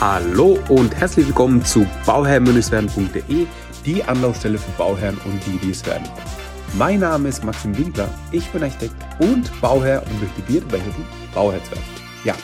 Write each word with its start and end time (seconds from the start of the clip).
Hallo 0.00 0.58
und 0.70 0.96
herzlich 0.96 1.26
willkommen 1.26 1.62
zu 1.62 1.86
bauherrn-werden.de, 2.06 3.46
die 3.84 4.02
Anlaufstelle 4.02 4.56
für 4.56 4.70
Bauherren 4.78 5.18
und 5.26 5.38
die, 5.44 5.58
die 5.58 5.72
es 5.72 5.84
werden 5.84 6.08
Mein 6.78 7.00
Name 7.00 7.28
ist 7.28 7.44
Maxim 7.44 7.76
Winkler, 7.76 8.08
ich 8.32 8.48
bin 8.48 8.62
Architekt 8.62 8.94
und 9.18 9.52
Bauherr 9.60 10.02
und 10.02 10.22
möchte 10.22 10.40
dir 10.50 10.62
dabei 10.62 10.78
helfen, 10.78 11.04
Bauherr 11.34 11.62
zu 11.64 11.72
werden. 11.72 11.84
Ja, 12.24 12.34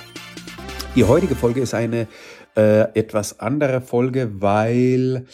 die 0.94 1.04
heutige 1.04 1.34
Folge 1.34 1.62
ist 1.62 1.72
eine 1.72 2.08
äh, 2.58 2.92
etwas 2.92 3.40
andere 3.40 3.80
Folge, 3.80 4.42
weil 4.42 5.24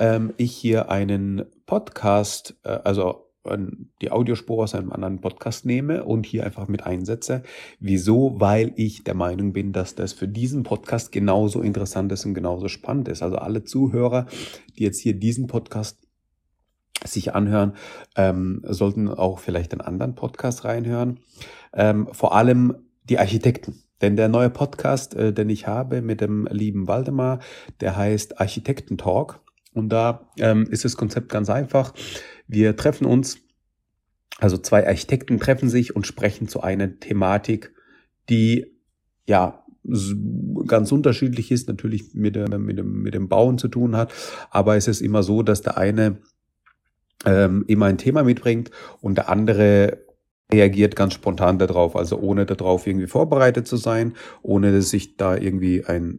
ähm, 0.00 0.34
ich 0.38 0.56
hier 0.56 0.90
einen 0.90 1.46
Podcast, 1.66 2.56
äh, 2.64 2.80
also 2.82 3.29
die 4.02 4.10
Audiospur 4.10 4.64
aus 4.64 4.74
einem 4.74 4.92
anderen 4.92 5.20
Podcast 5.20 5.64
nehme 5.64 6.04
und 6.04 6.26
hier 6.26 6.44
einfach 6.44 6.68
mit 6.68 6.84
einsetze. 6.84 7.42
Wieso? 7.78 8.38
Weil 8.38 8.72
ich 8.76 9.02
der 9.02 9.14
Meinung 9.14 9.52
bin, 9.52 9.72
dass 9.72 9.94
das 9.94 10.12
für 10.12 10.28
diesen 10.28 10.62
Podcast 10.62 11.10
genauso 11.10 11.62
interessant 11.62 12.12
ist 12.12 12.26
und 12.26 12.34
genauso 12.34 12.68
spannend 12.68 13.08
ist. 13.08 13.22
Also 13.22 13.36
alle 13.36 13.64
Zuhörer, 13.64 14.26
die 14.78 14.84
jetzt 14.84 15.00
hier 15.00 15.14
diesen 15.14 15.46
Podcast 15.46 16.06
sich 17.04 17.34
anhören, 17.34 17.74
ähm, 18.14 18.60
sollten 18.66 19.08
auch 19.08 19.38
vielleicht 19.38 19.72
einen 19.72 19.80
anderen 19.80 20.14
Podcast 20.14 20.64
reinhören. 20.64 21.20
Ähm, 21.72 22.08
vor 22.12 22.34
allem 22.34 22.74
die 23.04 23.18
Architekten. 23.18 23.82
Denn 24.02 24.16
der 24.16 24.28
neue 24.28 24.50
Podcast, 24.50 25.14
äh, 25.14 25.32
den 25.32 25.48
ich 25.48 25.66
habe 25.66 26.02
mit 26.02 26.20
dem 26.20 26.46
lieben 26.50 26.88
Waldemar, 26.88 27.40
der 27.80 27.96
heißt 27.96 28.38
Architektentalk. 28.38 29.40
Und 29.72 29.90
da 29.90 30.28
ähm, 30.38 30.66
ist 30.70 30.84
das 30.84 30.96
Konzept 30.96 31.28
ganz 31.28 31.48
einfach. 31.48 31.94
Wir 32.52 32.74
treffen 32.76 33.06
uns, 33.06 33.38
also 34.38 34.58
zwei 34.58 34.84
Architekten 34.84 35.38
treffen 35.38 35.68
sich 35.68 35.94
und 35.94 36.04
sprechen 36.04 36.48
zu 36.48 36.62
einer 36.62 36.98
Thematik, 36.98 37.72
die 38.28 38.76
ja 39.28 39.64
ganz 40.66 40.90
unterschiedlich 40.90 41.52
ist, 41.52 41.68
natürlich 41.68 42.12
mit, 42.12 42.36
mit, 42.36 42.78
dem, 42.78 43.02
mit 43.02 43.14
dem 43.14 43.28
Bauen 43.28 43.56
zu 43.56 43.68
tun 43.68 43.96
hat, 43.96 44.12
aber 44.50 44.76
es 44.76 44.88
ist 44.88 45.00
immer 45.00 45.22
so, 45.22 45.44
dass 45.44 45.62
der 45.62 45.78
eine 45.78 46.18
ähm, 47.24 47.64
immer 47.68 47.86
ein 47.86 47.98
Thema 47.98 48.24
mitbringt 48.24 48.72
und 49.00 49.16
der 49.16 49.28
andere 49.28 50.04
reagiert 50.52 50.96
ganz 50.96 51.14
spontan 51.14 51.58
darauf, 51.58 51.96
also 51.96 52.18
ohne 52.18 52.46
darauf 52.46 52.86
irgendwie 52.86 53.06
vorbereitet 53.06 53.66
zu 53.66 53.76
sein, 53.76 54.14
ohne 54.42 54.82
sich 54.82 55.16
da 55.16 55.36
irgendwie 55.36 55.84
ein 55.84 56.18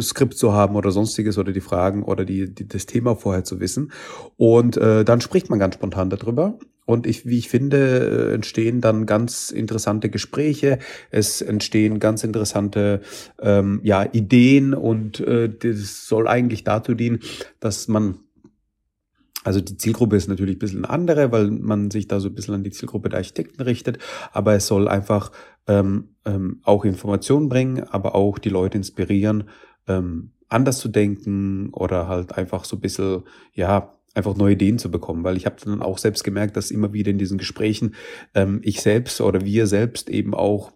Skript 0.00 0.34
zu 0.34 0.52
haben 0.52 0.76
oder 0.76 0.90
sonstiges 0.90 1.38
oder 1.38 1.52
die 1.52 1.60
Fragen 1.60 2.02
oder 2.02 2.24
die, 2.24 2.52
die 2.52 2.68
das 2.68 2.86
Thema 2.86 3.16
vorher 3.16 3.44
zu 3.44 3.60
wissen. 3.60 3.92
Und 4.36 4.76
äh, 4.76 5.04
dann 5.04 5.20
spricht 5.20 5.50
man 5.50 5.58
ganz 5.58 5.74
spontan 5.74 6.10
darüber. 6.10 6.58
Und 6.86 7.06
ich, 7.06 7.26
wie 7.26 7.38
ich 7.38 7.48
finde, 7.48 8.30
äh, 8.30 8.34
entstehen 8.34 8.80
dann 8.80 9.06
ganz 9.06 9.50
interessante 9.50 10.10
Gespräche. 10.10 10.78
Es 11.10 11.40
entstehen 11.40 11.98
ganz 11.98 12.24
interessante 12.24 13.00
ähm, 13.40 13.80
ja, 13.82 14.06
Ideen 14.12 14.74
und 14.74 15.20
äh, 15.20 15.48
das 15.48 16.06
soll 16.06 16.28
eigentlich 16.28 16.62
dazu 16.64 16.94
dienen, 16.94 17.20
dass 17.58 17.88
man 17.88 18.18
also 19.44 19.60
die 19.60 19.76
Zielgruppe 19.76 20.16
ist 20.16 20.28
natürlich 20.28 20.56
ein 20.56 20.60
bisschen 20.60 20.84
andere, 20.84 21.30
weil 21.30 21.50
man 21.50 21.90
sich 21.90 22.08
da 22.08 22.18
so 22.18 22.28
ein 22.28 22.34
bisschen 22.34 22.54
an 22.54 22.64
die 22.64 22.70
Zielgruppe 22.70 23.10
der 23.10 23.18
Architekten 23.18 23.62
richtet, 23.62 23.98
aber 24.32 24.54
es 24.54 24.66
soll 24.66 24.88
einfach 24.88 25.30
ähm, 25.68 26.08
ähm, 26.24 26.60
auch 26.62 26.84
Informationen 26.84 27.48
bringen, 27.48 27.84
aber 27.84 28.14
auch 28.14 28.38
die 28.38 28.48
Leute 28.48 28.78
inspirieren, 28.78 29.44
ähm, 29.86 30.30
anders 30.48 30.78
zu 30.78 30.88
denken 30.88 31.70
oder 31.72 32.08
halt 32.08 32.36
einfach 32.36 32.64
so 32.64 32.76
ein 32.76 32.80
bisschen, 32.80 33.22
ja, 33.52 33.92
einfach 34.14 34.36
neue 34.36 34.54
Ideen 34.54 34.78
zu 34.78 34.90
bekommen, 34.90 35.24
weil 35.24 35.36
ich 35.36 35.44
habe 35.44 35.56
dann 35.62 35.82
auch 35.82 35.98
selbst 35.98 36.22
gemerkt, 36.22 36.56
dass 36.56 36.70
immer 36.70 36.92
wieder 36.92 37.10
in 37.10 37.18
diesen 37.18 37.36
Gesprächen 37.36 37.94
ähm, 38.34 38.60
ich 38.62 38.80
selbst 38.80 39.20
oder 39.20 39.44
wir 39.44 39.66
selbst 39.66 40.08
eben 40.08 40.34
auch 40.34 40.72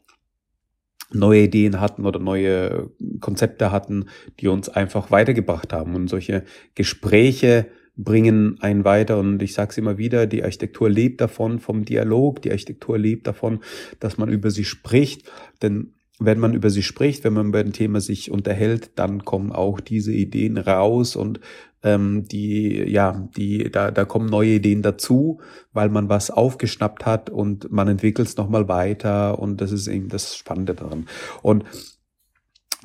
neue 1.10 1.44
Ideen 1.44 1.80
hatten 1.80 2.04
oder 2.04 2.18
neue 2.18 2.90
Konzepte 3.20 3.70
hatten, 3.70 4.06
die 4.40 4.48
uns 4.48 4.68
einfach 4.68 5.10
weitergebracht 5.10 5.72
haben. 5.72 5.94
Und 5.94 6.08
solche 6.08 6.44
Gespräche 6.74 7.66
bringen 7.98 8.56
einen 8.60 8.84
weiter. 8.84 9.18
Und 9.18 9.42
ich 9.42 9.52
sage 9.52 9.72
es 9.72 9.78
immer 9.78 9.98
wieder, 9.98 10.26
die 10.26 10.42
Architektur 10.42 10.88
lebt 10.88 11.20
davon, 11.20 11.58
vom 11.58 11.84
Dialog, 11.84 12.40
die 12.40 12.50
Architektur 12.50 12.96
lebt 12.96 13.26
davon, 13.26 13.60
dass 14.00 14.16
man 14.16 14.30
über 14.30 14.50
sie 14.50 14.64
spricht. 14.64 15.30
Denn 15.60 15.92
wenn 16.20 16.38
man 16.38 16.54
über 16.54 16.70
sie 16.70 16.82
spricht, 16.82 17.24
wenn 17.24 17.34
man 17.34 17.48
über 17.48 17.58
ein 17.58 17.72
Thema 17.72 18.00
sich 18.00 18.30
unterhält, 18.30 18.92
dann 18.94 19.24
kommen 19.24 19.52
auch 19.52 19.80
diese 19.80 20.12
Ideen 20.12 20.56
raus 20.56 21.14
und 21.16 21.40
ähm, 21.82 22.26
die, 22.26 22.90
ja, 22.90 23.28
die, 23.36 23.70
da, 23.70 23.90
da 23.90 24.04
kommen 24.04 24.28
neue 24.28 24.54
Ideen 24.54 24.82
dazu, 24.82 25.40
weil 25.72 25.90
man 25.90 26.08
was 26.08 26.30
aufgeschnappt 26.30 27.06
hat 27.06 27.30
und 27.30 27.70
man 27.70 27.86
entwickelt 27.86 28.28
es 28.28 28.36
nochmal 28.36 28.68
weiter 28.68 29.38
und 29.38 29.60
das 29.60 29.70
ist 29.70 29.86
eben 29.86 30.08
das 30.08 30.36
Spannende 30.36 30.74
daran. 30.74 31.06
Und 31.42 31.64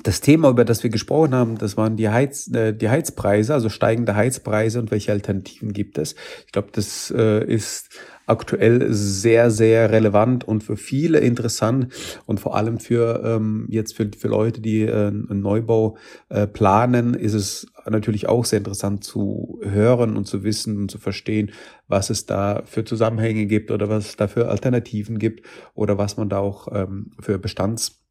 das 0.02 0.20
Thema, 0.20 0.50
über 0.50 0.64
das 0.64 0.82
wir 0.82 0.90
gesprochen 0.90 1.34
haben, 1.34 1.56
das 1.56 1.76
waren 1.76 1.96
die, 1.96 2.08
Heiz, 2.08 2.48
äh, 2.52 2.72
die 2.72 2.88
Heizpreise, 2.88 3.54
also 3.54 3.68
steigende 3.68 4.16
Heizpreise 4.16 4.80
und 4.80 4.90
welche 4.90 5.12
Alternativen 5.12 5.72
gibt 5.72 5.98
es. 5.98 6.16
Ich 6.46 6.52
glaube, 6.52 6.68
das 6.72 7.12
äh, 7.16 7.44
ist 7.44 7.90
aktuell 8.26 8.92
sehr, 8.92 9.50
sehr 9.50 9.92
relevant 9.92 10.44
und 10.44 10.64
für 10.64 10.76
viele 10.76 11.18
interessant 11.20 11.92
und 12.26 12.40
vor 12.40 12.56
allem 12.56 12.80
für 12.80 13.22
ähm, 13.24 13.66
jetzt 13.68 13.94
für, 13.94 14.10
für 14.16 14.28
Leute, 14.28 14.60
die 14.60 14.82
äh, 14.82 15.08
einen 15.08 15.42
Neubau 15.42 15.96
äh, 16.28 16.46
planen, 16.46 17.14
ist 17.14 17.34
es 17.34 17.66
natürlich 17.86 18.28
auch 18.28 18.46
sehr 18.46 18.58
interessant 18.58 19.04
zu 19.04 19.60
hören 19.62 20.16
und 20.16 20.26
zu 20.26 20.42
wissen 20.42 20.76
und 20.78 20.90
zu 20.90 20.98
verstehen, 20.98 21.52
was 21.86 22.10
es 22.10 22.26
da 22.26 22.62
für 22.64 22.84
Zusammenhänge 22.84 23.46
gibt 23.46 23.70
oder 23.70 23.88
was 23.88 24.06
es 24.06 24.16
da 24.16 24.26
für 24.26 24.48
Alternativen 24.48 25.18
gibt 25.18 25.46
oder 25.74 25.98
was 25.98 26.16
man 26.16 26.28
da 26.28 26.38
auch 26.38 26.68
ähm, 26.72 27.12
für 27.20 27.38
Bestands 27.38 28.03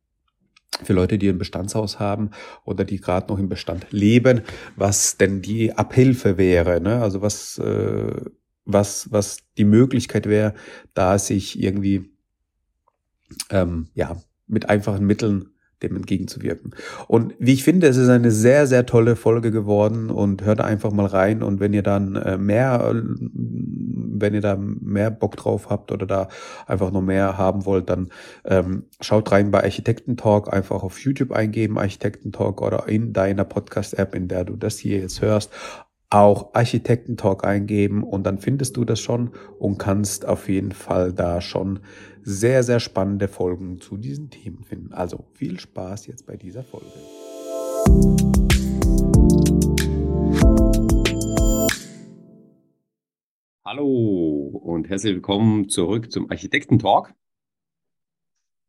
für 0.83 0.93
Leute, 0.93 1.17
die 1.17 1.29
ein 1.29 1.37
Bestandshaus 1.37 1.99
haben 1.99 2.31
oder 2.65 2.83
die 2.83 2.99
gerade 2.99 3.27
noch 3.27 3.39
im 3.39 3.49
Bestand 3.49 3.87
leben, 3.91 4.41
was 4.75 5.17
denn 5.17 5.41
die 5.41 5.73
Abhilfe 5.73 6.37
wäre, 6.37 6.81
ne? 6.81 7.01
Also 7.01 7.21
was, 7.21 7.57
äh, 7.59 8.21
was, 8.65 9.11
was 9.11 9.37
die 9.57 9.65
Möglichkeit 9.65 10.27
wäre, 10.27 10.53
da 10.93 11.19
sich 11.19 11.61
irgendwie 11.61 12.11
ähm, 13.49 13.89
ja 13.93 14.17
mit 14.47 14.69
einfachen 14.69 15.05
Mitteln 15.05 15.52
dem 15.83 15.95
entgegenzuwirken. 15.95 16.71
Und 17.07 17.33
wie 17.39 17.53
ich 17.53 17.63
finde, 17.63 17.87
es 17.87 17.97
ist 17.97 18.09
eine 18.09 18.31
sehr, 18.31 18.67
sehr 18.67 18.85
tolle 18.85 19.15
Folge 19.15 19.51
geworden 19.51 20.09
und 20.09 20.43
hört 20.43 20.61
einfach 20.61 20.91
mal 20.91 21.05
rein. 21.05 21.43
Und 21.43 21.59
wenn 21.59 21.73
ihr 21.73 21.83
dann 21.83 22.15
äh, 22.15 22.37
mehr, 22.37 22.93
wenn 22.93 24.33
ihr 24.33 24.41
da 24.41 24.57
mehr 24.57 25.11
Bock 25.11 25.35
drauf 25.35 25.69
habt 25.69 25.91
oder 25.91 26.05
da 26.05 26.27
einfach 26.65 26.91
noch 26.91 27.01
mehr 27.01 27.37
haben 27.37 27.65
wollt, 27.65 27.89
dann 27.89 28.09
ähm, 28.45 28.83
schaut 29.01 29.31
rein 29.31 29.51
bei 29.51 29.63
Architektentalk, 29.63 30.51
einfach 30.51 30.83
auf 30.83 30.99
YouTube 30.99 31.31
eingeben, 31.31 31.77
Architektentalk 31.77 32.61
oder 32.61 32.87
in 32.87 33.13
deiner 33.13 33.43
Podcast-App, 33.43 34.15
in 34.15 34.27
der 34.27 34.45
du 34.45 34.55
das 34.55 34.77
hier 34.77 34.99
jetzt 34.99 35.21
hörst, 35.21 35.51
auch 36.13 36.53
Architektentalk 36.53 37.43
eingeben 37.43 38.03
und 38.03 38.23
dann 38.23 38.37
findest 38.37 38.77
du 38.77 38.85
das 38.85 38.99
schon 38.99 39.31
und 39.57 39.79
kannst 39.79 40.27
auf 40.27 40.47
jeden 40.47 40.71
Fall 40.71 41.11
da 41.11 41.41
schon 41.41 41.79
sehr, 42.21 42.61
sehr 42.61 42.79
spannende 42.79 43.27
Folgen 43.27 43.81
zu 43.81 43.97
diesen 43.97 44.29
Themen 44.29 44.63
finden. 44.63 44.93
Also 44.93 45.25
viel 45.33 45.59
Spaß 45.59 46.05
jetzt 46.05 46.27
bei 46.27 46.37
dieser 46.37 46.63
Folge. 46.63 46.85
Hallo 53.65 54.61
und 54.63 54.89
herzlich 54.89 55.15
willkommen 55.15 55.67
zurück 55.67 56.11
zum 56.11 56.29
Architektentalk. 56.29 57.11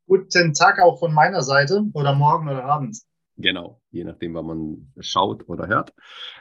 Guten 0.06 0.54
Tag 0.54 0.80
auch 0.80 0.98
von 0.98 1.12
meiner 1.12 1.42
Seite 1.42 1.84
oder 1.92 2.14
morgen 2.14 2.48
oder 2.48 2.64
abends. 2.64 3.06
Genau, 3.36 3.80
je 3.90 4.04
nachdem, 4.04 4.34
wann 4.34 4.46
man 4.46 4.92
schaut 5.00 5.48
oder 5.48 5.66
hört. 5.66 5.92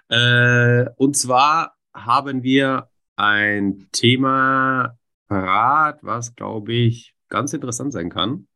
Äh, 0.10 0.90
und 0.96 1.18
zwar 1.18 1.76
haben 1.94 2.44
wir 2.44 2.90
ein 3.16 3.88
Thema 3.92 4.98
parat, 5.28 6.00
was, 6.04 6.36
glaube 6.36 6.74
ich, 6.74 7.16
ganz 7.30 7.54
interessant 7.54 7.94
sein 7.94 8.10
kann. 8.10 8.48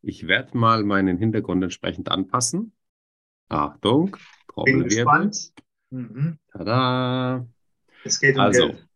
Ich 0.00 0.26
werde 0.26 0.56
mal 0.56 0.84
meinen 0.84 1.18
Hintergrund 1.18 1.62
entsprechend 1.62 2.10
anpassen. 2.10 2.72
Achtung, 3.48 4.16
Bin 4.64 4.84
gespannt. 4.84 5.52
Mhm. 5.90 6.38
Tada. 6.52 7.46
Es 8.04 8.20
geht 8.20 8.36
um 8.36 8.42
also, 8.42 8.68
Geld. 8.68 8.86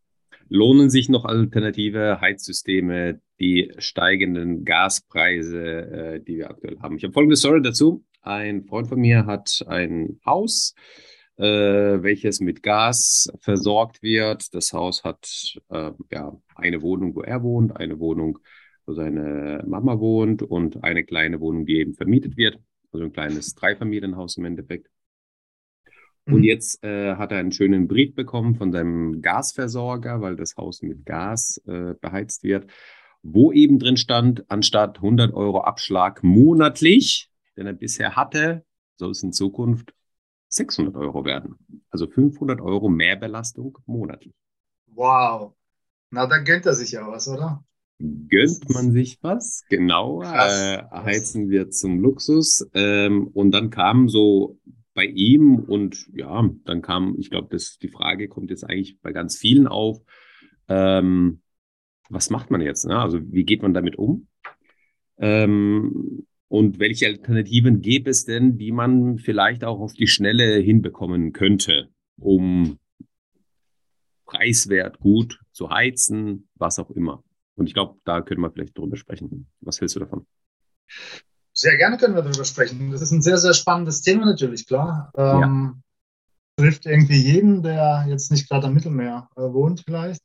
lohnen 0.49 0.89
sich 0.89 1.09
noch 1.09 1.25
alternative 1.25 2.19
Heizsysteme, 2.21 3.21
die 3.39 3.71
steigenden 3.77 4.65
Gaspreise, 4.65 5.63
äh, 5.63 6.19
die 6.19 6.37
wir 6.37 6.49
aktuell 6.49 6.79
haben? 6.79 6.97
Ich 6.97 7.03
habe 7.03 7.13
folgende 7.13 7.37
Story 7.37 7.61
dazu. 7.61 8.03
Ein 8.21 8.65
Freund 8.65 8.87
von 8.87 8.99
mir 8.99 9.25
hat 9.25 9.63
ein 9.67 10.19
Haus, 10.25 10.75
äh, 11.37 11.43
welches 11.43 12.41
mit 12.41 12.61
Gas 12.63 13.29
versorgt 13.39 14.03
wird. 14.03 14.53
Das 14.53 14.73
Haus 14.73 15.03
hat 15.03 15.57
äh, 15.69 15.91
ja 16.11 16.37
eine 16.55 16.81
Wohnung, 16.81 17.15
wo 17.15 17.21
er 17.21 17.41
wohnt, 17.43 17.77
eine 17.77 17.99
Wohnung, 17.99 18.39
wo 18.85 18.93
seine 18.93 19.63
Mama 19.65 19.99
wohnt 19.99 20.41
und 20.41 20.83
eine 20.83 21.05
kleine 21.05 21.39
Wohnung, 21.39 21.65
die 21.65 21.77
eben 21.77 21.93
vermietet 21.93 22.35
wird. 22.35 22.59
Also 22.91 23.05
ein 23.05 23.13
kleines 23.13 23.55
Dreifamilienhaus 23.55 24.37
im 24.37 24.45
Endeffekt. 24.45 24.89
Und 26.25 26.39
mhm. 26.39 26.43
jetzt 26.43 26.83
äh, 26.83 27.15
hat 27.15 27.31
er 27.31 27.39
einen 27.39 27.51
schönen 27.51 27.87
Brief 27.87 28.13
bekommen 28.15 28.55
von 28.55 28.71
seinem 28.71 29.21
Gasversorger, 29.21 30.21
weil 30.21 30.35
das 30.35 30.57
Haus 30.57 30.81
mit 30.81 31.05
Gas 31.05 31.61
äh, 31.65 31.93
beheizt 31.99 32.43
wird, 32.43 32.69
wo 33.23 33.51
eben 33.51 33.79
drin 33.79 33.97
stand, 33.97 34.49
anstatt 34.49 34.97
100 34.97 35.33
Euro 35.33 35.61
Abschlag 35.61 36.23
monatlich 36.23 37.29
den 37.59 37.67
er 37.67 37.73
bisher 37.73 38.15
hatte, 38.15 38.65
soll 38.95 39.11
es 39.11 39.21
in 39.21 39.33
Zukunft 39.33 39.93
600 40.47 40.95
Euro 40.95 41.25
werden. 41.25 41.55
Also 41.91 42.07
500 42.07 42.61
Euro 42.61 42.89
Mehrbelastung 42.89 43.77
monatlich. 43.85 44.33
Wow. 44.87 45.53
Na, 46.09 46.25
da 46.25 46.37
gönnt 46.39 46.65
er 46.65 46.73
sich 46.73 46.93
ja 46.93 47.07
was, 47.07 47.27
oder? 47.27 47.63
Gönnt 47.99 48.69
man 48.69 48.91
sich 48.91 49.19
was? 49.21 49.63
Genau. 49.69 50.23
Äh, 50.23 50.81
heizen 50.91 51.49
wir 51.49 51.69
zum 51.69 51.99
Luxus. 51.99 52.67
Ähm, 52.73 53.27
und 53.27 53.51
dann 53.51 53.69
kam 53.69 54.07
so 54.07 54.57
bei 54.93 55.05
ihm 55.05 55.59
und 55.59 56.07
ja, 56.13 56.49
dann 56.63 56.81
kam, 56.81 57.15
ich 57.19 57.29
glaube, 57.29 57.55
die 57.81 57.89
Frage 57.89 58.27
kommt 58.27 58.49
jetzt 58.49 58.63
eigentlich 58.63 58.99
bei 59.01 59.11
ganz 59.11 59.37
vielen 59.37 59.67
auf. 59.67 59.99
Ähm, 60.67 61.41
was 62.09 62.29
macht 62.29 62.51
man 62.51 62.61
jetzt? 62.61 62.85
Ne? 62.85 62.97
Also 62.97 63.19
wie 63.21 63.43
geht 63.43 63.61
man 63.61 63.73
damit 63.73 63.97
um? 63.97 64.27
Ähm, 65.17 66.25
und 66.49 66.79
welche 66.79 67.05
Alternativen 67.05 67.81
gäbe 67.81 68.09
es 68.09 68.25
denn, 68.25 68.57
die 68.57 68.71
man 68.71 69.19
vielleicht 69.19 69.63
auch 69.63 69.79
auf 69.79 69.93
die 69.93 70.07
Schnelle 70.07 70.57
hinbekommen 70.57 71.31
könnte, 71.31 71.89
um 72.17 72.79
preiswert 74.25 74.99
gut 74.99 75.39
zu 75.51 75.69
heizen, 75.69 76.49
was 76.55 76.79
auch 76.79 76.89
immer? 76.89 77.23
Und 77.55 77.67
ich 77.67 77.73
glaube, 77.73 77.99
da 78.03 78.21
können 78.21 78.41
wir 78.41 78.51
vielleicht 78.51 78.77
drüber 78.77 78.97
sprechen. 78.97 79.47
Was 79.61 79.79
hältst 79.79 79.95
du 79.95 79.99
davon? 79.99 80.25
Sehr 81.53 81.77
gerne 81.77 81.97
können 81.97 82.15
wir 82.15 82.23
darüber 82.23 82.45
sprechen. 82.45 82.91
Das 82.91 83.01
ist 83.01 83.11
ein 83.11 83.21
sehr, 83.21 83.37
sehr 83.37 83.53
spannendes 83.53 84.01
Thema 84.01 84.25
natürlich, 84.25 84.65
klar. 84.65 85.11
Ähm, 85.15 85.41
ja. 85.41 85.75
Trifft 86.57 86.85
irgendwie 86.85 87.21
jeden, 87.21 87.61
der 87.61 88.05
jetzt 88.09 88.31
nicht 88.31 88.49
gerade 88.49 88.67
am 88.67 88.73
Mittelmeer 88.73 89.29
äh, 89.35 89.41
wohnt, 89.41 89.83
vielleicht. 89.85 90.21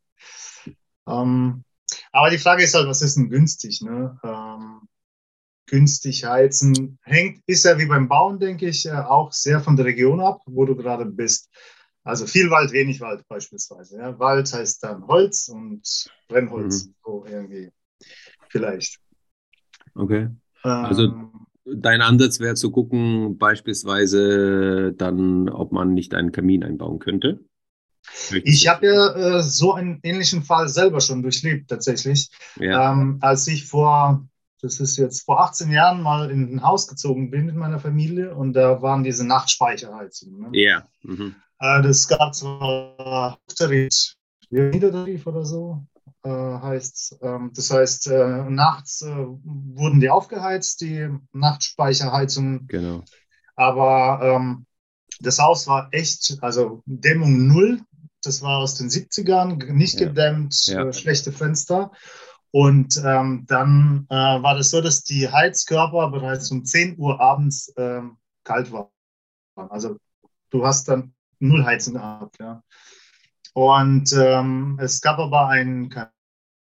Ähm, 1.06 1.64
aber 2.12 2.30
die 2.30 2.38
Frage 2.38 2.62
ist 2.62 2.74
halt, 2.74 2.88
was 2.88 3.02
ist 3.02 3.16
denn 3.16 3.28
günstig? 3.28 3.82
Ne? 3.82 4.18
Ähm, 4.22 4.88
günstig 5.66 6.24
heizen. 6.24 6.98
Hängt, 7.02 7.42
ist 7.46 7.64
ja 7.64 7.78
wie 7.78 7.86
beim 7.86 8.08
Bauen, 8.08 8.38
denke 8.38 8.68
ich, 8.68 8.86
äh, 8.86 8.92
auch 8.92 9.32
sehr 9.32 9.60
von 9.60 9.76
der 9.76 9.86
Region 9.86 10.20
ab, 10.20 10.40
wo 10.46 10.64
du 10.64 10.76
gerade 10.76 11.06
bist. 11.06 11.48
Also 12.02 12.26
viel 12.26 12.50
Wald, 12.50 12.72
wenig 12.72 13.00
Wald 13.00 13.26
beispielsweise. 13.28 13.98
Ja. 13.98 14.18
Wald 14.18 14.52
heißt 14.52 14.82
dann 14.82 15.06
Holz 15.06 15.48
und 15.48 16.06
Brennholz, 16.28 16.86
mhm. 16.86 16.94
so 17.02 17.24
irgendwie 17.26 17.70
vielleicht. 18.48 18.98
Okay. 19.94 20.28
Also 20.62 21.04
ähm, 21.04 21.46
dein 21.64 22.02
Ansatz 22.02 22.40
wäre 22.40 22.54
zu 22.54 22.70
gucken, 22.70 23.38
beispielsweise 23.38 24.92
dann, 24.96 25.48
ob 25.48 25.72
man 25.72 25.94
nicht 25.94 26.14
einen 26.14 26.32
Kamin 26.32 26.62
einbauen 26.62 26.98
könnte. 26.98 27.40
Ich 28.44 28.68
habe 28.68 28.86
ja 28.86 29.38
äh, 29.38 29.42
so 29.42 29.72
einen 29.72 29.98
ähnlichen 30.02 30.42
Fall 30.42 30.68
selber 30.68 31.00
schon 31.00 31.22
durchlebt, 31.22 31.70
tatsächlich. 31.70 32.28
Ja. 32.56 32.92
Ähm, 32.92 33.18
als 33.22 33.46
ich 33.46 33.66
vor 33.66 34.26
das 34.60 34.80
ist 34.80 34.96
jetzt 34.96 35.24
vor 35.24 35.40
18 35.40 35.70
Jahren 35.70 36.02
mal 36.02 36.30
in 36.30 36.56
ein 36.56 36.62
Haus 36.62 36.88
gezogen 36.88 37.30
bin 37.30 37.46
mit 37.46 37.54
meiner 37.54 37.78
Familie 37.78 38.34
und 38.34 38.54
da 38.54 38.80
waren 38.82 39.04
diese 39.04 39.26
Nachtspeicherheizungen. 39.26 40.50
Ne? 40.50 40.58
Ja. 40.58 40.88
Mhm. 41.02 41.34
Äh, 41.58 41.82
das 41.82 42.08
gab 42.08 42.34
zwar 42.34 43.38
Niedertarif 44.50 45.26
oder 45.26 45.44
so, 45.44 45.84
äh, 46.22 46.28
heißt 46.28 47.18
ähm, 47.22 47.52
Das 47.54 47.70
heißt, 47.70 48.06
äh, 48.08 48.44
nachts 48.48 49.02
äh, 49.02 49.14
wurden 49.14 50.00
die 50.00 50.10
aufgeheizt, 50.10 50.80
die 50.80 51.08
Nachtspeicherheizungen. 51.32 52.66
Genau. 52.68 53.04
Aber 53.56 54.20
ähm, 54.22 54.66
das 55.20 55.38
Haus 55.38 55.66
war 55.66 55.88
echt, 55.92 56.38
also 56.40 56.82
Dämmung 56.86 57.46
null. 57.46 57.80
Das 58.22 58.40
war 58.40 58.58
aus 58.58 58.74
den 58.76 58.88
70ern, 58.88 59.72
nicht 59.72 60.00
ja. 60.00 60.08
gedämmt, 60.08 60.66
ja. 60.66 60.86
Äh, 60.86 60.92
schlechte 60.92 61.30
Fenster. 61.30 61.92
Und 62.54 63.02
ähm, 63.04 63.46
dann 63.48 64.06
äh, 64.10 64.14
war 64.14 64.54
das 64.56 64.70
so, 64.70 64.80
dass 64.80 65.02
die 65.02 65.28
Heizkörper 65.28 66.08
bereits 66.12 66.52
um 66.52 66.64
10 66.64 66.96
Uhr 67.00 67.20
abends 67.20 67.74
ähm, 67.76 68.16
kalt 68.44 68.70
waren. 68.70 68.86
Also 69.56 69.96
du 70.50 70.64
hast 70.64 70.86
dann 70.86 71.14
null 71.40 71.64
Heizung 71.64 71.94
gehabt. 71.94 72.38
Ja. 72.38 72.62
Und 73.54 74.12
ähm, 74.12 74.78
es 74.80 75.00
gab 75.00 75.18
aber 75.18 75.48
einen 75.48 75.92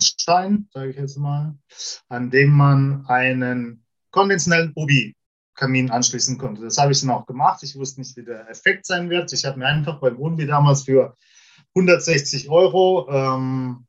Stein, 0.01 0.67
sage 0.73 0.89
ich 0.89 0.97
jetzt 0.97 1.19
mal, 1.19 1.55
an 2.09 2.31
dem 2.31 2.49
man 2.49 3.05
einen 3.05 3.85
konventionellen 4.09 4.71
Obi-Kamin 4.73 5.91
anschließen 5.91 6.39
konnte. 6.39 6.63
Das 6.63 6.79
habe 6.79 6.93
ich 6.93 7.01
dann 7.01 7.11
auch 7.11 7.27
gemacht. 7.27 7.61
Ich 7.61 7.75
wusste 7.75 8.01
nicht, 8.01 8.17
wie 8.17 8.25
der 8.25 8.49
Effekt 8.49 8.87
sein 8.87 9.11
wird. 9.11 9.31
Ich 9.33 9.45
habe 9.45 9.59
mir 9.59 9.67
einfach 9.67 9.99
beim 9.99 10.17
Obi 10.17 10.47
damals 10.47 10.81
für 10.81 11.15
160 11.75 12.49
Euro 12.49 13.07
ähm, 13.07 13.84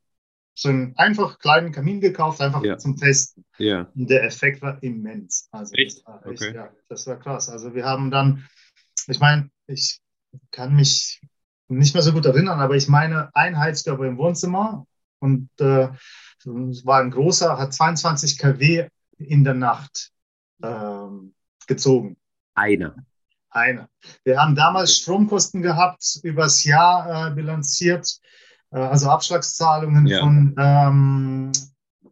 so 0.58 0.70
einen 0.70 0.96
einfach 0.96 1.38
kleinen 1.38 1.70
Kamin 1.70 2.00
gekauft, 2.00 2.40
einfach 2.40 2.64
ja. 2.64 2.78
zum 2.78 2.96
Testen. 2.96 3.44
Ja. 3.58 3.90
Und 3.94 4.08
der 4.08 4.24
Effekt 4.24 4.62
war 4.62 4.82
immens. 4.82 5.48
Also 5.52 5.74
echt? 5.74 5.98
Das 5.98 6.06
war, 6.06 6.26
echt, 6.26 6.42
okay. 6.42 6.54
ja, 6.54 6.70
das 6.88 7.06
war 7.06 7.18
krass. 7.18 7.50
Also 7.50 7.74
wir 7.74 7.84
haben 7.84 8.10
dann, 8.10 8.48
ich 9.06 9.20
meine, 9.20 9.50
ich 9.66 10.00
kann 10.50 10.74
mich 10.74 11.20
nicht 11.68 11.92
mehr 11.92 12.02
so 12.02 12.12
gut 12.12 12.24
erinnern, 12.24 12.58
aber 12.60 12.74
ich 12.74 12.88
meine, 12.88 13.30
ein 13.34 13.58
Heizkörper 13.58 14.04
im 14.04 14.16
Wohnzimmer 14.16 14.86
und 15.18 15.50
äh, 15.60 15.88
war 16.44 17.00
ein 17.00 17.10
großer, 17.10 17.58
hat 17.58 17.74
22 17.74 18.38
kW 18.38 18.88
in 19.18 19.44
der 19.44 19.54
Nacht 19.54 20.10
ähm, 20.62 21.34
gezogen. 21.66 22.16
Einer. 22.54 22.96
Einer. 23.50 23.90
Wir 24.24 24.40
haben 24.40 24.54
damals 24.54 24.96
Stromkosten 24.96 25.60
gehabt, 25.60 26.18
übers 26.22 26.64
Jahr 26.64 27.28
äh, 27.28 27.34
bilanziert 27.34 28.20
also 28.80 29.08
Abschlagszahlungen 29.08 30.06
ja. 30.06 30.20
von 30.20 30.54
ähm, 30.58 31.52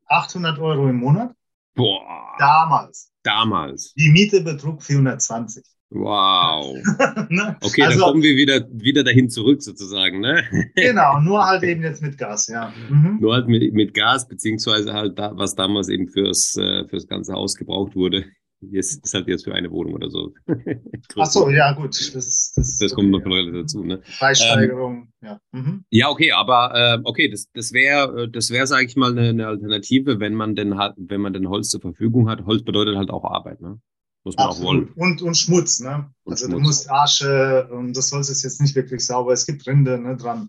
800 0.07 0.59
Euro 0.59 0.89
im 0.89 0.97
Monat. 0.97 1.35
Boah. 1.75 2.37
Damals. 2.39 3.11
Damals. 3.23 3.95
Die 3.95 4.11
Miete 4.11 4.43
betrug 4.43 4.83
420. 4.83 5.65
Wow. 5.91 6.77
ne? 7.29 7.57
Okay, 7.63 7.83
also, 7.83 8.01
dann 8.01 8.09
kommen 8.09 8.23
wir 8.23 8.37
wieder, 8.37 8.67
wieder 8.73 9.05
dahin 9.05 9.31
zurück 9.31 9.63
sozusagen, 9.63 10.21
ne? 10.21 10.43
genau, 10.75 11.21
nur 11.21 11.45
halt 11.45 11.63
eben 11.63 11.83
jetzt 11.83 12.03
mit 12.03 12.19
Gas, 12.19 12.49
ja. 12.49 12.73
Mhm. 12.89 13.19
Nur 13.21 13.35
halt 13.35 13.47
mit, 13.47 13.73
mit 13.73 13.95
Gas, 13.95 14.27
beziehungsweise 14.27 14.93
halt 14.93 15.19
da, 15.19 15.37
was 15.37 15.55
damals 15.55 15.89
eben 15.89 16.09
fürs, 16.09 16.57
äh, 16.57 16.87
fürs 16.89 17.07
ganze 17.07 17.35
Haus 17.35 17.55
gebraucht 17.55 17.95
wurde. 17.95 18.25
Jetzt 18.71 19.05
ist 19.05 19.15
halt 19.15 19.29
jetzt 19.29 19.45
für 19.45 19.55
eine 19.55 19.71
Wohnung 19.71 19.95
oder 19.95 20.11
so. 20.11 20.33
Ach 21.17 21.27
so, 21.27 21.49
ja, 21.51 21.73
gut. 21.73 21.91
Das, 22.15 22.53
das, 22.55 22.79
das 22.79 22.95
kommt 22.95 23.11
noch 23.11 23.21
okay, 23.21 23.53
dazu. 23.53 23.85
Ne? 23.85 24.01
Preissteigerung, 24.19 25.09
ähm, 25.23 25.29
ja. 25.29 25.41
Mhm. 25.53 25.85
Ja, 25.91 26.09
okay, 26.09 26.33
aber 26.33 26.73
äh, 26.75 27.01
okay, 27.05 27.29
das, 27.29 27.49
das 27.53 27.73
wäre, 27.73 28.29
das 28.29 28.51
wäre, 28.51 28.67
sage 28.67 28.87
ich 28.87 28.97
mal, 28.97 29.13
eine, 29.13 29.31
eine, 29.31 29.47
Alternative, 29.47 30.21
wenn 30.21 30.35
man 30.35 30.55
denn 30.55 30.77
hat, 30.77 30.95
wenn 30.97 31.21
man 31.21 31.33
denn 31.33 31.49
Holz 31.49 31.69
zur 31.69 31.81
Verfügung 31.81 32.29
hat. 32.29 32.45
Holz 32.47 32.63
bedeutet 32.63 32.97
halt 32.97 33.11
auch 33.11 33.25
Arbeit, 33.25 33.61
ne? 33.61 33.81
Muss 34.25 34.37
man 34.37 34.47
Absolut. 34.47 34.67
auch 34.67 34.75
wollen. 34.75 34.93
Und, 34.97 35.23
und 35.23 35.37
Schmutz, 35.37 35.81
ne? 35.81 36.11
Und 36.25 36.33
also 36.33 36.47
Schmutz. 36.47 36.59
du 36.59 36.67
musst 36.67 36.91
Asche 36.91 37.69
und 37.71 37.97
das 37.97 38.11
Holz 38.13 38.31
ist 38.31 38.43
jetzt 38.43 38.61
nicht 38.61 38.75
wirklich 38.75 39.05
sauber. 39.05 39.33
Es 39.33 39.47
gibt 39.47 39.67
Rinde 39.67 39.99
ne, 39.99 40.17
dran. 40.17 40.49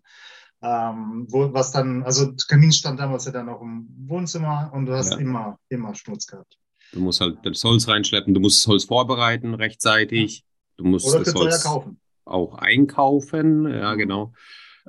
Ähm, 0.61 1.27
wo, 1.29 1.53
was 1.53 1.71
dann, 1.71 2.03
also 2.03 2.33
Kamin 2.47 2.71
stand 2.71 2.99
damals 2.99 3.25
ja 3.25 3.31
dann 3.31 3.49
auch 3.49 3.61
im 3.61 3.87
Wohnzimmer 4.07 4.71
und 4.73 4.85
du 4.85 4.93
hast 4.93 5.11
ja. 5.11 5.19
immer, 5.19 5.59
immer 5.69 5.93
Schmutz 5.93 6.25
gehabt. 6.25 6.57
Du 6.95 7.01
musst 7.01 7.19
halt 7.19 7.39
das 7.43 7.61
Holz 7.65 7.89
reinschleppen, 7.89 8.33
du 8.33 8.39
musst 8.39 8.63
das 8.63 8.67
Holz 8.67 8.85
vorbereiten 8.85 9.53
rechtzeitig. 9.53 10.45
Du 10.77 10.85
musst 10.85 11.05
Oder 11.07 11.25
das 11.25 11.35
Holz 11.35 11.63
kaufen. 11.63 11.99
auch 12.23 12.55
einkaufen, 12.55 13.69
ja 13.69 13.93
mhm. 13.93 13.97
genau. 13.97 14.33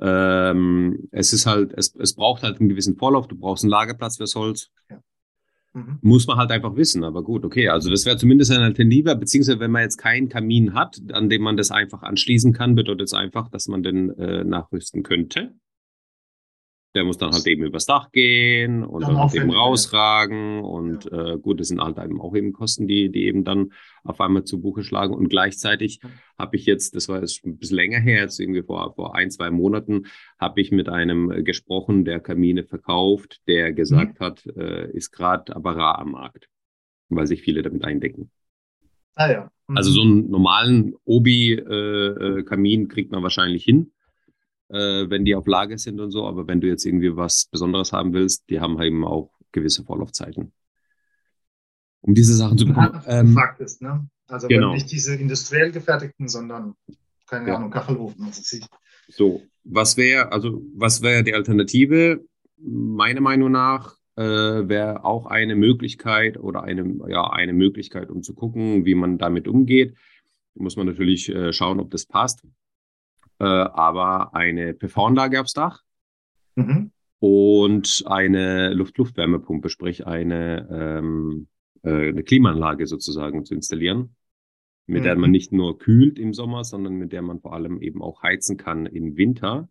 Ähm, 0.01 1.09
es 1.11 1.33
ist 1.33 1.47
halt, 1.47 1.73
es, 1.77 1.95
es 1.97 2.15
braucht 2.15 2.45
halt 2.45 2.61
einen 2.61 2.69
gewissen 2.69 2.97
Vorlauf, 2.97 3.27
du 3.27 3.37
brauchst 3.37 3.65
einen 3.65 3.71
Lagerplatz 3.71 4.19
fürs 4.19 4.37
Holz. 4.37 4.71
Ja. 4.89 5.01
Mhm. 5.73 5.99
Muss 6.01 6.29
man 6.29 6.37
halt 6.37 6.53
einfach 6.53 6.77
wissen, 6.77 7.03
aber 7.03 7.25
gut, 7.25 7.45
okay. 7.45 7.69
Also 7.69 7.91
das 7.91 8.07
wäre 8.07 8.17
zumindest 8.17 8.53
eine 8.53 8.65
Alternative, 8.65 9.17
beziehungsweise 9.17 9.59
wenn 9.59 9.73
man 9.73 9.83
jetzt 9.83 9.97
keinen 9.97 10.29
Kamin 10.29 10.75
hat, 10.75 11.01
an 11.13 11.29
dem 11.29 11.43
man 11.43 11.57
das 11.57 11.73
einfach 11.73 12.03
anschließen 12.05 12.53
kann, 12.53 12.77
bedeutet 12.77 13.09
es 13.09 13.15
einfach, 13.15 13.49
dass 13.49 13.67
man 13.67 13.83
den 13.83 14.11
äh, 14.11 14.45
nachrüsten 14.45 15.03
könnte. 15.03 15.55
Der 16.97 17.05
muss 17.05 17.19
dann 17.19 17.33
halt 17.33 17.47
eben 17.47 17.63
übers 17.63 17.85
Dach 17.85 18.11
gehen 18.11 18.83
und 18.83 19.03
dann, 19.03 19.15
dann 19.15 19.23
halt 19.25 19.35
eben 19.35 19.51
rausragen. 19.51 20.61
Und 20.61 21.05
ja. 21.05 21.35
äh, 21.35 21.39
gut, 21.39 21.61
das 21.61 21.69
sind 21.69 21.81
halt 21.81 21.99
eben 21.99 22.23
auch 22.23 22.35
eben 22.35 22.55
Kosten, 22.55 22.87
die, 22.87 23.11
die 23.11 23.27
eben 23.27 23.45
dann 23.45 23.73
auf 24.03 24.19
einmal 24.21 24.45
zu 24.45 24.63
Buche 24.63 24.83
schlagen. 24.83 25.15
Und 25.15 25.29
gleichzeitig 25.29 26.01
habe 26.39 26.57
ich 26.57 26.65
jetzt, 26.65 26.97
das 26.97 27.11
war 27.11 27.21
jetzt 27.21 27.45
ein 27.45 27.59
bisschen 27.59 27.77
länger 27.77 28.01
her, 28.01 28.23
jetzt 28.23 28.41
irgendwie 28.41 28.63
vor, 28.63 28.95
vor 28.95 29.15
ein, 29.15 29.31
zwei 29.31 29.51
Monaten, 29.51 30.07
habe 30.39 30.63
ich 30.63 30.73
mit 30.73 30.89
einem 30.89 31.45
gesprochen, 31.45 32.07
der 32.07 32.21
Kamine 32.21 32.65
verkauft, 32.65 33.43
der 33.47 33.75
gesagt 33.75 34.19
mhm. 34.19 34.25
hat, 34.25 34.47
äh, 34.57 34.91
ist 34.93 35.13
gerade 35.13 35.55
aber 35.55 35.77
rar 35.77 35.99
am 35.99 36.13
Markt, 36.13 36.49
weil 37.11 37.27
sich 37.27 37.43
viele 37.43 37.61
damit 37.61 37.85
eindecken. 37.85 38.31
Ah 39.17 39.31
ja. 39.31 39.51
Mhm. 39.69 39.77
Also 39.77 39.91
so 39.91 40.01
einen 40.01 40.31
normalen 40.31 40.95
Obi-Kamin 41.05 42.81
äh, 42.81 42.85
äh 42.85 42.89
kriegt 42.89 43.13
man 43.13 43.23
wahrscheinlich 43.23 43.65
hin 43.65 43.93
äh, 44.69 45.09
wenn 45.09 45.25
die 45.25 45.35
auf 45.35 45.47
Lage 45.47 45.79
sind 45.79 46.01
und 46.01 46.11
so. 46.11 46.27
Aber 46.27 46.47
wenn 46.47 46.61
du 46.61 46.69
jetzt 46.69 46.85
irgendwie 46.85 47.17
was 47.17 47.49
Besonderes 47.51 47.93
haben 47.93 48.13
willst, 48.13 48.49
die 48.51 48.61
haben 48.61 48.81
eben 48.81 49.05
auch 49.05 49.31
gewisse 49.53 49.85
Vorlaufzeiten. 49.85 50.53
Um 52.01 52.15
diese 52.15 52.35
Sachen 52.35 52.59
zu 52.59 52.67
bekommen. 52.67 53.03
Ähm, 53.07 53.33
Fakt 53.33 53.61
ist, 53.61 53.83
ne? 53.83 54.09
Also 54.29 54.49
genau. 54.49 54.75
nicht 54.75 54.91
diese 54.91 55.15
industriell 55.15 55.71
gefertigten, 55.71 56.29
sondern 56.29 56.75
keine 57.27 57.49
ja. 57.49 57.57
Ahnung, 57.57 57.71
Kachelofen. 57.71 58.31
So, 59.09 59.43
was 59.65 59.97
wäre, 59.97 60.33
also 60.33 60.63
was 60.75 61.03
wäre 61.03 61.23
die 61.23 61.35
Alternative? 61.35 62.25
Meiner 62.59 63.21
Meinung 63.21 63.53
nach 63.53 63.97
äh, 64.17 64.23
wäre 64.23 65.05
auch 65.05 65.27
eine 65.27 65.55
Möglichkeit 65.57 66.39
oder 66.39 66.63
eine, 66.63 66.99
ja, 67.09 67.31
eine 67.31 67.53
Möglichkeit, 67.53 68.11
um 68.11 68.23
zu 68.23 68.35
gucken, 68.35 68.85
wie 68.85 68.95
man 68.95 69.19
damit 69.19 69.47
umgeht, 69.47 69.97
muss 70.55 70.77
man 70.77 70.87
natürlich 70.87 71.29
äh, 71.29 71.53
schauen, 71.53 71.81
ob 71.81 71.91
das 71.91 72.07
passt. 72.07 72.43
Äh, 73.39 73.45
aber 73.45 74.35
eine 74.35 74.73
PV-Anlage 74.73 75.41
aufs 75.41 75.53
Dach 75.53 75.83
mhm. 76.55 76.91
und 77.19 78.05
eine 78.07 78.73
Luft-Luft-Wärmepumpe, 78.73 79.69
sprich 79.69 80.07
eine, 80.07 80.69
ähm, 80.71 81.49
äh, 81.83 82.09
eine 82.09 82.23
Klimaanlage 82.23 82.87
sozusagen 82.87 83.45
zu 83.45 83.55
installieren, 83.55 84.17
mit 84.87 85.01
mhm. 85.01 85.05
der 85.05 85.17
man 85.17 85.31
nicht 85.31 85.53
nur 85.53 85.79
kühlt 85.79 86.19
im 86.19 86.33
Sommer, 86.33 86.65
sondern 86.65 86.95
mit 86.95 87.13
der 87.13 87.23
man 87.23 87.41
vor 87.41 87.53
allem 87.53 87.83
eben 87.83 88.03
auch 88.03 88.23
heizen 88.23 88.57
kann 88.57 88.87
im 88.87 89.17
Winter. 89.19 89.69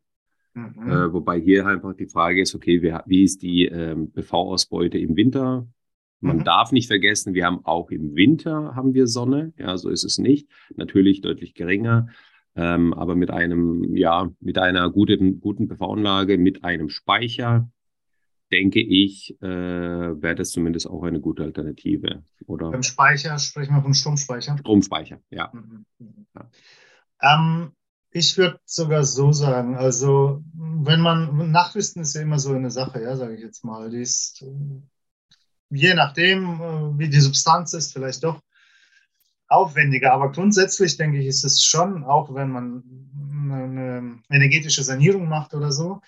Mhm. 0.53 0.88
Äh, 0.88 1.13
wobei 1.13 1.39
hier 1.39 1.65
einfach 1.65 1.95
die 1.95 2.07
Frage 2.07 2.41
ist, 2.41 2.53
okay, 2.53 2.84
wie, 2.84 2.95
wie 3.07 3.24
ist 3.24 3.41
die 3.41 3.65
ähm, 3.65 4.12
PV-Ausbeute 4.12 5.00
im 5.00 5.15
Winter? 5.15 5.67
Man 6.22 6.38
mhm. 6.38 6.43
darf 6.43 6.72
nicht 6.72 6.88
vergessen, 6.88 7.34
wir 7.34 7.45
haben 7.45 7.65
auch 7.65 7.89
im 7.89 8.15
Winter 8.15 8.75
haben 8.75 8.93
wir 8.93 9.07
Sonne. 9.07 9.53
Ja, 9.57 9.75
so 9.77 9.89
ist 9.89 10.03
es 10.03 10.17
nicht. 10.17 10.48
Natürlich 10.75 11.22
deutlich 11.22 11.55
geringer. 11.55 12.07
Ähm, 12.56 12.94
aber 12.94 13.16
mit 13.16 13.32
einem, 13.32 13.96
ja, 13.96 14.30
mit 14.40 14.58
einer 14.58 14.90
guten, 14.90 15.40
guten 15.42 15.68
PV-Anlage, 15.68 16.38
mit 16.38 16.64
einem 16.64 16.90
Speicher, 16.90 17.70
denke 18.52 18.80
ich, 18.80 19.36
äh, 19.42 19.48
wäre 19.48 20.36
das 20.36 20.52
zumindest 20.52 20.88
auch 20.90 21.04
eine 21.04 21.20
gute 21.20 21.44
Alternative. 21.44 22.24
Oder? 22.46 22.72
Beim 22.72 22.84
Speicher 22.84 23.38
sprechen 23.40 23.76
wir 23.76 23.82
vom 23.82 23.94
Stromspeicher. 23.94 24.58
Stromspeicher, 24.58 25.20
ja. 25.30 25.52
Mhm. 25.54 25.86
ja. 26.34 26.50
Ähm, 27.22 27.72
ich 28.12 28.38
würde 28.38 28.60
sogar 28.64 29.04
so 29.04 29.34
sagen, 29.34 29.76
also 29.76 30.42
wenn 30.54 31.02
man, 31.02 31.52
Nachrüsten 31.52 32.04
ist 32.04 32.16
ja 32.16 32.22
immer 32.22 32.40
so 32.40 32.54
eine 32.54 32.72
Sache, 32.72 33.02
ja, 33.02 33.18
sage 33.18 33.36
ich 33.36 33.42
jetzt 33.42 33.66
mal. 33.66 33.90
Die 33.90 34.02
ist 34.02 34.46
je 35.70 35.94
nachdem, 35.94 36.62
äh, 36.62 37.00
wie 37.00 37.10
die 37.10 37.20
Substanz 37.20 37.74
ist, 37.74 37.94
vielleicht 37.94 38.24
doch 38.24 38.42
aufwendiger. 39.56 40.14
Aber 40.14 40.32
grundsätzlich 40.32 40.98
denke 40.98 41.20
ich, 41.20 41.28
ist 41.28 41.44
es 41.44 41.64
schon, 41.64 42.04
auch 42.04 42.34
wenn 42.34 42.50
man 42.50 42.84
eine 43.52 44.20
energetische 44.30 44.84
Sanierung 44.84 45.30
macht 45.30 45.54
oder 45.54 45.72
so, 45.72 46.02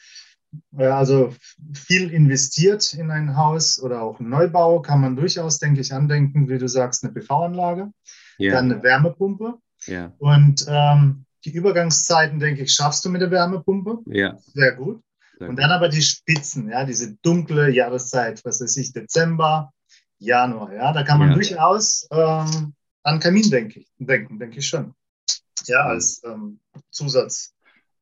äh, 0.77 0.86
also 0.86 1.34
viel 1.74 2.12
investiert 2.12 2.94
in 2.94 3.12
ein 3.12 3.36
Haus 3.36 3.82
oder 3.82 4.01
auch 4.01 4.20
einen 4.20 4.30
Neubau, 4.30 4.82
kann 4.82 5.01
man 5.01 5.16
durchaus, 5.16 5.60
denke 5.60 5.82
ich, 5.82 5.94
andenken, 5.94 6.50
wie 6.50 6.58
du 6.58 6.68
sagst, 6.68 7.04
eine 7.04 7.13
PV-Anlage, 7.13 7.92
yeah. 8.39 8.54
dann 8.54 8.72
eine 8.72 8.84
Wärmepumpe. 8.84 9.56
Yeah. 9.88 10.13
Und 10.18 10.66
ähm, 10.68 11.25
die 11.46 11.51
Übergangszeiten, 11.51 12.39
denke 12.39 12.63
ich, 12.63 12.74
schaffst 12.74 13.06
du 13.06 13.10
mit 13.10 13.22
der 13.22 13.32
Wärmepumpe. 13.32 14.00
Ja. 14.08 14.38
Sehr 14.54 14.74
gut. 14.74 15.01
Und 15.39 15.58
dann 15.58 15.72
aber 15.72 15.89
die 15.89 16.01
Spitzen, 16.01 16.70
ja, 16.70 16.84
diese 16.84 17.16
dunkle 17.18 17.70
Jahreszeit, 17.70 18.44
was 18.44 18.60
weiß 18.60 18.75
ich, 18.77 18.92
Dezember, 18.92 19.72
Januar, 20.18 20.74
ja, 20.74 20.92
da 20.94 21.04
kann 21.04 21.20
man 21.20 21.34
durchaus 21.34 22.08
ähm, 22.10 22.74
an 23.07 23.19
Kamin 23.19 23.49
denke 23.49 23.79
ich, 23.79 23.87
denken, 23.97 24.37
denke 24.37 24.59
ich 24.59 24.67
schon. 24.67 24.93
Ja, 25.65 25.85
als 25.85 26.21
ähm, 26.25 26.59
Zusatz. 26.91 27.55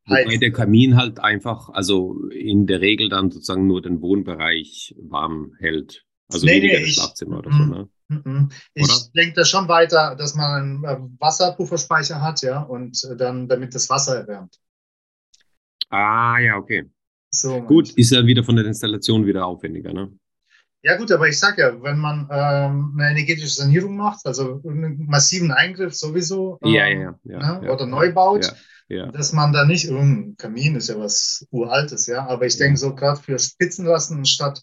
Wobei 0.07 0.37
der 0.37 0.51
Kamin 0.51 0.97
halt 0.97 1.19
einfach, 1.19 1.69
also 1.69 2.27
in 2.29 2.67
der 2.67 2.81
Regel 2.81 3.09
dann 3.09 3.31
sozusagen 3.31 3.67
nur 3.67 3.81
den 3.81 4.01
Wohnbereich 4.01 4.95
warm 4.99 5.53
hält. 5.59 6.05
Also 6.27 6.45
nee, 6.45 6.55
weniger 6.55 6.79
nee, 6.79 6.85
das 6.85 6.95
Schlafzimmer 6.95 7.39
oder 7.39 7.51
so, 7.51 7.57
mm, 7.57 7.69
ne? 7.69 7.89
Mm. 8.07 8.49
Ich 8.73 9.11
denke 9.15 9.35
da 9.35 9.45
schon 9.45 9.67
weiter, 9.67 10.15
dass 10.15 10.35
man 10.35 10.51
einen 10.51 10.83
äh, 10.83 10.97
Wasserpufferspeicher 11.19 12.21
hat, 12.21 12.41
ja, 12.41 12.61
und 12.61 13.03
äh, 13.03 13.15
dann 13.15 13.47
damit 13.47 13.73
das 13.75 13.89
Wasser 13.89 14.17
erwärmt. 14.17 14.59
Ah, 15.89 16.39
ja, 16.39 16.57
okay. 16.57 16.89
So, 17.31 17.61
gut, 17.61 17.91
ist 17.91 18.11
ja 18.11 18.25
wieder 18.25 18.43
von 18.43 18.55
der 18.55 18.65
Installation 18.65 19.25
wieder 19.25 19.45
aufwendiger, 19.45 19.93
ne? 19.93 20.11
Ja 20.85 20.97
gut, 20.97 21.11
aber 21.11 21.27
ich 21.27 21.39
sag 21.39 21.57
ja, 21.57 21.81
wenn 21.81 21.97
man 21.97 22.29
ähm, 22.31 22.95
eine 22.95 23.09
energetische 23.09 23.55
Sanierung 23.55 23.97
macht, 23.97 24.23
also 24.27 24.61
einen 24.63 25.07
massiven 25.07 25.51
Eingriff 25.51 25.95
sowieso, 25.95 26.59
ähm, 26.63 26.73
ja, 26.73 26.87
ja, 26.87 27.19
ja, 27.23 27.59
ne, 27.59 27.71
oder 27.71 27.87
neu 27.87 28.13
baut, 28.13 28.53
dass 28.87 29.33
man 29.33 29.51
da 29.51 29.65
nicht, 29.65 29.89
um, 29.89 30.35
Kamin 30.37 30.75
ist 30.75 30.89
ja 30.89 30.99
was 30.99 31.47
Uraltes, 31.49 32.05
ja, 32.05 32.27
aber 32.27 32.45
ich 32.45 32.57
denke 32.57 32.77
so 32.77 32.93
gerade 32.93 33.19
für 33.19 33.39
Spitzenlassen 33.39 34.25
statt 34.25 34.61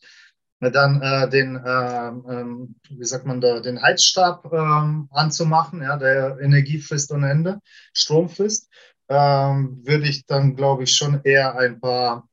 dann 0.60 1.02
äh, 1.02 1.28
den, 1.28 1.56
äh, 1.56 2.08
äh, 2.10 2.44
wie 2.90 3.04
sagt 3.04 3.26
man 3.26 3.40
da, 3.40 3.58
den 3.58 3.82
Heizstab 3.82 4.48
ähm, 4.52 5.08
anzumachen, 5.10 5.82
ja, 5.82 5.96
der 5.96 6.38
Energie 6.40 6.78
frisst 6.78 7.10
ohne 7.10 7.32
Ende, 7.32 7.58
Strom 7.92 8.28
frisst, 8.28 8.70
ähm, 9.08 9.80
würde 9.82 10.06
ich 10.06 10.24
dann, 10.26 10.54
glaube 10.54 10.84
ich, 10.84 10.94
schon 10.94 11.20
eher 11.24 11.58
ein 11.58 11.80
paar 11.80 12.28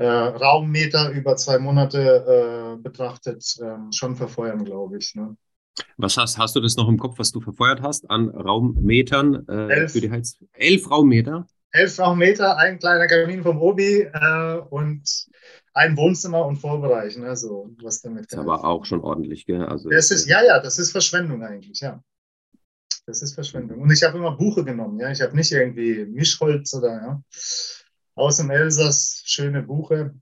äh, 0.00 0.06
Raummeter 0.06 1.10
über 1.10 1.36
zwei 1.36 1.58
Monate 1.58 1.98
äh, 2.78 2.82
betrachtet 2.82 3.44
äh, 3.60 3.92
schon 3.94 4.16
verfeuern, 4.16 4.64
glaube 4.64 4.96
ich. 4.96 5.14
Ne? 5.14 5.36
Was 5.98 6.16
hast, 6.16 6.38
hast 6.38 6.56
du 6.56 6.60
das 6.60 6.76
noch 6.76 6.88
im 6.88 6.98
Kopf, 6.98 7.18
was 7.18 7.32
du 7.32 7.40
verfeuert 7.42 7.82
hast 7.82 8.08
an 8.10 8.30
Raummetern 8.30 9.46
äh, 9.46 9.88
für 9.88 10.00
die 10.00 10.10
Heiz? 10.10 10.38
Elf 10.52 10.90
Raummeter? 10.90 11.46
Elf 11.72 11.98
Raummeter, 11.98 12.56
ein 12.56 12.78
kleiner 12.78 13.06
Kamin 13.06 13.42
vom 13.42 13.60
Obi 13.60 14.08
äh, 14.10 14.56
und 14.70 15.26
ein 15.74 15.96
Wohnzimmer 15.98 16.46
und 16.46 16.56
Vorbereich, 16.56 17.18
ne, 17.18 17.36
so 17.36 17.70
was 17.82 18.00
damit. 18.00 18.24
Das 18.24 18.32
ist 18.32 18.38
aber 18.38 18.64
auch 18.64 18.86
schon 18.86 19.02
ordentlich, 19.02 19.44
gell? 19.44 19.64
Also 19.66 19.90
das 19.90 20.10
ist, 20.10 20.26
ja, 20.26 20.42
ja, 20.42 20.60
das 20.60 20.78
ist 20.78 20.92
Verschwendung 20.92 21.44
eigentlich, 21.44 21.80
ja. 21.80 22.02
Das 23.06 23.22
ist 23.22 23.34
Verschwendung. 23.34 23.80
Und 23.80 23.92
ich 23.92 24.02
habe 24.02 24.16
immer 24.16 24.32
Buche 24.32 24.64
genommen, 24.64 24.98
ja. 24.98 25.10
Ich 25.10 25.20
habe 25.20 25.36
nicht 25.36 25.52
irgendwie 25.52 26.06
Mischholz 26.06 26.74
oder 26.74 26.88
ja 26.88 27.22
aus 28.14 28.36
dem 28.38 28.50
Elsass, 28.50 29.22
schöne 29.24 29.62
Buche. 29.62 30.14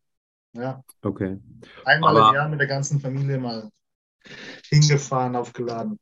Ja. 0.53 0.83
Okay. 1.03 1.39
Einmal 1.85 2.17
Aber, 2.17 2.29
im 2.29 2.35
Jahr 2.35 2.49
mit 2.49 2.61
der 2.61 2.67
ganzen 2.67 3.01
Familie 3.01 3.39
mal 3.39 3.71
hingefahren, 4.69 5.37
aufgeladen. 5.37 5.99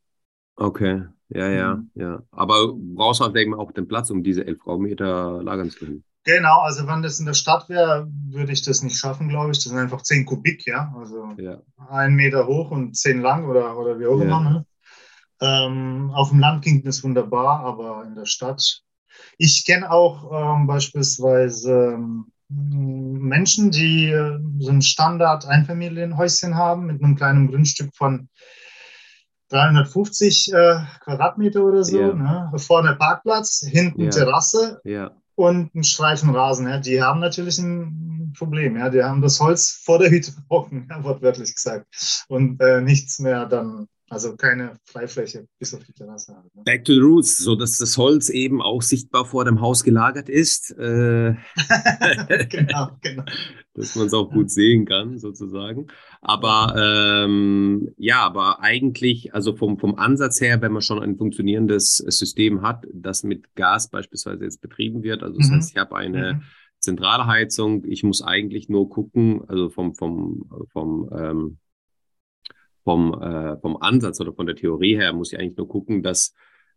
Okay, 0.56 1.04
ja, 1.28 1.48
ja, 1.48 1.74
mhm. 1.74 1.90
ja. 1.94 2.22
Aber 2.30 2.72
brauchst 2.74 3.20
halt 3.20 3.36
eben 3.36 3.54
auch 3.54 3.72
den 3.72 3.88
Platz, 3.88 4.10
um 4.10 4.22
diese 4.22 4.46
11 4.46 4.66
Raummeter 4.66 5.42
lagern 5.42 5.70
zu 5.70 5.80
können. 5.80 6.04
Genau, 6.24 6.60
also 6.62 6.88
wenn 6.88 7.02
das 7.02 7.20
in 7.20 7.26
der 7.26 7.34
Stadt 7.34 7.68
wäre, 7.68 8.08
würde 8.30 8.52
ich 8.52 8.62
das 8.62 8.82
nicht 8.82 8.96
schaffen, 8.96 9.28
glaube 9.28 9.52
ich. 9.52 9.58
Das 9.58 9.66
sind 9.66 9.78
einfach 9.78 10.02
10 10.02 10.24
Kubik, 10.26 10.66
ja. 10.66 10.92
Also 10.98 11.34
ja. 11.36 11.60
ein 11.88 12.14
Meter 12.14 12.48
hoch 12.48 12.72
und 12.72 12.96
10 12.96 13.20
lang 13.20 13.48
oder, 13.48 13.78
oder 13.78 14.00
wie 14.00 14.06
auch 14.06 14.20
immer. 14.20 14.42
Ja. 14.42 14.50
Ne? 14.50 14.66
Ähm, 15.40 16.10
auf 16.12 16.30
dem 16.30 16.40
Land 16.40 16.64
ging 16.64 16.82
das 16.82 17.04
wunderbar, 17.04 17.60
aber 17.60 18.04
in 18.04 18.16
der 18.16 18.24
Stadt 18.24 18.82
ich 19.38 19.64
kenne 19.64 19.90
auch 19.90 20.30
ähm, 20.32 20.66
beispielsweise 20.66 21.94
ähm, 21.94 22.32
Menschen, 22.48 23.70
die 23.70 24.10
äh, 24.10 24.38
so 24.58 24.70
ein 24.70 24.82
Standard-Einfamilienhäuschen 24.82 26.54
haben 26.56 26.86
mit 26.86 27.02
einem 27.02 27.16
kleinen 27.16 27.48
Grundstück 27.48 27.94
von 27.94 28.28
350 29.48 30.52
äh, 30.52 30.78
Quadratmeter 31.00 31.64
oder 31.64 31.84
so. 31.84 32.00
Ja. 32.00 32.12
Ne? 32.12 32.52
Vorne 32.56 32.96
Parkplatz, 32.96 33.64
hinten 33.68 34.02
ja. 34.02 34.10
Terrasse 34.10 34.80
ja. 34.84 35.10
und 35.34 35.74
ein 35.74 35.84
Streifen 35.84 36.30
Rasen. 36.30 36.68
Ja? 36.68 36.78
Die 36.78 37.02
haben 37.02 37.20
natürlich 37.20 37.58
ein 37.58 38.32
Problem. 38.36 38.76
Ja? 38.76 38.90
Die 38.90 39.02
haben 39.02 39.22
das 39.22 39.40
Holz 39.40 39.80
vor 39.84 39.98
der 39.98 40.10
Hütte 40.10 40.32
gebrochen, 40.36 40.88
ja, 40.90 41.02
wortwörtlich 41.02 41.54
gesagt. 41.54 42.24
Und 42.28 42.60
äh, 42.60 42.80
nichts 42.80 43.18
mehr 43.18 43.46
dann 43.46 43.88
also 44.08 44.36
keine 44.36 44.78
Freifläche 44.84 45.48
bis 45.58 45.74
auf 45.74 45.82
die 45.84 45.92
Terrasse. 45.92 46.34
Halt, 46.34 46.54
ne? 46.54 46.62
Back 46.64 46.84
to 46.84 46.94
the 46.94 47.00
roots, 47.00 47.38
so 47.38 47.56
dass 47.56 47.78
das 47.78 47.98
Holz 47.98 48.28
eben 48.28 48.62
auch 48.62 48.82
sichtbar 48.82 49.24
vor 49.24 49.44
dem 49.44 49.60
Haus 49.60 49.82
gelagert 49.82 50.28
ist. 50.28 50.70
Äh, 50.78 51.34
genau, 52.48 52.90
genau. 53.02 53.24
dass 53.74 53.96
man 53.96 54.06
es 54.06 54.14
auch 54.14 54.30
gut 54.30 54.50
sehen 54.50 54.86
kann, 54.86 55.18
sozusagen. 55.18 55.88
Aber 56.22 56.74
ähm, 56.78 57.90
ja, 57.98 58.20
aber 58.20 58.62
eigentlich, 58.62 59.34
also 59.34 59.54
vom, 59.54 59.78
vom 59.78 59.96
Ansatz 59.96 60.40
her, 60.40 60.62
wenn 60.62 60.72
man 60.72 60.82
schon 60.82 61.02
ein 61.02 61.16
funktionierendes 61.16 61.96
System 61.96 62.62
hat, 62.62 62.86
das 62.92 63.22
mit 63.22 63.54
Gas 63.54 63.90
beispielsweise 63.90 64.44
jetzt 64.44 64.60
betrieben 64.60 65.02
wird, 65.02 65.22
also 65.22 65.38
das 65.38 65.50
mhm. 65.50 65.56
heißt, 65.56 65.70
ich 65.72 65.76
habe 65.76 65.96
eine 65.96 66.34
mhm. 66.34 66.42
Zentralheizung, 66.78 67.84
ich 67.86 68.02
muss 68.02 68.22
eigentlich 68.22 68.68
nur 68.68 68.88
gucken, 68.88 69.42
also 69.48 69.68
vom, 69.68 69.94
vom, 69.94 70.48
vom 70.72 71.10
ähm, 71.12 71.58
vom, 72.86 73.20
äh, 73.20 73.58
vom 73.58 73.76
Ansatz 73.78 74.20
oder 74.20 74.32
von 74.32 74.46
der 74.46 74.54
Theorie 74.54 74.94
her 74.94 75.12
muss 75.12 75.32
ich 75.32 75.40
eigentlich 75.40 75.56
nur 75.56 75.66
gucken, 75.66 76.04
dass 76.04 76.32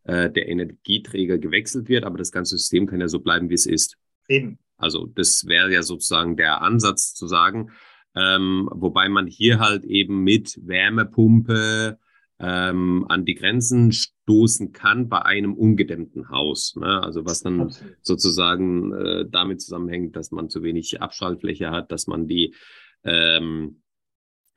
äh, 0.06 0.32
der 0.32 0.50
Energieträger 0.50 1.38
gewechselt 1.38 1.88
wird, 1.88 2.04
aber 2.04 2.18
das 2.18 2.32
ganze 2.32 2.58
System 2.58 2.88
kann 2.88 3.00
ja 3.00 3.08
so 3.08 3.20
bleiben, 3.20 3.51
wie 3.51 3.54
es 3.54 3.68
ist. 3.68 3.96
Eben. 4.28 4.58
Also 4.75 5.06
das 5.06 5.46
wäre 5.46 5.72
ja 5.72 5.84
sozusagen 5.84 6.36
der 6.36 6.63
Ansatz 6.63 7.13
zu 7.13 7.28
sagen, 7.28 7.70
ähm, 8.16 8.68
wobei 8.74 9.08
man 9.08 9.28
hier 9.28 9.60
halt 9.60 9.86
eben 9.86 10.24
mit 10.24 10.60
Wärmepumpe 10.66 12.00
ähm, 12.39 13.06
an 13.08 13.25
die 13.25 13.36
Grenzen 13.36 13.92
stoßen 13.92 14.72
kann 14.72 15.10
bei 15.10 15.22
einem 15.22 15.54
ungedämmten 15.54 16.30
Haus. 16.30 16.75
Ne? 16.75 17.04
Also 17.04 17.24
was 17.25 17.42
dann 17.42 17.62
Absolut. 17.62 17.98
sozusagen 18.01 18.94
äh, 18.94 19.25
damit 19.30 19.62
zusammenhängt, 19.62 20.16
dass 20.16 20.32
man 20.32 20.50
zu 20.50 20.63
wenig 20.63 21.04
Abschaltfläche 21.04 21.70
hat, 21.70 21.92
dass 21.92 22.08
man 22.08 22.25
die 22.25 22.56
ähm, 23.04 23.84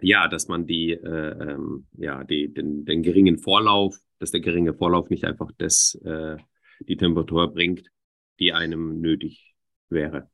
ja, 0.03 0.29
dass 0.29 0.49
man 0.49 0.67
die, 0.67 0.93
äh, 0.93 1.53
ähm, 1.53 1.87
ja, 1.97 2.25
die, 2.25 2.53
den, 2.53 2.85
den 2.85 3.03
geringen 3.03 3.39
Vorlauf, 3.39 3.97
dass 4.19 4.31
der 4.31 4.41
geringe 4.41 4.75
Vorlauf 4.75 5.11
nicht 5.11 5.25
einfach 5.25 5.51
das, 5.59 5.99
äh, 6.05 6.37
die 6.81 6.97
Temperatur 6.97 7.53
bringt, 7.53 7.91
die 8.39 8.53
einem 8.53 9.01
nötig 9.01 9.55
wäre. 9.89 10.29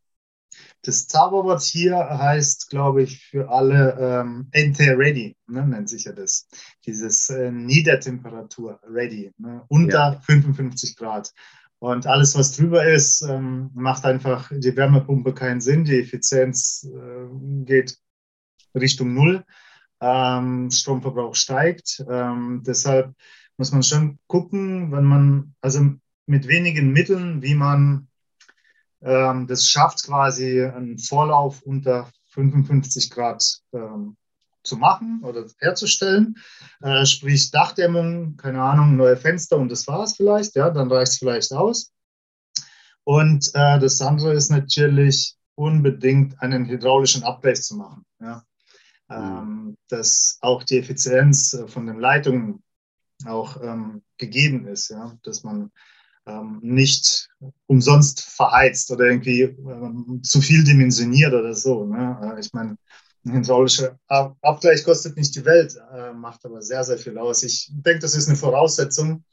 Das 0.82 1.06
Zauberwort 1.06 1.62
hier 1.62 1.96
heißt, 1.96 2.70
glaube 2.70 3.02
ich, 3.02 3.22
für 3.26 3.50
alle 3.50 3.96
ähm, 4.00 4.48
NT-Ready, 4.52 5.36
ne, 5.46 5.66
nennt 5.66 5.88
sich 5.88 6.04
ja 6.04 6.12
das. 6.12 6.48
Dieses 6.86 7.28
äh, 7.28 7.50
Niedertemperatur 7.50 8.80
Ready, 8.82 9.32
ne, 9.36 9.64
unter 9.68 10.12
ja. 10.14 10.20
55 10.20 10.96
Grad. 10.96 11.32
Und 11.80 12.06
alles, 12.06 12.36
was 12.36 12.56
drüber 12.56 12.84
ist, 12.86 13.22
ähm, 13.22 13.70
macht 13.74 14.04
einfach 14.04 14.50
die 14.52 14.74
Wärmepumpe 14.74 15.32
keinen 15.32 15.60
Sinn. 15.60 15.84
Die 15.84 16.00
Effizienz 16.00 16.88
äh, 16.92 17.64
geht 17.64 17.98
Richtung 18.74 19.14
Null. 19.14 19.44
Ähm, 20.00 20.70
Stromverbrauch 20.70 21.34
steigt. 21.34 22.04
Ähm, 22.08 22.62
deshalb 22.64 23.14
muss 23.56 23.72
man 23.72 23.82
schon 23.82 24.18
gucken, 24.28 24.92
wenn 24.92 25.04
man, 25.04 25.54
also 25.60 25.80
mit 26.26 26.46
wenigen 26.46 26.92
Mitteln, 26.92 27.42
wie 27.42 27.54
man 27.54 28.08
ähm, 29.02 29.46
das 29.46 29.66
schafft, 29.66 30.04
quasi 30.04 30.62
einen 30.62 30.98
Vorlauf 30.98 31.62
unter 31.62 32.10
55 32.28 33.10
Grad 33.10 33.60
ähm, 33.72 34.16
zu 34.62 34.76
machen 34.76 35.20
oder 35.24 35.46
herzustellen. 35.58 36.36
Äh, 36.80 37.06
sprich 37.06 37.50
Dachdämmung, 37.50 38.36
keine 38.36 38.62
Ahnung, 38.62 38.96
neue 38.96 39.16
Fenster 39.16 39.56
und 39.56 39.70
das 39.70 39.86
war 39.86 40.04
es 40.04 40.16
vielleicht, 40.16 40.54
ja, 40.56 40.70
dann 40.70 40.92
reicht 40.92 41.12
es 41.12 41.18
vielleicht 41.18 41.52
aus. 41.52 41.92
Und 43.04 43.50
äh, 43.54 43.78
das 43.78 44.00
andere 44.02 44.34
ist 44.34 44.50
natürlich 44.50 45.36
unbedingt 45.54 46.40
einen 46.42 46.66
hydraulischen 46.66 47.24
Abgleich 47.24 47.62
zu 47.62 47.76
machen. 47.76 48.04
Ja. 48.20 48.44
Mhm. 49.08 49.16
Ähm, 49.16 49.76
dass 49.88 50.38
auch 50.40 50.62
die 50.64 50.78
Effizienz 50.78 51.54
äh, 51.54 51.66
von 51.66 51.86
den 51.86 51.98
Leitungen 51.98 52.62
auch 53.24 53.60
ähm, 53.62 54.02
gegeben 54.18 54.66
ist, 54.66 54.90
ja, 54.90 55.16
dass 55.22 55.42
man 55.42 55.70
ähm, 56.26 56.60
nicht 56.62 57.28
umsonst 57.66 58.22
verheizt 58.22 58.90
oder 58.90 59.06
irgendwie 59.06 59.42
ähm, 59.42 60.20
zu 60.22 60.40
viel 60.40 60.62
dimensioniert 60.62 61.32
oder 61.32 61.54
so. 61.54 61.84
Ne? 61.84 62.34
Äh, 62.36 62.40
ich 62.40 62.52
meine, 62.52 62.76
ein 63.24 63.32
hydraulischer 63.32 63.98
Abgleich 64.06 64.84
kostet 64.84 65.16
nicht 65.16 65.34
die 65.34 65.44
Welt, 65.44 65.76
äh, 65.92 66.12
macht 66.12 66.44
aber 66.44 66.62
sehr, 66.62 66.84
sehr 66.84 66.98
viel 66.98 67.18
aus. 67.18 67.42
Ich 67.42 67.68
denke, 67.72 68.00
das 68.00 68.14
ist 68.14 68.28
eine 68.28 68.36
Voraussetzung 68.36 69.24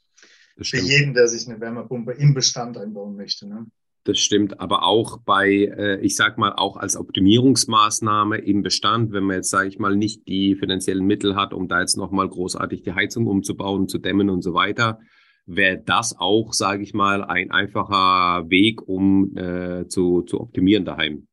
für 0.60 0.78
jeden, 0.78 1.14
der 1.14 1.28
sich 1.28 1.46
eine 1.46 1.60
Wärmepumpe 1.60 2.12
im 2.12 2.34
Bestand 2.34 2.78
einbauen 2.78 3.16
möchte. 3.16 3.46
Ne? 3.46 3.66
Das 4.06 4.20
stimmt, 4.20 4.60
aber 4.60 4.84
auch 4.84 5.18
bei, 5.18 5.48
äh, 5.48 6.00
ich 6.00 6.14
sag 6.14 6.38
mal, 6.38 6.52
auch 6.52 6.76
als 6.76 6.96
Optimierungsmaßnahme 6.96 8.38
im 8.38 8.62
Bestand, 8.62 9.10
wenn 9.10 9.24
man 9.24 9.38
jetzt, 9.38 9.50
sage 9.50 9.68
ich 9.68 9.80
mal, 9.80 9.96
nicht 9.96 10.28
die 10.28 10.54
finanziellen 10.54 11.04
Mittel 11.04 11.34
hat, 11.34 11.52
um 11.52 11.66
da 11.66 11.80
jetzt 11.80 11.96
nochmal 11.96 12.28
großartig 12.28 12.82
die 12.82 12.92
Heizung 12.92 13.26
umzubauen, 13.26 13.88
zu 13.88 13.98
dämmen 13.98 14.30
und 14.30 14.42
so 14.42 14.54
weiter, 14.54 15.00
wäre 15.44 15.82
das 15.84 16.16
auch, 16.16 16.52
sage 16.52 16.84
ich 16.84 16.94
mal, 16.94 17.24
ein 17.24 17.50
einfacher 17.50 18.48
Weg, 18.48 18.86
um 18.86 19.36
äh, 19.36 19.88
zu, 19.88 20.22
zu 20.22 20.40
optimieren 20.40 20.84
daheim. 20.84 21.26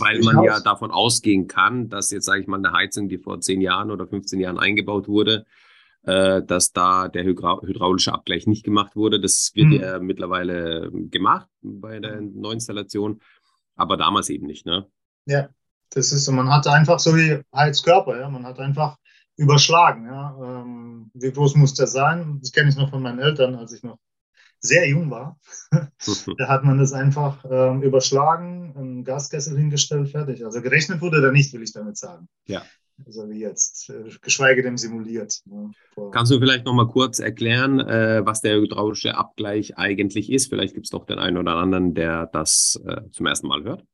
Weil 0.00 0.22
man 0.22 0.42
ja 0.42 0.58
davon 0.58 0.90
ausgehen 0.90 1.46
kann, 1.46 1.88
dass 1.88 2.10
jetzt, 2.10 2.24
sage 2.24 2.40
ich 2.40 2.48
mal, 2.48 2.56
eine 2.56 2.72
Heizung, 2.72 3.08
die 3.08 3.18
vor 3.18 3.40
10 3.40 3.60
Jahren 3.60 3.92
oder 3.92 4.08
15 4.08 4.40
Jahren 4.40 4.58
eingebaut 4.58 5.06
wurde, 5.06 5.46
äh, 6.04 6.42
dass 6.42 6.72
da 6.72 7.08
der 7.08 7.24
hydraulische 7.24 8.12
Abgleich 8.12 8.46
nicht 8.46 8.64
gemacht 8.64 8.96
wurde. 8.96 9.20
Das 9.20 9.52
wird 9.54 9.72
hm. 9.72 9.80
ja 9.80 9.98
mittlerweile 9.98 10.90
gemacht 10.92 11.48
bei 11.62 12.00
der 12.00 12.20
Neuinstallation, 12.20 13.20
aber 13.76 13.96
damals 13.96 14.28
eben 14.28 14.46
nicht, 14.46 14.66
ne? 14.66 14.86
Ja, 15.26 15.48
das 15.90 16.12
ist 16.12 16.24
so. 16.24 16.32
Man 16.32 16.50
hatte 16.50 16.72
einfach 16.72 16.98
so 16.98 17.14
wie 17.16 17.40
Heizkörper, 17.54 18.18
ja. 18.18 18.28
Man 18.28 18.44
hat 18.44 18.58
einfach 18.58 18.96
überschlagen, 19.36 20.06
ja. 20.06 20.36
Ähm, 20.42 21.10
wie 21.14 21.30
groß 21.30 21.54
muss 21.56 21.74
der 21.74 21.86
sein? 21.86 22.38
Das 22.40 22.52
kenne 22.52 22.68
ich 22.68 22.76
noch 22.76 22.90
von 22.90 23.02
meinen 23.02 23.18
Eltern, 23.18 23.54
als 23.54 23.72
ich 23.72 23.82
noch 23.82 23.98
sehr 24.62 24.88
jung 24.88 25.10
war. 25.10 25.38
da 25.72 26.48
hat 26.48 26.64
man 26.64 26.78
das 26.78 26.92
einfach 26.92 27.44
ähm, 27.50 27.82
überschlagen, 27.82 28.74
einen 28.76 29.04
Gaskessel 29.04 29.58
hingestellt, 29.58 30.10
fertig. 30.10 30.44
Also 30.44 30.62
gerechnet 30.62 31.00
wurde 31.00 31.20
da 31.20 31.30
nicht, 31.30 31.52
will 31.52 31.62
ich 31.62 31.72
damit 31.72 31.96
sagen. 31.96 32.28
Ja. 32.46 32.62
Also 33.04 33.28
wie 33.28 33.40
jetzt, 33.40 33.90
äh, 33.90 34.10
geschweige 34.20 34.62
denn 34.62 34.76
simuliert. 34.76 35.40
Ne, 35.46 35.72
Kannst 36.12 36.30
du 36.32 36.38
vielleicht 36.38 36.64
noch 36.64 36.74
mal 36.74 36.88
kurz 36.88 37.18
erklären, 37.18 37.80
äh, 37.80 38.24
was 38.24 38.40
der 38.40 38.56
hydraulische 38.56 39.16
Abgleich 39.16 39.76
eigentlich 39.76 40.30
ist? 40.30 40.48
Vielleicht 40.48 40.74
gibt 40.74 40.86
es 40.86 40.90
doch 40.90 41.06
den 41.06 41.18
einen 41.18 41.36
oder 41.36 41.56
anderen, 41.56 41.94
der 41.94 42.26
das 42.26 42.80
äh, 42.86 43.10
zum 43.10 43.26
ersten 43.26 43.48
Mal 43.48 43.64
hört. 43.64 43.84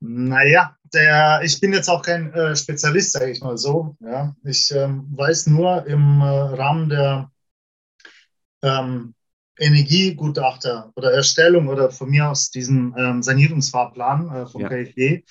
Naja, 0.00 0.76
der, 0.92 1.40
ich 1.42 1.60
bin 1.60 1.72
jetzt 1.72 1.88
auch 1.88 2.02
kein 2.02 2.32
äh, 2.32 2.54
Spezialist, 2.54 3.12
sage 3.12 3.30
ich 3.30 3.40
mal 3.40 3.56
so. 3.56 3.96
Ja. 4.00 4.34
Ich 4.44 4.70
ähm, 4.74 5.06
weiß 5.14 5.46
nur 5.46 5.86
im 5.86 6.20
Rahmen 6.20 6.88
der 6.88 7.30
ähm, 8.62 9.14
Energiegutachter 9.58 10.92
oder 10.96 11.12
Erstellung 11.12 11.68
oder 11.68 11.90
von 11.90 12.10
mir 12.10 12.28
aus 12.28 12.50
diesen 12.50 12.94
ähm, 12.96 13.22
Sanierungsfahrplan 13.22 14.30
äh, 14.34 14.46
vom 14.46 14.62
ja. 14.62 14.68
KfW, 14.68 15.22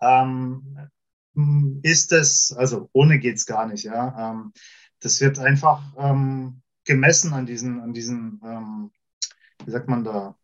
ähm, 0.00 0.88
ist 1.82 2.12
es, 2.12 2.52
also 2.56 2.88
ohne 2.92 3.18
geht 3.18 3.36
es 3.36 3.46
gar 3.46 3.66
nicht, 3.66 3.84
ja. 3.84 4.32
Ähm, 4.32 4.52
das 5.00 5.20
wird 5.20 5.38
einfach 5.38 5.82
ähm, 5.96 6.62
gemessen 6.84 7.32
an 7.32 7.46
diesen, 7.46 7.80
an 7.80 7.92
diesen, 7.92 8.40
ähm, 8.44 8.90
wie 9.64 9.70
sagt 9.70 9.88
man 9.88 10.04
da, 10.04 10.36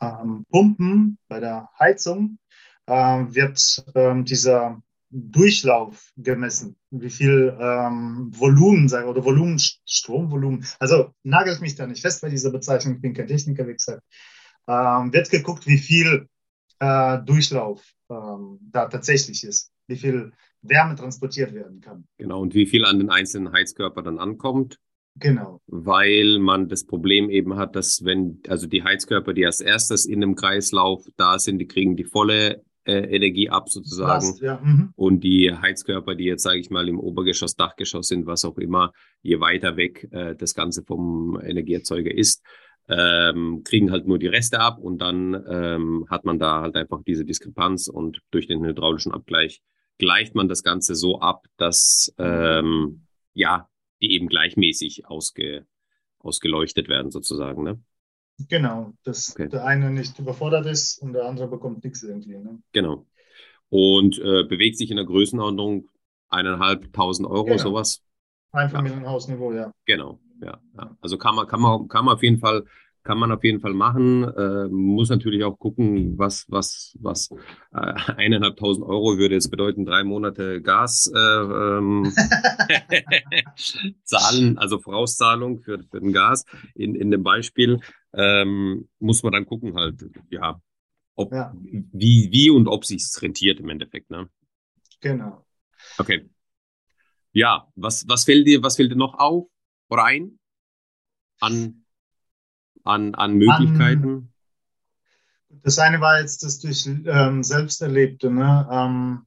ähm, 0.00 0.44
Pumpen 0.50 1.18
bei 1.28 1.40
der 1.40 1.68
Heizung 1.78 2.38
äh, 2.86 2.92
wird 2.94 3.84
ähm, 3.94 4.24
dieser 4.24 4.82
Durchlauf 5.10 6.10
gemessen, 6.16 6.76
wie 6.90 7.10
viel 7.10 7.56
ähm, 7.60 8.30
Volumen 8.34 8.88
sei 8.88 9.04
oder 9.04 9.24
Volumen, 9.24 9.58
Stromvolumen. 9.58 10.66
Also 10.78 11.14
nagelt 11.22 11.60
mich 11.60 11.74
da 11.74 11.86
nicht 11.86 12.02
fest 12.02 12.22
bei 12.22 12.28
dieser 12.28 12.50
Bezeichnung, 12.50 12.96
ich 12.96 13.00
bin 13.02 13.14
kein 13.14 13.26
Techniker, 13.26 13.66
wie 13.66 13.74
gesagt. 13.74 14.02
Ähm, 14.66 15.12
wird 15.12 15.30
geguckt, 15.30 15.66
wie 15.66 15.78
viel 15.78 16.28
äh, 16.80 17.18
Durchlauf 17.18 17.82
ähm, 18.10 18.58
da 18.60 18.86
tatsächlich 18.86 19.44
ist 19.44 19.70
wie 19.86 19.96
viel 19.96 20.32
Wärme 20.62 20.96
transportiert 20.96 21.54
werden 21.54 21.80
kann. 21.80 22.06
Genau, 22.18 22.40
und 22.40 22.54
wie 22.54 22.66
viel 22.66 22.84
an 22.84 22.98
den 22.98 23.10
einzelnen 23.10 23.52
Heizkörper 23.52 24.02
dann 24.02 24.18
ankommt. 24.18 24.78
Genau. 25.18 25.62
Weil 25.66 26.38
man 26.38 26.68
das 26.68 26.84
Problem 26.84 27.30
eben 27.30 27.56
hat, 27.56 27.74
dass 27.74 28.04
wenn, 28.04 28.40
also 28.48 28.66
die 28.66 28.82
Heizkörper, 28.82 29.32
die 29.32 29.46
als 29.46 29.60
erstes 29.60 30.04
in 30.04 30.22
einem 30.22 30.34
Kreislauf 30.34 31.06
da 31.16 31.38
sind, 31.38 31.58
die 31.58 31.66
kriegen 31.66 31.96
die 31.96 32.04
volle 32.04 32.62
äh, 32.84 32.98
Energie 33.16 33.48
ab 33.48 33.68
sozusagen. 33.68 34.26
Last, 34.26 34.42
ja. 34.42 34.60
mhm. 34.62 34.92
Und 34.94 35.24
die 35.24 35.52
Heizkörper, 35.52 36.14
die 36.14 36.24
jetzt, 36.24 36.42
sage 36.42 36.58
ich 36.58 36.70
mal, 36.70 36.88
im 36.88 37.00
Obergeschoss, 37.00 37.56
Dachgeschoss 37.56 38.08
sind, 38.08 38.26
was 38.26 38.44
auch 38.44 38.58
immer, 38.58 38.92
je 39.22 39.40
weiter 39.40 39.76
weg 39.76 40.06
äh, 40.12 40.36
das 40.36 40.54
Ganze 40.54 40.82
vom 40.84 41.40
Energieerzeuger 41.42 42.14
ist, 42.14 42.42
ähm, 42.88 43.62
kriegen 43.64 43.90
halt 43.90 44.06
nur 44.06 44.18
die 44.18 44.28
Reste 44.28 44.60
ab 44.60 44.78
und 44.78 44.98
dann 44.98 45.34
ähm, 45.48 46.06
hat 46.08 46.24
man 46.24 46.38
da 46.38 46.62
halt 46.62 46.76
einfach 46.76 47.02
diese 47.04 47.24
Diskrepanz 47.24 47.88
und 47.88 48.20
durch 48.30 48.46
den 48.46 48.64
hydraulischen 48.64 49.12
Abgleich 49.12 49.62
gleicht 49.98 50.34
man 50.34 50.48
das 50.48 50.62
Ganze 50.62 50.94
so 50.94 51.20
ab, 51.20 51.46
dass 51.56 52.14
ähm, 52.18 53.06
ja, 53.32 53.68
die 54.00 54.12
eben 54.12 54.28
gleichmäßig 54.28 55.06
ausge, 55.06 55.66
ausgeleuchtet 56.18 56.88
werden, 56.88 57.10
sozusagen. 57.10 57.62
Ne? 57.62 57.80
Genau, 58.48 58.92
dass 59.04 59.30
okay. 59.30 59.48
der 59.48 59.64
eine 59.64 59.90
nicht 59.90 60.18
überfordert 60.18 60.66
ist 60.66 61.00
und 61.00 61.12
der 61.14 61.24
andere 61.24 61.48
bekommt 61.48 61.82
nichts 61.84 62.02
irgendwie. 62.02 62.38
Ne? 62.38 62.62
Genau. 62.72 63.06
Und 63.68 64.18
äh, 64.18 64.44
bewegt 64.44 64.78
sich 64.78 64.90
in 64.90 64.96
der 64.96 65.06
Größenordnung 65.06 65.88
eineinhalbtausend 66.28 67.26
Euro, 67.26 67.44
genau. 67.44 67.58
sowas. 67.58 68.02
Einfamilienhausniveau, 68.52 69.52
ja. 69.52 69.72
Genau, 69.86 70.20
ja, 70.40 70.60
ja. 70.76 70.96
Also 71.00 71.18
kann 71.18 71.34
man, 71.34 71.46
kann 71.46 71.60
man, 71.60 71.88
kann 71.88 72.04
man 72.04 72.14
auf 72.14 72.22
jeden 72.22 72.38
Fall 72.38 72.64
kann 73.06 73.18
man 73.18 73.30
auf 73.30 73.44
jeden 73.44 73.60
Fall 73.60 73.72
machen. 73.72 74.24
Äh, 74.24 74.68
muss 74.68 75.08
natürlich 75.08 75.44
auch 75.44 75.58
gucken, 75.58 76.18
was, 76.18 76.44
was, 76.48 76.96
was 77.00 77.30
äh, 77.72 77.76
eineinhalbtausend 78.16 78.84
Euro 78.84 79.16
würde 79.16 79.36
jetzt 79.36 79.50
bedeuten, 79.50 79.86
drei 79.86 80.02
Monate 80.02 80.60
Gas 80.60 81.10
äh, 81.14 81.18
ähm, 81.18 82.12
zahlen, 84.02 84.58
also 84.58 84.80
Vorauszahlung 84.80 85.60
für, 85.60 85.78
für 85.84 86.00
den 86.00 86.12
Gas 86.12 86.44
in, 86.74 86.96
in 86.96 87.10
dem 87.10 87.22
Beispiel. 87.22 87.78
Ähm, 88.12 88.88
muss 88.98 89.22
man 89.22 89.32
dann 89.32 89.46
gucken 89.46 89.76
halt, 89.76 90.04
ja, 90.30 90.60
ob, 91.14 91.32
ja. 91.32 91.54
Wie, 91.62 92.28
wie 92.32 92.50
und 92.50 92.66
ob 92.66 92.84
sich 92.84 93.06
rentiert 93.22 93.60
im 93.60 93.68
Endeffekt. 93.68 94.10
Ne? 94.10 94.28
Genau. 95.00 95.46
Okay. 95.96 96.28
Ja, 97.32 97.68
was, 97.76 98.08
was 98.08 98.24
fällt 98.24 98.46
dir, 98.46 98.62
was 98.62 98.76
fällt 98.76 98.90
dir 98.90 98.96
noch 98.96 99.14
auf 99.14 99.48
oder 99.88 100.04
ein 100.04 100.38
an 101.40 101.84
an, 102.84 103.14
an 103.14 103.34
Möglichkeiten? 103.34 104.32
das 105.62 105.78
eine 105.78 106.00
war 106.00 106.20
jetzt 106.20 106.44
das 106.44 106.60
durch 106.60 106.86
ähm, 106.86 107.42
Selbsterlebte. 107.42 108.30
Ne? 108.30 108.68
Ähm, 108.70 109.22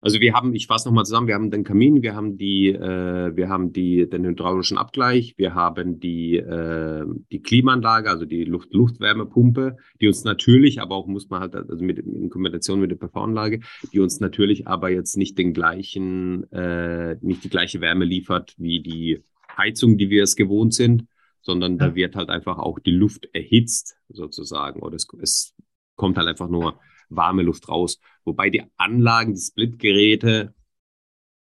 also 0.00 0.20
wir 0.20 0.34
haben, 0.34 0.54
ich 0.54 0.66
fasse 0.66 0.86
nochmal 0.86 1.06
zusammen, 1.06 1.28
wir 1.28 1.34
haben 1.34 1.50
den 1.50 1.64
Kamin, 1.64 2.02
wir 2.02 2.14
haben 2.14 2.36
die, 2.36 2.68
äh, 2.68 3.34
wir 3.34 3.48
haben 3.48 3.72
die, 3.72 4.08
den 4.08 4.26
hydraulischen 4.26 4.76
Abgleich, 4.76 5.34
wir 5.38 5.54
haben 5.54 5.98
die, 5.98 6.36
äh, 6.36 7.06
die 7.32 7.40
Klimaanlage, 7.40 8.10
also 8.10 8.26
die 8.26 8.44
Luft 8.44 8.74
Luftwärmepumpe, 8.74 9.76
die 10.00 10.08
uns 10.08 10.24
natürlich, 10.24 10.82
aber 10.82 10.94
auch 10.96 11.06
muss 11.06 11.30
man 11.30 11.40
halt, 11.40 11.54
also 11.54 11.82
mit, 11.82 11.98
in 12.00 12.28
Kombination 12.28 12.80
mit 12.80 12.90
der 12.90 12.96
PV-Anlage, 12.96 13.60
die 13.92 14.00
uns 14.00 14.20
natürlich 14.20 14.68
aber 14.68 14.90
jetzt 14.90 15.16
nicht 15.16 15.38
den 15.38 15.54
gleichen, 15.54 16.50
äh, 16.52 17.16
nicht 17.22 17.44
die 17.44 17.50
gleiche 17.50 17.80
Wärme 17.80 18.04
liefert 18.04 18.54
wie 18.58 18.82
die 18.82 19.24
Heizung, 19.56 19.98
die 19.98 20.10
wir 20.10 20.22
es 20.22 20.36
gewohnt 20.36 20.74
sind 20.74 21.06
sondern 21.44 21.78
da 21.78 21.94
wird 21.94 22.16
halt 22.16 22.30
einfach 22.30 22.58
auch 22.58 22.78
die 22.78 22.90
Luft 22.90 23.28
erhitzt 23.34 23.96
sozusagen 24.08 24.80
oder 24.80 24.96
es, 24.96 25.06
es 25.20 25.54
kommt 25.94 26.16
halt 26.16 26.26
einfach 26.26 26.48
nur 26.48 26.80
warme 27.10 27.42
Luft 27.42 27.68
raus. 27.68 28.00
Wobei 28.24 28.48
die 28.48 28.64
Anlagen, 28.76 29.34
die 29.34 29.40
Splitgeräte 29.40 30.54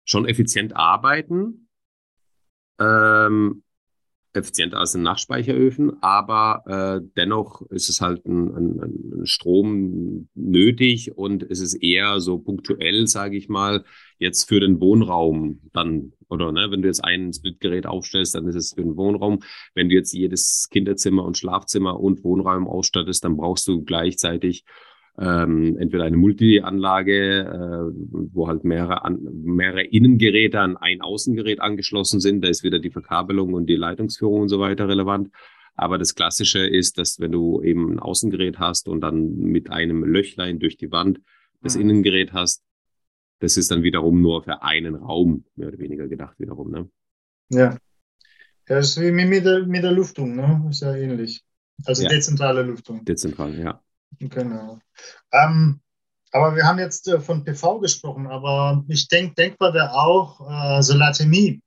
schon 0.04 0.26
effizient 0.26 0.74
arbeiten. 0.74 1.68
Ähm, 2.80 3.62
effizienter 4.34 4.78
als 4.78 4.94
in 4.94 5.02
Nachspeicheröfen, 5.02 6.02
aber 6.02 6.64
äh, 6.66 7.08
dennoch 7.16 7.62
ist 7.70 7.88
es 7.88 8.00
halt 8.00 8.26
ein, 8.26 8.54
ein, 8.54 8.80
ein 8.80 9.26
Strom 9.26 10.28
nötig 10.34 11.16
und 11.16 11.42
es 11.44 11.60
ist 11.60 11.74
eher 11.74 12.20
so 12.20 12.38
punktuell, 12.38 13.06
sage 13.06 13.36
ich 13.36 13.48
mal, 13.48 13.84
jetzt 14.18 14.48
für 14.48 14.60
den 14.60 14.80
Wohnraum 14.80 15.60
dann, 15.72 16.12
oder 16.28 16.50
ne, 16.50 16.68
wenn 16.70 16.82
du 16.82 16.88
jetzt 16.88 17.04
ein 17.04 17.32
Splitgerät 17.32 17.86
aufstellst, 17.86 18.34
dann 18.34 18.48
ist 18.48 18.56
es 18.56 18.72
für 18.74 18.82
den 18.82 18.96
Wohnraum. 18.96 19.40
Wenn 19.74 19.88
du 19.88 19.94
jetzt 19.94 20.12
jedes 20.12 20.68
Kinderzimmer 20.70 21.24
und 21.24 21.38
Schlafzimmer 21.38 22.00
und 22.00 22.24
Wohnraum 22.24 22.66
ausstattest, 22.66 23.24
dann 23.24 23.36
brauchst 23.36 23.68
du 23.68 23.82
gleichzeitig 23.84 24.64
ähm, 25.18 25.76
entweder 25.78 26.04
eine 26.04 26.16
Multi-Anlage, 26.16 27.40
äh, 27.40 28.28
wo 28.32 28.48
halt 28.48 28.64
mehrere, 28.64 29.04
an, 29.04 29.20
mehrere 29.44 29.84
Innengeräte 29.84 30.60
an 30.60 30.76
ein 30.76 31.00
Außengerät 31.00 31.60
angeschlossen 31.60 32.20
sind. 32.20 32.42
Da 32.42 32.48
ist 32.48 32.64
wieder 32.64 32.80
die 32.80 32.90
Verkabelung 32.90 33.54
und 33.54 33.66
die 33.66 33.76
Leitungsführung 33.76 34.42
und 34.42 34.48
so 34.48 34.58
weiter 34.58 34.88
relevant. 34.88 35.30
Aber 35.76 35.98
das 35.98 36.14
Klassische 36.14 36.66
ist, 36.66 36.98
dass 36.98 37.20
wenn 37.20 37.32
du 37.32 37.62
eben 37.62 37.92
ein 37.92 37.98
Außengerät 37.98 38.58
hast 38.58 38.88
und 38.88 39.00
dann 39.00 39.36
mit 39.36 39.70
einem 39.70 40.04
Löchlein 40.04 40.58
durch 40.58 40.76
die 40.76 40.90
Wand 40.90 41.20
das 41.62 41.76
mhm. 41.76 41.82
Innengerät 41.82 42.32
hast, 42.32 42.62
das 43.40 43.56
ist 43.56 43.70
dann 43.70 43.82
wiederum 43.82 44.20
nur 44.20 44.42
für 44.42 44.62
einen 44.62 44.94
Raum, 44.94 45.44
mehr 45.56 45.68
oder 45.68 45.78
weniger 45.78 46.08
gedacht 46.08 46.38
wiederum. 46.38 46.70
Ne? 46.70 46.88
Ja. 47.50 47.72
ja, 47.72 47.78
das 48.66 48.90
ist 48.90 49.00
wie 49.00 49.10
mit 49.10 49.44
der, 49.44 49.66
mit 49.66 49.82
der 49.82 49.92
Luftung, 49.92 50.36
ne? 50.36 50.66
Ist 50.70 50.82
ja 50.82 50.94
ähnlich. 50.94 51.44
Also 51.84 52.04
ja. 52.04 52.08
dezentrale 52.08 52.62
Luftung. 52.62 53.04
Dezentral, 53.04 53.58
ja. 53.58 53.83
Genau. 54.18 54.78
Ähm, 55.32 55.80
aber 56.32 56.56
wir 56.56 56.64
haben 56.64 56.78
jetzt 56.78 57.06
äh, 57.08 57.20
von 57.20 57.44
PV 57.44 57.80
gesprochen, 57.80 58.26
aber 58.26 58.84
ich 58.88 59.08
denke, 59.08 59.34
denkbar 59.34 59.72
wäre 59.72 59.92
auch 59.92 60.40
äh, 60.50 60.82
Solatemie, 60.82 61.62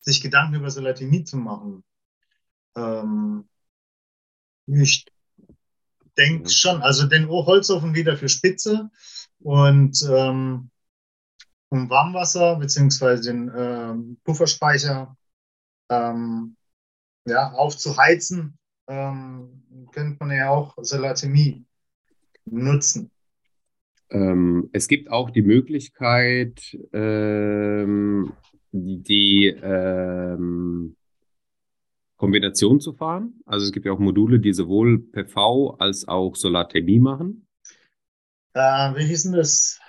sich 0.00 0.20
Gedanken 0.20 0.54
über 0.54 0.70
Solatemie 0.70 1.24
zu 1.24 1.36
machen. 1.36 1.82
Ähm, 2.76 3.48
ich 4.66 5.06
denke 6.16 6.50
schon, 6.50 6.82
also 6.82 7.06
den 7.06 7.28
Holzofen 7.28 7.94
wieder 7.94 8.16
für 8.16 8.28
Spitze 8.28 8.90
und 9.40 10.00
ähm, 10.08 10.70
um 11.68 11.90
Warmwasser 11.90 12.56
beziehungsweise 12.56 13.32
den 13.32 13.52
ähm, 13.54 14.20
Pufferspeicher 14.24 15.16
ähm, 15.88 16.56
ja, 17.26 17.52
aufzuheizen, 17.52 18.58
ähm, 18.86 19.65
könnte 19.92 20.16
man 20.20 20.36
ja 20.36 20.50
auch 20.50 20.74
Solatemie 20.78 21.64
nutzen. 22.44 23.10
Ähm, 24.10 24.68
es 24.72 24.88
gibt 24.88 25.10
auch 25.10 25.30
die 25.30 25.42
Möglichkeit, 25.42 26.76
ähm, 26.92 28.32
die 28.72 29.46
ähm, 29.46 30.96
Kombination 32.16 32.80
zu 32.80 32.92
fahren. 32.92 33.40
Also 33.46 33.66
es 33.66 33.72
gibt 33.72 33.86
ja 33.86 33.92
auch 33.92 33.98
Module, 33.98 34.38
die 34.38 34.52
sowohl 34.52 34.98
PV 34.98 35.76
als 35.78 36.06
auch 36.06 36.36
Solarthermie 36.36 37.00
machen. 37.00 37.46
Äh, 38.54 38.60
wie 38.96 39.04
hieß 39.04 39.24
denn 39.24 39.32
das? 39.32 39.80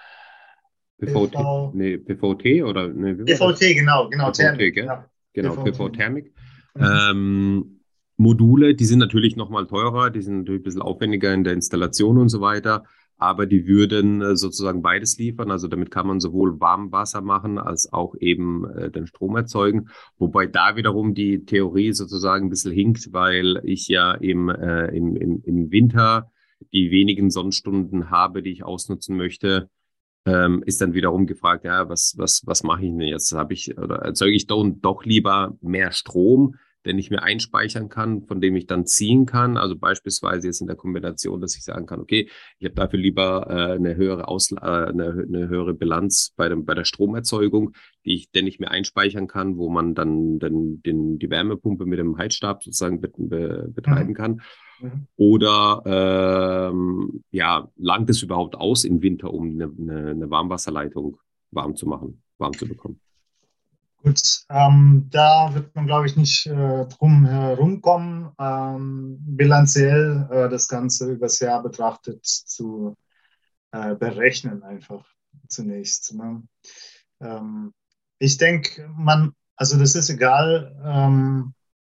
PVT, 0.99 1.31
PV, 1.31 1.71
nee, 1.75 1.97
PVT 1.97 2.63
oder 2.63 2.88
nee, 2.88 3.13
PVT, 3.13 3.75
genau, 3.75 4.10
genau, 4.10 4.31
PVT, 4.31 4.38
Thermik. 4.38 4.77
Ja. 4.77 5.10
Genau, 5.33 5.63
PV-Thermik. 5.63 6.33
Mhm. 6.73 7.76
Module, 8.17 8.75
die 8.75 8.86
sind 8.86 8.99
natürlich 8.99 9.36
nochmal 9.36 9.67
teurer, 9.67 10.10
die 10.10 10.21
sind 10.21 10.39
natürlich 10.39 10.62
ein 10.62 10.63
bisschen 10.63 10.82
aufwendiger 10.82 11.34
in 11.34 11.43
der 11.43 11.53
Installation 11.53 12.17
und 12.17 12.30
so 12.30 12.41
weiter, 12.41 12.84
aber 13.17 13.45
die 13.45 13.67
würden 13.67 14.21
äh, 14.21 14.36
sozusagen 14.36 14.82
beides 14.82 15.17
liefern. 15.17 15.51
Also 15.51 15.67
damit 15.67 15.91
kann 15.91 16.08
man 16.08 16.19
sowohl 16.19 16.60
Warmwasser 16.60 17.21
machen 17.21 17.58
als 17.58 17.91
auch 17.91 18.15
eben 18.19 18.69
äh, 18.69 18.91
den 18.91 19.08
Strom 19.08 19.36
erzeugen. 19.36 19.89
Wobei 20.17 20.47
da 20.47 20.75
wiederum 20.75 21.13
die 21.13 21.45
Theorie 21.45 21.93
sozusagen 21.93 22.47
ein 22.47 22.49
bisschen 22.49 22.73
hinkt, 22.73 23.13
weil 23.13 23.62
ich 23.63 23.88
ja 23.88 24.13
im, 24.13 24.49
äh, 24.49 24.88
im, 24.95 25.15
im, 25.15 25.41
im 25.43 25.71
Winter 25.71 26.32
die 26.73 26.91
wenigen 26.91 27.30
Sonnenstunden 27.30 28.10
habe, 28.10 28.41
die 28.41 28.51
ich 28.51 28.63
ausnutzen 28.63 29.15
möchte, 29.15 29.69
ähm, 30.25 30.63
ist 30.65 30.82
dann 30.82 30.93
wiederum 30.93 31.25
gefragt, 31.25 31.63
ja, 31.63 31.88
was, 31.88 32.15
was, 32.17 32.41
was 32.45 32.63
mache 32.63 32.84
ich 32.84 32.89
denn 32.89 33.01
jetzt? 33.01 33.32
Habe 33.32 33.53
ich 33.53 33.77
oder 33.77 33.97
erzeuge 33.97 34.36
ich 34.36 34.47
doch, 34.47 34.65
doch 34.82 35.06
lieber 35.06 35.56
mehr 35.62 35.91
Strom? 35.91 36.56
Den 36.88 36.97
ich 36.97 37.12
mir 37.12 37.21
einspeichern 37.21 37.89
kann, 37.89 38.23
von 38.23 38.39
dem 38.39 38.56
ich 38.56 38.65
dann 38.65 38.86
ziehen 38.86 39.26
kann. 39.26 39.58
Also 39.58 39.76
beispielsweise 39.78 40.47
jetzt 40.47 40.62
in 40.62 40.67
der 40.67 40.78
Kombination, 40.78 41.41
dass 41.41 41.56
ich 41.56 41.63
sagen 41.63 41.86
kann, 41.86 42.00
okay, 42.00 42.30
ich 42.60 42.65
habe 42.65 42.76
dafür 42.76 42.97
lieber 42.97 43.47
äh, 43.50 43.76
eine 43.76 43.95
höhere 43.95 44.28
Ausla 44.28 44.86
äh, 44.86 44.89
eine, 44.89 45.26
eine, 45.28 45.50
höhere 45.50 45.73
Bilanz 45.73 46.34
bei, 46.38 46.47
dem, 46.47 46.65
bei 46.65 46.73
der 46.73 46.86
Stromerzeugung, 46.86 47.73
die 48.06 48.15
ich, 48.15 48.32
den 48.32 48.47
ich 48.47 48.60
mir 48.60 48.71
einspeichern 48.71 49.28
kann, 49.28 49.58
wo 49.58 49.69
man 49.69 49.95
dann, 49.95 50.39
dann 50.39 50.82
den, 50.82 51.19
die 51.19 51.30
Wärmepumpe 51.30 51.86
mit 51.86 52.00
dem 52.00 52.17
Heizstab 52.17 52.63
sozusagen 52.63 53.02
be 53.02 53.12
be 53.17 53.69
betreiben 53.69 54.10
mhm. 54.10 54.15
kann. 54.15 54.41
Mhm. 54.80 55.08
Oder 55.17 56.69
ähm, 56.71 57.23
ja, 57.32 57.69
langt 57.76 58.10
es 58.10 58.23
überhaupt 58.23 58.56
aus 58.56 58.86
im 58.86 59.02
Winter, 59.02 59.34
um 59.34 59.50
eine, 59.50 59.71
eine, 59.78 60.10
eine 60.12 60.30
Warmwasserleitung 60.30 61.17
warm 61.52 61.76
zu 61.76 61.86
machen, 61.86 62.23
warm 62.38 62.54
zu 62.54 62.67
bekommen? 62.67 63.02
Gut, 64.08 64.46
ähm, 64.50 65.10
da 65.12 65.54
wird 65.54 65.76
man, 65.76 65.86
glaube 65.86 66.08
ich, 66.08 66.15
nicht 66.15 66.46
äh, 66.46 66.86
drum 66.86 67.26
herumkommen, 67.26 68.30
ähm, 68.39 69.17
bilanziell 69.20 70.30
äh, 70.32 70.48
das 70.48 70.70
Ganze 70.70 71.12
übers 71.12 71.39
Jahr 71.39 71.62
betrachtet 71.62 72.26
zu 72.26 72.96
äh, 73.74 73.96
berechnen, 73.96 74.63
einfach 74.63 75.06
zunächst. 75.50 76.13
Ne? 76.13 76.41
Ähm, 77.20 77.74
ich 78.17 78.38
denke, 78.38 78.89
man, 78.96 79.34
also 79.58 79.78
das 79.78 79.96
ist 79.96 80.10
egal, 80.10 80.74
ähm, 80.86 81.54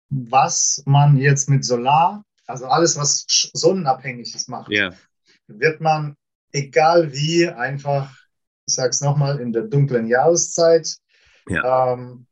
was 0.09 0.83
man 0.87 1.19
jetzt 1.19 1.51
mit 1.51 1.63
Solar, 1.63 2.25
also 2.47 2.69
alles, 2.69 2.97
was 2.97 3.27
sonnenabhängig 3.53 4.35
ist, 4.35 4.49
macht, 4.49 4.71
yeah. 4.71 4.95
wird 5.47 5.83
man, 5.83 6.17
egal 6.53 7.13
wie, 7.13 7.51
einfach, 7.51 8.17
ich 8.65 8.75
sage 8.75 8.91
es 8.91 9.03
nochmal, 9.03 9.41
in 9.41 9.53
der 9.53 9.65
dunklen 9.65 10.07
Jahreszeit, 10.07 10.97
ja. 11.51 11.93
ähm, 11.93 12.27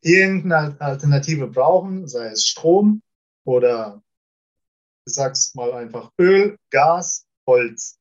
irgendeine 0.00 0.80
Alternative 0.80 1.46
brauchen, 1.46 2.08
sei 2.08 2.28
es 2.28 2.46
Strom 2.46 3.02
oder 3.44 4.02
ich 5.06 5.14
sag's 5.14 5.54
mal 5.54 5.72
einfach 5.72 6.10
Öl, 6.18 6.56
Gas, 6.70 7.26
Holz. 7.46 7.98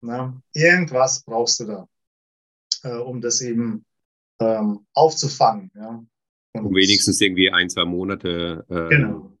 Ne? 0.00 0.40
Irgendwas 0.52 1.22
brauchst 1.22 1.60
du 1.60 1.64
da, 1.64 1.88
äh, 2.82 2.96
um 2.96 3.20
das 3.20 3.40
eben 3.40 3.84
ähm, 4.40 4.86
aufzufangen. 4.94 5.70
Ja? 5.74 6.04
Und 6.54 6.66
um 6.66 6.74
wenigstens 6.74 7.20
irgendwie 7.20 7.50
ein, 7.50 7.70
zwei 7.70 7.84
Monate. 7.84 8.64
Äh, 8.68 8.88
genau. 8.88 9.32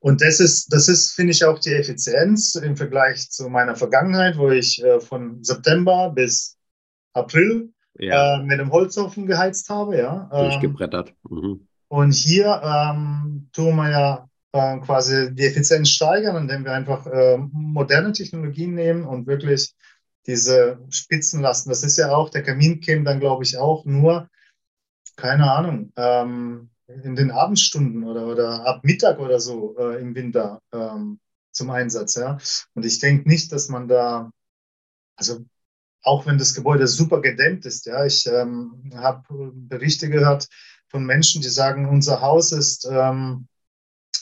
Und 0.00 0.22
das 0.22 0.40
ist, 0.40 0.72
das 0.72 0.88
ist, 0.88 1.12
finde 1.12 1.32
ich, 1.32 1.44
auch 1.44 1.58
die 1.58 1.72
Effizienz 1.72 2.54
im 2.54 2.76
Vergleich 2.76 3.30
zu 3.30 3.48
meiner 3.48 3.74
Vergangenheit, 3.74 4.38
wo 4.38 4.50
ich 4.50 4.82
äh, 4.82 5.00
von 5.00 5.42
September 5.42 6.10
bis 6.10 6.56
April 7.12 7.72
ja. 7.98 8.36
äh, 8.36 8.42
mit 8.42 8.58
dem 8.58 8.72
Holzofen 8.72 9.26
geheizt 9.26 9.68
habe. 9.70 9.98
Ja. 9.98 10.30
Ähm, 10.32 10.50
Durchgebrettert. 10.50 11.14
Mhm. 11.28 11.66
Und 11.88 12.12
hier 12.12 12.60
ähm, 12.64 13.48
tun 13.52 13.76
wir 13.76 13.90
ja 13.90 14.28
äh, 14.52 14.78
quasi 14.80 15.34
die 15.34 15.46
Effizienz 15.46 15.90
steigern, 15.90 16.36
indem 16.36 16.64
wir 16.64 16.72
einfach 16.72 17.06
äh, 17.06 17.38
moderne 17.38 18.12
Technologien 18.12 18.74
nehmen 18.74 19.04
und 19.04 19.26
wirklich 19.26 19.74
diese 20.26 20.78
Spitzen 20.90 21.40
lassen. 21.40 21.70
Das 21.70 21.82
ist 21.82 21.96
ja 21.96 22.14
auch, 22.14 22.28
der 22.28 22.42
Kamin 22.42 22.80
käme 22.80 23.04
dann, 23.04 23.20
glaube 23.20 23.44
ich, 23.44 23.56
auch 23.56 23.84
nur, 23.86 24.28
keine 25.16 25.50
Ahnung, 25.50 25.92
ähm, 25.96 26.70
in 26.86 27.16
den 27.16 27.30
Abendstunden 27.30 28.04
oder, 28.04 28.26
oder 28.26 28.66
ab 28.66 28.84
Mittag 28.84 29.18
oder 29.18 29.40
so 29.40 29.76
äh, 29.78 30.00
im 30.00 30.14
Winter 30.14 30.60
ähm, 30.72 31.18
zum 31.50 31.70
Einsatz. 31.70 32.16
Ja? 32.16 32.38
Und 32.74 32.84
ich 32.84 32.98
denke 32.98 33.28
nicht, 33.28 33.52
dass 33.52 33.68
man 33.68 33.88
da, 33.88 34.30
also 35.16 35.44
auch 36.02 36.26
wenn 36.26 36.38
das 36.38 36.54
Gebäude 36.54 36.86
super 36.86 37.20
gedämmt 37.20 37.66
ist. 37.66 37.86
Ja, 37.86 38.04
ich 38.04 38.26
ähm, 38.26 38.90
habe 38.94 39.52
Berichte 39.54 40.08
gehört 40.08 40.48
von 40.88 41.04
Menschen, 41.04 41.42
die 41.42 41.48
sagen, 41.48 41.88
unser 41.88 42.20
Haus 42.20 42.52
ist 42.52 42.88
ähm, 42.90 43.46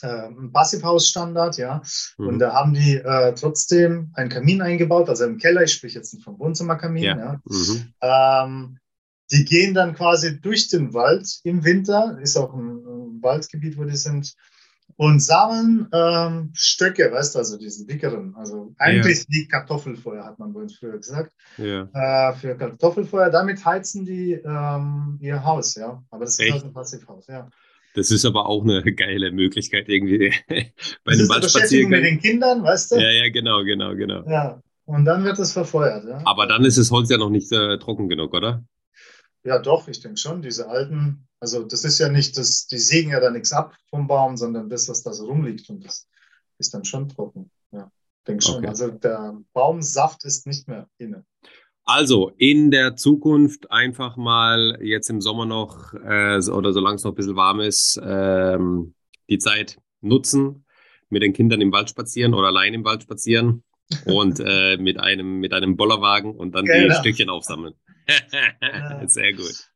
äh, 0.01 0.27
ein 0.27 0.51
Passivhausstandard, 0.51 1.57
ja, 1.57 1.81
mhm. 2.17 2.27
und 2.27 2.39
da 2.39 2.53
haben 2.53 2.73
die 2.73 2.95
äh, 2.95 3.33
trotzdem 3.33 4.11
einen 4.13 4.29
Kamin 4.29 4.61
eingebaut, 4.61 5.09
also 5.09 5.25
im 5.25 5.37
Keller. 5.37 5.63
Ich 5.63 5.73
spreche 5.73 5.99
jetzt 5.99 6.13
nicht 6.13 6.23
vom 6.23 6.39
Wohnzimmerkamin. 6.39 7.03
Ja. 7.03 7.17
ja. 7.17 7.41
Mhm. 7.45 7.93
Ähm, 8.01 8.79
die 9.31 9.43
gehen 9.43 9.73
dann 9.73 9.93
quasi 9.93 10.39
durch 10.39 10.69
den 10.69 10.93
Wald 10.93 11.39
im 11.43 11.63
Winter, 11.63 12.17
ist 12.21 12.37
auch 12.37 12.53
ein, 12.53 12.77
ein 12.77 13.21
Waldgebiet, 13.21 13.77
wo 13.77 13.83
die 13.83 13.97
sind 13.97 14.35
und 14.95 15.19
sammeln 15.19 15.87
ähm, 15.93 16.51
Stöcke, 16.53 17.11
weißt 17.11 17.35
du, 17.35 17.39
also 17.39 17.57
diese 17.57 17.85
dickeren. 17.85 18.35
Also 18.35 18.73
eigentlich 18.79 19.19
ja. 19.19 19.25
die 19.29 19.47
Kartoffelfeuer, 19.47 20.25
hat 20.25 20.39
man 20.39 20.53
bei 20.53 20.61
uns 20.61 20.77
früher 20.77 20.97
gesagt. 20.97 21.33
Ja. 21.57 21.89
Äh, 21.93 22.33
für 22.33 22.55
Kartoffelfeuer, 22.55 23.29
damit 23.29 23.63
heizen 23.63 24.05
die 24.05 24.33
ähm, 24.33 25.19
ihr 25.21 25.43
Haus, 25.43 25.75
ja. 25.75 26.03
Aber 26.09 26.25
das 26.25 26.33
ist 26.33 26.39
Echt? 26.39 26.53
halt 26.53 26.63
ein 26.65 26.73
Passivhaus, 26.73 27.27
ja. 27.27 27.49
Das 27.93 28.11
ist 28.11 28.25
aber 28.25 28.47
auch 28.47 28.63
eine 28.63 28.81
geile 28.95 29.31
Möglichkeit 29.31 29.89
irgendwie 29.89 30.33
bei 31.03 31.11
einem 31.11 31.29
Waldspaziergang. 31.29 31.91
mit 31.91 32.03
den 32.03 32.19
Kindern, 32.19 32.63
weißt 32.63 32.91
du? 32.91 32.95
Ja, 32.95 33.09
ja, 33.09 33.29
genau, 33.29 33.63
genau, 33.63 33.95
genau. 33.95 34.23
Ja, 34.27 34.61
und 34.85 35.05
dann 35.05 35.23
wird 35.25 35.37
es 35.37 35.51
verfeuert. 35.51 36.05
Ja? 36.07 36.21
Aber 36.23 36.47
dann 36.47 36.63
ist 36.63 36.77
das 36.77 36.91
Holz 36.91 37.09
ja 37.09 37.17
noch 37.17 37.29
nicht 37.29 37.51
äh, 37.51 37.77
trocken 37.77 38.07
genug, 38.07 38.33
oder? 38.33 38.63
Ja, 39.43 39.59
doch, 39.59 39.87
ich 39.87 39.99
denke 40.01 40.17
schon. 40.17 40.41
Diese 40.41 40.67
alten, 40.67 41.27
also 41.39 41.63
das 41.63 41.83
ist 41.83 41.99
ja 41.99 42.09
nicht, 42.09 42.37
das, 42.37 42.67
die 42.67 42.79
sägen 42.79 43.11
ja 43.11 43.19
da 43.19 43.31
nichts 43.31 43.51
ab 43.53 43.75
vom 43.89 44.07
Baum, 44.07 44.37
sondern 44.37 44.69
das, 44.69 44.89
was 44.89 45.03
da 45.03 45.13
so 45.13 45.25
rumliegt 45.25 45.69
und 45.69 45.85
das 45.85 46.07
ist 46.57 46.73
dann 46.73 46.85
schon 46.85 47.07
trocken. 47.07 47.51
Ja, 47.71 47.91
denke 48.27 48.43
schon. 48.43 48.57
Okay. 48.57 48.67
Also 48.67 48.89
der 48.89 49.37
Baumsaft 49.53 50.25
ist 50.25 50.47
nicht 50.47 50.67
mehr 50.67 50.87
inne. 50.97 51.25
Also 51.89 52.33
in 52.37 52.69
der 52.69 52.97
Zukunft 52.97 53.71
einfach 53.71 54.17
mal 54.17 54.77
jetzt 54.81 55.09
im 55.09 55.21
Sommer 55.21 55.45
noch 55.45 55.93
äh, 55.93 56.37
oder 56.49 56.73
solange 56.73 56.95
es 56.97 57.03
noch 57.05 57.13
ein 57.13 57.15
bisschen 57.15 57.37
warm 57.37 57.61
ist, 57.61 57.97
ähm, 58.03 58.93
die 59.29 59.37
Zeit 59.37 59.77
nutzen, 60.01 60.65
mit 61.09 61.23
den 61.23 61.31
Kindern 61.31 61.61
im 61.61 61.71
Wald 61.71 61.89
spazieren 61.89 62.33
oder 62.33 62.47
allein 62.47 62.73
im 62.73 62.83
Wald 62.83 63.03
spazieren 63.03 63.63
und 64.05 64.41
äh, 64.43 64.75
mit 64.75 64.99
einem 64.99 65.39
mit 65.39 65.53
einem 65.53 65.77
Bollerwagen 65.77 66.35
und 66.35 66.55
dann 66.55 66.65
genau. 66.65 66.89
die 66.89 66.99
Stückchen 66.99 67.29
aufsammeln. 67.29 67.73
Sehr 69.07 69.33
gut. 69.33 69.69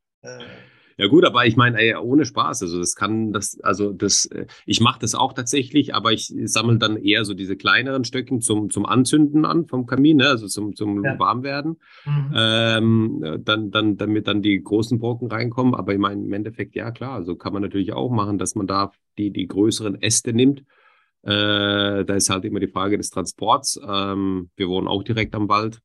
Ja 0.98 1.08
gut, 1.08 1.26
aber 1.26 1.48
ich 1.48 1.56
meine, 1.56 2.00
ohne 2.02 2.26
Spaß. 2.26 2.62
Also 2.62 2.78
das 2.78 2.96
kann 2.96 3.32
das, 3.32 3.60
also 3.62 3.92
das, 3.92 4.26
äh, 4.26 4.46
ich 4.68 4.82
mache 4.82 5.00
das 5.00 5.16
auch 5.16 5.34
tatsächlich, 5.34 5.96
aber 5.96 6.12
ich 6.12 6.32
sammle 6.44 6.78
dann 6.78 6.96
eher 6.98 7.26
so 7.26 7.34
diese 7.34 7.56
kleineren 7.56 8.04
Stückchen 8.04 8.40
zum, 8.40 8.70
zum 8.70 8.86
Anzünden 8.86 9.44
an 9.46 9.66
vom 9.66 9.88
Kamin, 9.88 10.18
ne? 10.18 10.28
also 10.28 10.48
zum, 10.48 10.76
zum 10.76 11.04
ja. 11.04 11.18
Warmwerden. 11.18 11.80
Mhm. 12.06 12.34
Ähm, 12.36 13.40
dann, 13.44 13.72
dann, 13.72 13.98
damit 13.98 14.28
dann 14.28 14.44
die 14.44 14.62
großen 14.62 15.00
Brocken 15.00 15.28
reinkommen. 15.28 15.74
Aber 15.74 15.94
ich 15.94 16.00
meine, 16.00 16.22
im 16.24 16.34
Endeffekt, 16.34 16.76
ja 16.76 16.92
klar, 16.92 17.14
so 17.14 17.32
also 17.32 17.36
kann 17.36 17.54
man 17.54 17.64
natürlich 17.64 17.94
auch 17.94 18.12
machen, 18.12 18.38
dass 18.38 18.54
man 18.54 18.68
da 18.68 18.92
die, 19.18 19.32
die 19.32 19.48
größeren 19.48 20.02
Äste 20.02 20.34
nimmt 20.34 20.64
äh, 21.24 22.04
da 22.04 22.16
ist 22.16 22.30
halt 22.30 22.46
immer 22.46 22.60
die 22.60 22.68
Frage 22.68 22.98
des 22.98 23.12
Transports. 23.12 23.80
Ähm, 23.88 24.50
wir 24.56 24.68
wohnen 24.70 24.88
auch 24.88 25.04
direkt 25.04 25.36
am 25.36 25.50
Wald. 25.50 25.80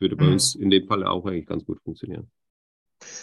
Würde 0.00 0.16
bei 0.16 0.24
mhm. 0.24 0.32
uns 0.32 0.54
in 0.54 0.70
dem 0.70 0.86
Fall 0.86 1.04
auch 1.04 1.24
eigentlich 1.26 1.46
ganz 1.46 1.64
gut 1.64 1.80
funktionieren. 1.82 2.30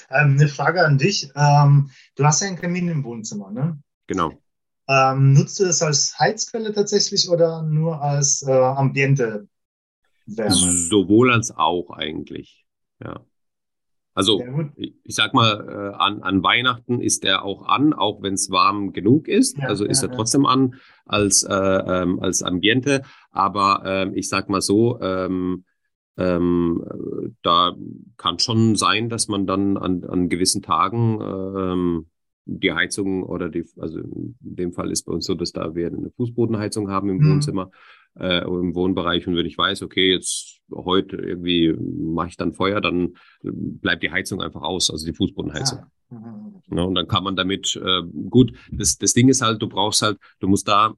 Ähm, 0.10 0.38
eine 0.40 0.48
Frage 0.48 0.86
an 0.86 0.98
dich. 0.98 1.30
Ähm, 1.36 1.92
du 2.16 2.24
hast 2.24 2.42
ja 2.42 2.48
einen 2.48 2.58
Kamin 2.58 2.88
im 2.88 3.04
Wohnzimmer, 3.04 3.52
ne? 3.52 3.80
Genau. 4.08 4.32
Ähm, 4.88 5.34
nutzt 5.34 5.60
du 5.60 5.66
das 5.66 5.82
als 5.82 6.18
Heizquelle 6.18 6.74
tatsächlich 6.74 7.30
oder 7.30 7.62
nur 7.64 8.02
als 8.02 8.42
äh, 8.48 8.52
Ambiente? 8.52 9.48
Wärme? 10.26 10.56
Sowohl 10.56 11.32
als 11.32 11.52
auch 11.52 11.90
eigentlich. 11.92 12.66
Ja. 13.04 13.26
Also 14.14 14.44
ich, 14.76 14.96
ich 15.04 15.16
sag 15.16 15.36
mal, 15.36 15.68
äh, 15.70 15.96
an, 15.96 16.24
an 16.24 16.42
Weihnachten 16.42 17.02
ist 17.02 17.24
er 17.24 17.44
auch 17.44 17.68
an, 17.68 17.94
auch 17.94 18.24
wenn 18.24 18.34
es 18.34 18.50
warm 18.50 18.92
genug 18.92 19.28
ist. 19.28 19.60
Ja, 19.60 19.68
also 19.68 19.86
ist 19.86 20.02
ja, 20.02 20.10
er 20.10 20.16
trotzdem 20.16 20.48
an 20.48 20.76
als, 21.06 21.44
äh, 21.44 21.54
ähm, 21.54 22.20
als 22.20 22.42
Ambiente. 22.42 23.04
Aber 23.30 23.84
ähm, 23.86 24.16
ich 24.16 24.28
sag 24.28 24.50
mal 24.50 24.62
so, 24.62 25.00
ähm, 25.02 25.66
ähm, 26.18 26.84
da 27.44 27.76
kann 28.18 28.40
schon 28.40 28.76
sein, 28.76 29.10
dass 29.10 29.28
man 29.28 29.46
dann 29.46 29.78
an, 29.78 30.04
an 30.04 30.30
gewissen 30.30 30.62
Tagen 30.62 31.20
ähm, 31.22 32.06
die 32.46 32.72
Heizung 32.72 33.24
oder 33.24 33.50
die, 33.50 33.66
also 33.78 34.00
in 34.00 34.36
dem 34.40 34.74
Fall 34.74 34.92
ist 34.92 35.04
bei 35.04 35.14
uns 35.14 35.26
so, 35.26 35.36
dass 35.36 35.52
da 35.52 35.76
wir 35.76 35.88
eine 35.88 36.12
Fußbodenheizung 36.12 36.90
haben 36.90 37.10
im 37.10 37.18
mhm. 37.18 37.32
Wohnzimmer, 37.34 37.72
äh, 38.18 38.44
im 38.46 38.74
Wohnbereich. 38.74 39.28
Und 39.28 39.36
wenn 39.36 39.46
ich 39.46 39.58
weiß, 39.58 39.84
okay, 39.84 40.14
jetzt 40.14 40.62
heute 40.74 41.18
irgendwie 41.18 41.74
mache 41.74 42.30
ich 42.30 42.38
dann 42.38 42.54
Feuer, 42.54 42.82
dann 42.82 43.16
bleibt 43.42 44.02
die 44.04 44.12
Heizung 44.12 44.42
einfach 44.42 44.62
aus, 44.62 44.90
also 44.90 45.06
die 45.06 45.14
Fußbodenheizung. 45.14 45.80
Ja. 45.80 46.18
Mhm. 46.18 46.62
Ja, 46.72 46.84
und 46.84 46.96
dann 46.96 47.08
kann 47.08 47.24
man 47.24 47.36
damit, 47.36 47.76
äh, 47.76 48.02
gut, 48.30 48.54
das, 48.72 48.98
das 48.98 49.14
Ding 49.14 49.28
ist 49.28 49.42
halt, 49.42 49.62
du 49.62 49.68
brauchst 49.68 50.02
halt, 50.02 50.18
du 50.40 50.48
musst 50.48 50.68
da, 50.68 50.94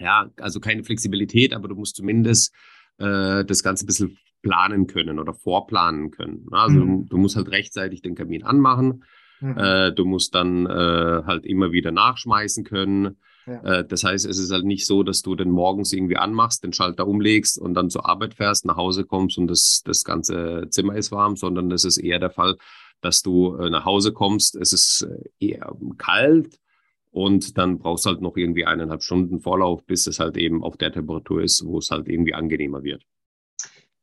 ja, 0.00 0.30
also 0.36 0.60
keine 0.60 0.82
Flexibilität, 0.82 1.52
aber 1.52 1.68
du 1.68 1.74
musst 1.74 1.96
zumindest 1.96 2.54
äh, 2.98 3.44
das 3.44 3.62
Ganze 3.62 3.84
ein 3.84 3.86
bisschen 3.86 4.18
planen 4.42 4.86
können 4.86 5.18
oder 5.18 5.34
vorplanen 5.34 6.10
können. 6.10 6.46
Also 6.52 6.76
mhm. 6.76 7.02
du, 7.02 7.08
du 7.10 7.16
musst 7.18 7.36
halt 7.36 7.50
rechtzeitig 7.50 8.02
den 8.02 8.14
Kamin 8.14 8.44
anmachen 8.44 9.02
Mhm. 9.40 9.56
Äh, 9.56 9.92
du 9.92 10.04
musst 10.04 10.34
dann 10.34 10.66
äh, 10.66 11.22
halt 11.24 11.46
immer 11.46 11.72
wieder 11.72 11.92
nachschmeißen 11.92 12.64
können. 12.64 13.18
Ja. 13.46 13.62
Äh, 13.62 13.86
das 13.86 14.04
heißt, 14.04 14.26
es 14.26 14.38
ist 14.38 14.50
halt 14.50 14.64
nicht 14.64 14.86
so, 14.86 15.02
dass 15.02 15.22
du 15.22 15.34
den 15.34 15.50
morgens 15.50 15.92
irgendwie 15.92 16.16
anmachst, 16.16 16.64
den 16.64 16.72
Schalter 16.72 17.06
umlegst 17.06 17.58
und 17.58 17.74
dann 17.74 17.90
zur 17.90 18.08
Arbeit 18.08 18.34
fährst, 18.34 18.64
nach 18.64 18.76
Hause 18.76 19.04
kommst 19.04 19.38
und 19.38 19.46
das, 19.46 19.82
das 19.84 20.04
ganze 20.04 20.66
Zimmer 20.70 20.96
ist 20.96 21.12
warm, 21.12 21.36
sondern 21.36 21.70
es 21.70 21.84
ist 21.84 21.98
eher 21.98 22.18
der 22.18 22.30
Fall, 22.30 22.56
dass 23.00 23.22
du 23.22 23.56
äh, 23.56 23.70
nach 23.70 23.84
Hause 23.84 24.12
kommst, 24.12 24.56
es 24.56 24.72
ist 24.72 25.08
eher 25.38 25.72
kalt 25.96 26.58
und 27.18 27.58
dann 27.58 27.78
brauchst 27.78 28.06
du 28.06 28.10
halt 28.10 28.22
noch 28.22 28.36
irgendwie 28.36 28.64
eineinhalb 28.64 29.02
Stunden 29.02 29.40
Vorlauf, 29.40 29.84
bis 29.84 30.06
es 30.06 30.20
halt 30.20 30.36
eben 30.36 30.62
auf 30.62 30.76
der 30.76 30.92
Temperatur 30.92 31.42
ist, 31.42 31.64
wo 31.66 31.78
es 31.78 31.90
halt 31.90 32.06
irgendwie 32.06 32.32
angenehmer 32.32 32.84
wird. 32.84 33.02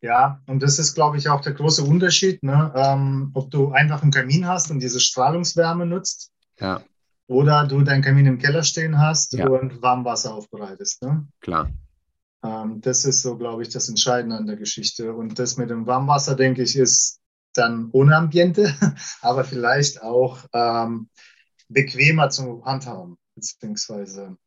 Ja, 0.01 0.41
und 0.47 0.61
das 0.61 0.79
ist, 0.79 0.95
glaube 0.95 1.17
ich, 1.17 1.29
auch 1.29 1.39
der 1.39 1.53
große 1.53 1.81
Unterschied, 1.83 2.43
ne? 2.43 2.73
ähm, 2.75 3.31
ob 3.33 3.49
du 3.51 3.71
einfach 3.71 4.01
einen 4.01 4.11
Kamin 4.11 4.45
hast 4.45 4.69
und 4.69 4.81
diese 4.81 4.99
Strahlungswärme 4.99 5.85
nutzt. 5.85 6.33
Ja. 6.59 6.83
Oder 7.27 7.65
du 7.65 7.81
deinen 7.83 8.03
Kamin 8.03 8.25
im 8.25 8.37
Keller 8.37 8.63
stehen 8.63 8.99
hast 8.99 9.33
ja. 9.33 9.47
und 9.47 9.81
Warmwasser 9.81 10.35
aufbereitest. 10.35 11.01
Ne? 11.01 11.25
Klar. 11.39 11.71
Ähm, 12.43 12.81
das 12.81 13.05
ist 13.05 13.21
so, 13.21 13.37
glaube 13.37 13.63
ich, 13.63 13.69
das 13.69 13.87
Entscheidende 13.87 14.35
an 14.35 14.45
der 14.45 14.57
Geschichte. 14.57 15.13
Und 15.13 15.39
das 15.39 15.55
mit 15.55 15.69
dem 15.69 15.87
Warmwasser, 15.87 16.35
denke 16.35 16.63
ich, 16.63 16.75
ist 16.75 17.21
dann 17.53 17.87
ohne 17.93 18.17
Ambiente, 18.17 18.75
aber 19.21 19.45
vielleicht 19.45 20.03
auch 20.03 20.39
ähm, 20.53 21.07
bequemer 21.67 22.29
zu 22.29 22.63
handhaben, 22.65 23.17
beziehungsweise 23.35 24.37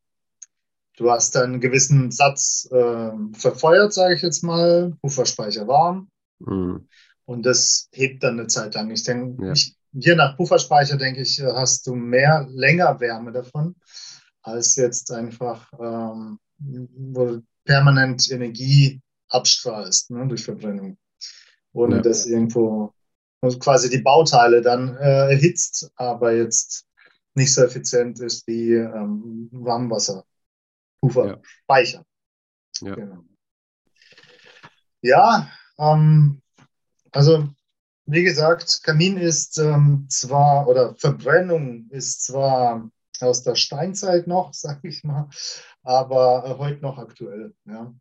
Du 0.99 1.13
hast 1.13 1.37
einen 1.37 1.61
gewissen 1.61 2.11
Satz 2.11 2.69
äh, 2.73 3.13
verfeuert, 3.33 3.93
sage 3.93 4.17
ich 4.17 4.23
jetzt 4.23 4.43
mal, 4.43 4.97
Pufferspeicher 5.01 5.69
warm. 5.69 6.11
Mhm. 6.41 6.89
Und 7.25 7.47
das 7.47 7.89
hebt 7.93 8.25
dann 8.25 8.41
eine 8.41 8.49
Zeit 8.49 8.75
lang. 8.75 8.91
Ich 8.91 9.05
denke, 9.05 9.47
ja. 9.47 9.55
je 9.93 10.17
nach 10.17 10.37
Pufferspeicher, 10.37 10.97
denke 10.97 11.21
ich, 11.21 11.41
hast 11.41 11.87
du 11.87 11.95
mehr, 11.95 12.49
länger 12.51 12.99
Wärme 12.99 13.31
davon, 13.31 13.77
als 14.43 14.75
jetzt 14.75 15.13
einfach, 15.13 15.73
ähm, 15.79 16.41
wo 16.59 17.27
du 17.27 17.43
permanent 17.65 18.29
Energie 18.33 19.01
abstrahlst 19.29 20.11
ne, 20.11 20.27
durch 20.27 20.43
Verbrennung. 20.43 20.99
Ohne 21.73 21.97
ja. 21.97 22.03
dass 22.03 22.27
irgendwo 22.27 22.93
quasi 23.61 23.89
die 23.89 24.03
Bauteile 24.03 24.63
dann 24.63 24.97
äh, 24.97 25.31
erhitzt, 25.31 25.93
aber 25.95 26.33
jetzt 26.35 26.88
nicht 27.39 27.55
so 27.55 27.63
effizient 27.63 28.21
ist 28.21 28.47
wie 28.47 28.75
ähm, 28.75 29.49
Warmwasser. 29.53 30.25
Ufer 31.01 31.27
ja. 31.27 31.41
speichern. 31.43 32.05
Ja, 32.81 32.95
genau. 32.95 33.25
ja 35.01 35.51
ähm, 35.79 36.43
also 37.13 37.49
wie 38.07 38.25
gesagt, 38.25 38.83
Kamin 38.83 39.19
ist 39.19 39.59
ähm, 39.59 40.07
zwar, 40.09 40.67
oder 40.67 40.95
Verbrennung 40.97 41.89
ist 41.91 42.25
zwar 42.25 42.91
aus 43.21 43.43
der 43.43 43.55
Steinzeit 43.55 44.27
noch, 44.27 44.55
sag 44.55 44.83
ich 44.85 45.05
mal, 45.05 45.29
aber 45.83 46.45
äh, 46.45 46.59
heute 46.59 46.81
noch 46.81 46.99
aktuell. 46.99 47.55
Ja. 47.65 47.95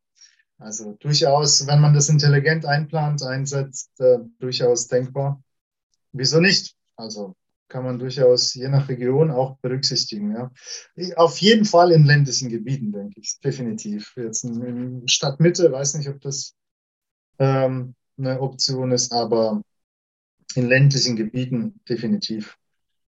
Also 0.60 0.93
durchaus, 0.93 1.67
wenn 1.67 1.82
man 1.82 1.93
das 1.93 2.10
intelligent 2.10 2.65
einplant, 2.65 3.21
einsetzt, 3.21 4.00
äh, 4.00 4.19
durchaus 4.39 4.88
denkbar. 4.88 5.43
Wieso 6.13 6.39
nicht? 6.39 6.76
Also 6.95 7.36
kann 7.68 7.84
man 7.84 8.00
durchaus 8.00 8.54
je 8.54 8.70
nach 8.70 8.88
Region 8.88 9.32
auch 9.32 9.58
berücksichtigen. 9.60 10.32
Ja. 10.32 10.52
Auf 11.16 11.40
jeden 11.40 11.66
Fall 11.66 11.92
in 11.92 12.06
ländlichen 12.06 12.50
Gebieten, 12.50 12.92
denke 12.92 13.20
ich, 13.20 13.40
definitiv. 13.44 14.14
Jetzt 14.16 14.44
in, 14.44 15.08
Stadtmitte, 15.08 15.72
weiß 15.72 15.96
nicht, 15.96 16.10
ob 16.10 16.22
das 16.22 16.56
ähm, 17.40 17.96
eine 18.18 18.42
Option 18.42 18.92
ist, 18.92 19.12
aber 19.12 19.62
in 20.56 20.68
ländlichen 20.68 21.16
Gebieten 21.16 21.80
definitiv 21.88 22.58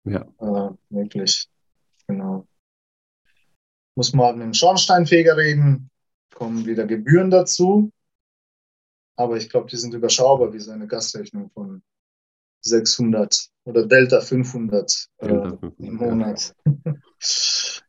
ja. 0.04 0.28
äh, 0.40 0.74
möglich. 0.90 1.50
Genau. 2.08 2.48
Muss 3.96 4.14
man 4.14 4.38
mit 4.38 4.46
dem 4.46 4.54
Schornsteinfeger 4.54 5.38
reden, 5.38 5.90
kommen 6.34 6.66
wieder 6.66 6.86
Gebühren 6.86 7.32
dazu. 7.32 7.92
Aber 9.16 9.36
ich 9.36 9.50
glaube, 9.50 9.68
die 9.70 9.76
sind 9.76 9.94
überschaubar, 9.94 10.54
wie 10.54 10.60
so 10.60 10.72
eine 10.72 10.88
Gastrechnung 10.88 11.50
von 11.50 11.82
600 12.62 13.50
oder 13.66 13.86
Delta 13.86 14.20
500, 14.20 15.08
Delta 15.22 15.50
500 15.50 15.80
äh, 15.80 15.86
im 15.86 15.96
Monat. 15.96 16.56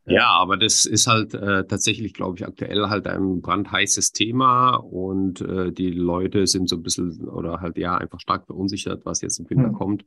Ja. 0.05 0.27
aber 0.27 0.57
das 0.57 0.85
ist 0.85 1.07
halt 1.07 1.33
äh, 1.33 1.65
tatsächlich, 1.65 2.13
glaube 2.13 2.37
ich, 2.37 2.45
aktuell 2.45 2.89
halt 2.89 3.07
ein 3.07 3.41
brandheißes 3.41 4.11
Thema 4.11 4.75
und 4.75 5.39
äh, 5.39 5.71
die 5.71 5.91
Leute 5.91 6.47
sind 6.47 6.67
so 6.67 6.75
ein 6.75 6.83
bisschen 6.83 7.29
oder 7.29 7.61
halt 7.61 7.77
ja 7.77 7.95
einfach 7.95 8.19
stark 8.19 8.45
verunsichert, 8.45 9.05
was 9.05 9.21
jetzt 9.21 9.39
im 9.39 9.49
Winter 9.49 9.69
hm. 9.69 9.73
kommt. 9.73 10.05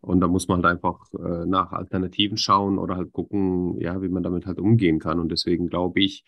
Und 0.00 0.20
da 0.20 0.28
muss 0.28 0.48
man 0.48 0.62
halt 0.62 0.76
einfach 0.76 1.00
äh, 1.14 1.46
nach 1.46 1.72
Alternativen 1.72 2.36
schauen 2.36 2.78
oder 2.78 2.96
halt 2.96 3.12
gucken, 3.12 3.80
ja, 3.80 4.02
wie 4.02 4.08
man 4.08 4.22
damit 4.22 4.46
halt 4.46 4.58
umgehen 4.58 4.98
kann. 4.98 5.18
Und 5.18 5.32
deswegen 5.32 5.68
glaube 5.68 6.00
ich, 6.00 6.24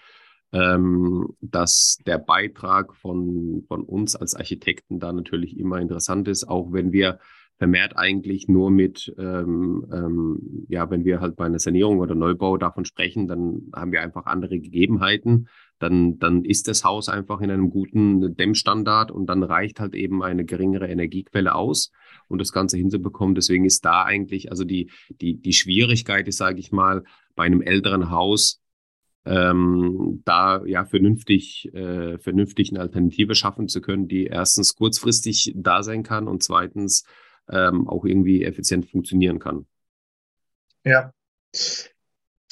ähm, 0.53 1.37
dass 1.40 1.99
der 2.07 2.19
Beitrag 2.19 2.95
von, 2.97 3.64
von 3.69 3.83
uns 3.83 4.16
als 4.16 4.35
Architekten 4.35 4.99
da 4.99 5.12
natürlich 5.12 5.59
immer 5.59 5.79
interessant 5.79 6.27
ist, 6.27 6.49
auch 6.49 6.73
wenn 6.73 6.93
wir 6.93 7.21
vermehrt 7.61 7.94
eigentlich 7.94 8.49
nur 8.49 8.70
mit, 8.70 9.14
ähm, 9.18 9.87
ähm, 9.92 10.64
ja, 10.70 10.88
wenn 10.90 11.05
wir 11.05 11.20
halt 11.20 11.37
bei 11.37 11.44
einer 11.44 11.59
Sanierung 11.59 11.99
oder 11.99 12.14
Neubau 12.14 12.57
davon 12.57 12.87
sprechen, 12.87 13.29
dann 13.29 13.70
haben 13.75 13.92
wir 13.92 14.01
einfach 14.01 14.25
andere 14.25 14.59
Gegebenheiten. 14.59 15.46
Dann, 15.79 16.18
dann 16.18 16.46
ist 16.46 16.68
das 16.68 16.85
Haus 16.85 17.11
einfach 17.11 17.42
in 17.42 17.51
einem 17.51 17.68
guten 17.68 18.35
Dämmstandard 18.35 19.11
und 19.11 19.27
dann 19.27 19.42
reicht 19.42 19.79
halt 19.79 19.94
eben 19.94 20.23
eine 20.23 20.46
geringere 20.46 20.88
Energiequelle 20.88 21.55
aus, 21.55 21.90
um 22.29 22.38
das 22.38 22.51
Ganze 22.51 22.79
hinzubekommen. 22.79 23.35
Deswegen 23.35 23.66
ist 23.66 23.85
da 23.85 24.05
eigentlich, 24.05 24.51
also 24.51 24.64
die, 24.64 24.90
die, 25.11 25.38
die 25.38 25.53
Schwierigkeit 25.53 26.29
ist, 26.29 26.38
sage 26.38 26.61
ich 26.61 26.73
mal, 26.73 27.05
bei 27.37 27.44
einem 27.44 27.61
älteren 27.61 28.09
Haus 28.09 28.62
ähm, 29.27 30.23
da 30.25 30.64
ja 30.64 30.87
vernünftig, 30.87 31.68
äh, 31.75 32.16
vernünftig 32.16 32.70
eine 32.70 32.81
Alternative 32.81 33.35
schaffen 33.35 33.68
zu 33.68 33.83
können, 33.83 34.09
die 34.09 34.25
erstens 34.25 34.77
kurzfristig 34.77 35.53
da 35.57 35.83
sein 35.83 36.03
kann 36.03 36.27
und 36.27 36.42
zweitens 36.42 37.05
ähm, 37.50 37.88
auch 37.88 38.04
irgendwie 38.04 38.44
effizient 38.44 38.90
funktionieren 38.90 39.38
kann. 39.38 39.66
Ja. 40.84 41.12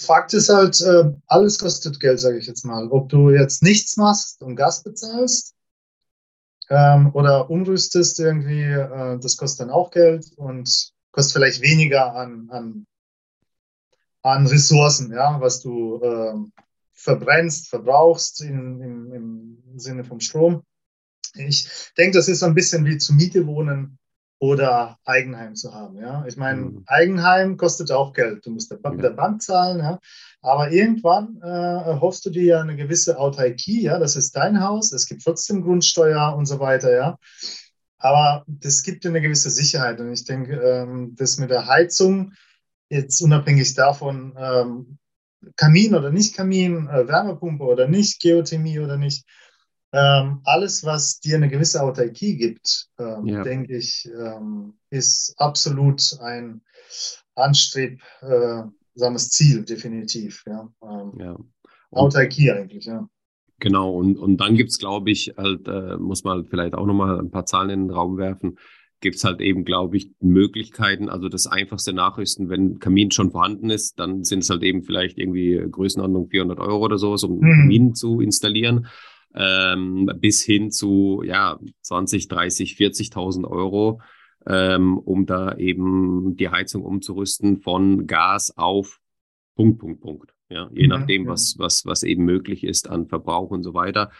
Fakt 0.00 0.32
ist 0.32 0.48
halt, 0.48 0.80
äh, 0.80 1.12
alles 1.26 1.58
kostet 1.58 1.98
Geld, 1.98 2.20
sage 2.20 2.38
ich 2.38 2.46
jetzt 2.46 2.64
mal. 2.64 2.88
Ob 2.88 3.08
du 3.08 3.30
jetzt 3.30 3.62
nichts 3.62 3.96
machst 3.96 4.42
und 4.42 4.56
Gas 4.56 4.82
bezahlst 4.82 5.54
ähm, 6.70 7.11
oder 7.14 7.50
umrüstest 7.50 8.20
irgendwie, 8.20 8.62
äh, 8.62 9.18
das 9.18 9.37
kostet 9.37 9.66
dann 9.66 9.70
auch 9.70 9.90
Geld 9.90 10.26
und 10.37 10.92
kostet 11.11 11.32
vielleicht 11.32 11.62
weniger 11.62 12.14
an, 12.14 12.48
an, 12.50 12.87
an 14.22 14.46
Ressourcen, 14.46 15.12
ja, 15.12 15.40
was 15.40 15.62
du 15.62 16.00
ähm, 16.02 16.52
verbrennst, 16.92 17.68
verbrauchst 17.68 18.42
in, 18.42 18.80
im, 18.80 19.12
im 19.12 19.78
Sinne 19.78 20.04
vom 20.04 20.20
Strom. 20.20 20.62
Ich 21.34 21.68
denke, 21.96 22.18
das 22.18 22.28
ist 22.28 22.40
so 22.40 22.46
ein 22.46 22.54
bisschen 22.54 22.84
wie 22.84 22.98
zu 22.98 23.14
Miete 23.14 23.46
wohnen 23.46 23.98
oder 24.40 24.98
Eigenheim 25.05 25.57
zu 25.57 25.74
haben. 25.74 25.98
Ja? 25.98 26.24
Ich 26.27 26.37
meine, 26.37 26.62
mhm. 26.62 26.85
Eigenheim 26.87 27.57
kostet 27.57 27.90
auch 27.90 28.12
Geld. 28.12 28.46
Du 28.46 28.51
musst 28.51 28.70
der, 28.70 28.77
Bank, 28.77 29.01
der 29.01 29.11
Bank 29.11 29.42
zahlen, 29.42 29.79
ja? 29.79 29.98
aber 30.40 30.70
irgendwann 30.70 31.40
äh, 31.42 32.01
hoffst 32.01 32.24
du 32.24 32.31
dir 32.31 32.44
ja 32.44 32.61
eine 32.61 32.77
gewisse 32.77 33.18
Autarkie. 33.18 33.83
Ja? 33.83 33.98
Das 33.98 34.16
ist 34.16 34.37
dein 34.37 34.62
Haus, 34.62 34.92
es 34.92 35.07
gibt 35.07 35.24
trotzdem 35.24 35.62
Grundsteuer 35.62 36.35
und 36.37 36.46
so 36.46 36.61
weiter. 36.61 36.92
Ja? 36.92 37.18
Aber 37.98 38.44
das 38.46 38.83
gibt 38.83 39.05
dir 39.05 39.09
eine 39.09 39.20
gewisse 39.20 39.51
Sicherheit. 39.51 40.01
Und 40.01 40.12
ich 40.12 40.24
denke, 40.24 40.55
ähm, 40.55 41.14
das 41.16 41.38
mit 41.38 41.51
der 41.51 41.66
Heizung, 41.66 42.33
jetzt 42.88 43.20
unabhängig 43.20 43.74
davon, 43.74 44.35
ähm, 44.38 44.98
Kamin 45.57 45.94
oder 45.94 46.11
nicht 46.11 46.37
Kamin, 46.37 46.88
äh, 46.88 47.07
Wärmepumpe 47.09 47.64
oder 47.64 47.88
nicht, 47.88 48.20
Geothermie 48.20 48.79
oder 48.79 48.96
nicht, 48.96 49.24
ähm, 49.92 50.40
alles, 50.44 50.85
was 50.85 51.20
dir 51.20 51.37
eine 51.37 51.48
gewisse 51.48 51.83
Autarkie 51.83 52.37
gibt, 52.37 52.88
ähm, 52.98 53.27
ja. 53.27 53.42
denke 53.42 53.77
ich, 53.77 54.09
ähm, 54.14 54.74
ist 54.90 55.35
absolut 55.38 56.03
ein 56.20 56.61
anstrebsames 57.35 59.27
äh, 59.27 59.31
Ziel, 59.31 59.64
definitiv. 59.64 60.44
Ja. 60.46 60.68
Ähm, 60.83 61.12
ja. 61.18 61.38
Autarkie 61.90 62.51
eigentlich, 62.51 62.85
ja. 62.85 63.09
Genau, 63.61 63.92
und, 63.92 64.18
und 64.18 64.37
dann 64.37 64.57
gibt 64.57 64.70
es, 64.70 64.79
glaube 64.79 65.11
ich, 65.11 65.35
halt, 65.37 65.66
äh, 65.66 65.96
muss 65.96 66.22
man 66.22 66.44
vielleicht 66.44 66.74
auch 66.74 66.87
nochmal 66.87 67.18
ein 67.18 67.31
paar 67.31 67.46
Zahlen 67.46 67.70
in 67.70 67.81
den 67.87 67.90
Raum 67.90 68.18
werfen, 68.18 68.59
gibt 69.01 69.16
es 69.16 69.24
halt 69.24 69.40
eben, 69.40 69.64
glaube 69.64 69.96
ich, 69.96 70.12
Möglichkeiten. 70.20 71.09
Also 71.09 71.29
das 71.29 71.46
einfachste 71.46 71.92
Nachrüsten, 71.92 72.51
wenn 72.51 72.79
Kamin 72.79 73.11
schon 73.11 73.31
vorhanden 73.31 73.70
ist, 73.70 73.98
dann 73.98 74.22
sind 74.22 74.40
es 74.40 74.51
halt 74.51 74.62
eben 74.62 74.83
vielleicht 74.83 75.18
irgendwie 75.18 75.64
Größenordnung 75.70 76.29
400 76.29 76.61
Euro 76.61 76.85
oder 76.85 76.98
sowas, 76.98 77.24
um 77.24 77.38
mhm. 77.38 77.61
Kamin 77.61 77.94
zu 77.94 78.20
installieren 78.20 78.87
ähm, 79.38 80.11
bis 80.16 80.42
hin 80.42 80.70
zu 80.72 81.22
ja 81.24 81.59
20, 81.83 82.27
30, 82.27 82.72
40.000 82.72 83.48
Euro, 83.48 84.01
ähm, 84.46 84.98
um 84.98 85.27
da 85.27 85.57
eben 85.57 86.37
die 86.37 86.48
Heizung 86.48 86.85
umzurüsten 86.85 87.61
von 87.61 88.09
Gas 88.09 88.53
auf 88.57 89.01
Punkt, 89.55 89.79
Punkt, 89.79 90.01
Punkt. 90.01 90.35
Ja, 90.51 90.68
je 90.72 90.85
mhm, 90.85 90.88
nachdem, 90.90 91.24
ja. 91.24 91.31
was, 91.31 91.57
was, 91.59 91.87
was 91.87 92.03
eben 92.03 92.24
möglich 92.24 92.64
ist 92.64 92.88
an 92.88 93.07
Verbrauch 93.07 93.51
und 93.51 93.62
so 93.62 93.74
weiter. 93.74 94.11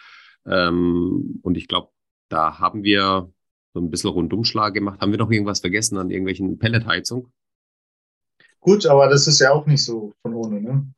Ähm, 0.47 1.41
und 1.43 1.57
ich 1.57 1.67
glaube, 1.67 1.91
da 2.29 2.59
haben 2.59 2.85
wir 2.85 3.33
so 3.75 3.81
ein 3.81 3.91
bisschen 3.91 4.11
Rundumschlag 4.11 4.75
gemacht. 4.75 5.01
Haben 5.01 5.13
wir 5.13 5.19
noch 5.19 5.31
irgendwas 5.31 5.61
vergessen 5.61 5.99
an 5.99 6.11
irgendwelchen 6.11 6.59
Pelletheizung? 6.59 7.33
Gut, 8.61 8.87
aber 8.87 9.09
das 9.09 9.27
ist 9.27 9.41
ja 9.41 9.53
auch 9.53 9.67
nicht 9.67 9.85
so 9.85 10.15
von 10.23 10.35
ohne, 10.35 10.61
ne? 10.61 10.93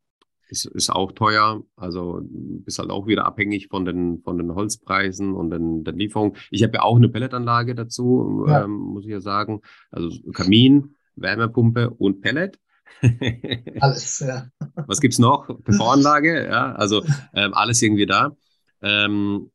Ist, 0.50 0.66
ist 0.66 0.90
auch 0.90 1.12
teuer. 1.12 1.62
Also 1.76 2.20
bist 2.22 2.78
halt 2.78 2.90
auch 2.90 3.06
wieder 3.06 3.26
abhängig 3.26 3.68
von 3.68 3.84
den, 3.84 4.20
von 4.22 4.38
den 4.38 4.54
Holzpreisen 4.54 5.34
und 5.34 5.50
den, 5.50 5.84
den 5.84 5.96
Lieferungen. 5.96 6.36
Ich 6.50 6.62
habe 6.62 6.74
ja 6.74 6.82
auch 6.82 6.96
eine 6.96 7.08
Pelletanlage 7.08 7.74
dazu, 7.74 8.44
ja. 8.48 8.64
ähm, 8.64 8.72
muss 8.72 9.04
ich 9.04 9.10
ja 9.10 9.20
sagen. 9.20 9.60
Also 9.90 10.10
Kamin, 10.32 10.96
Wärmepumpe 11.16 11.90
und 11.90 12.20
Pellet. 12.20 12.58
alles, 13.80 14.20
ja. 14.20 14.46
Was 14.86 15.00
gibt's 15.00 15.18
noch? 15.18 15.46
PV-Anlage, 15.46 16.46
ja, 16.46 16.72
also 16.72 17.02
ähm, 17.34 17.54
alles 17.54 17.80
irgendwie 17.80 18.06
da. 18.06 18.36
Ähm, 18.82 19.50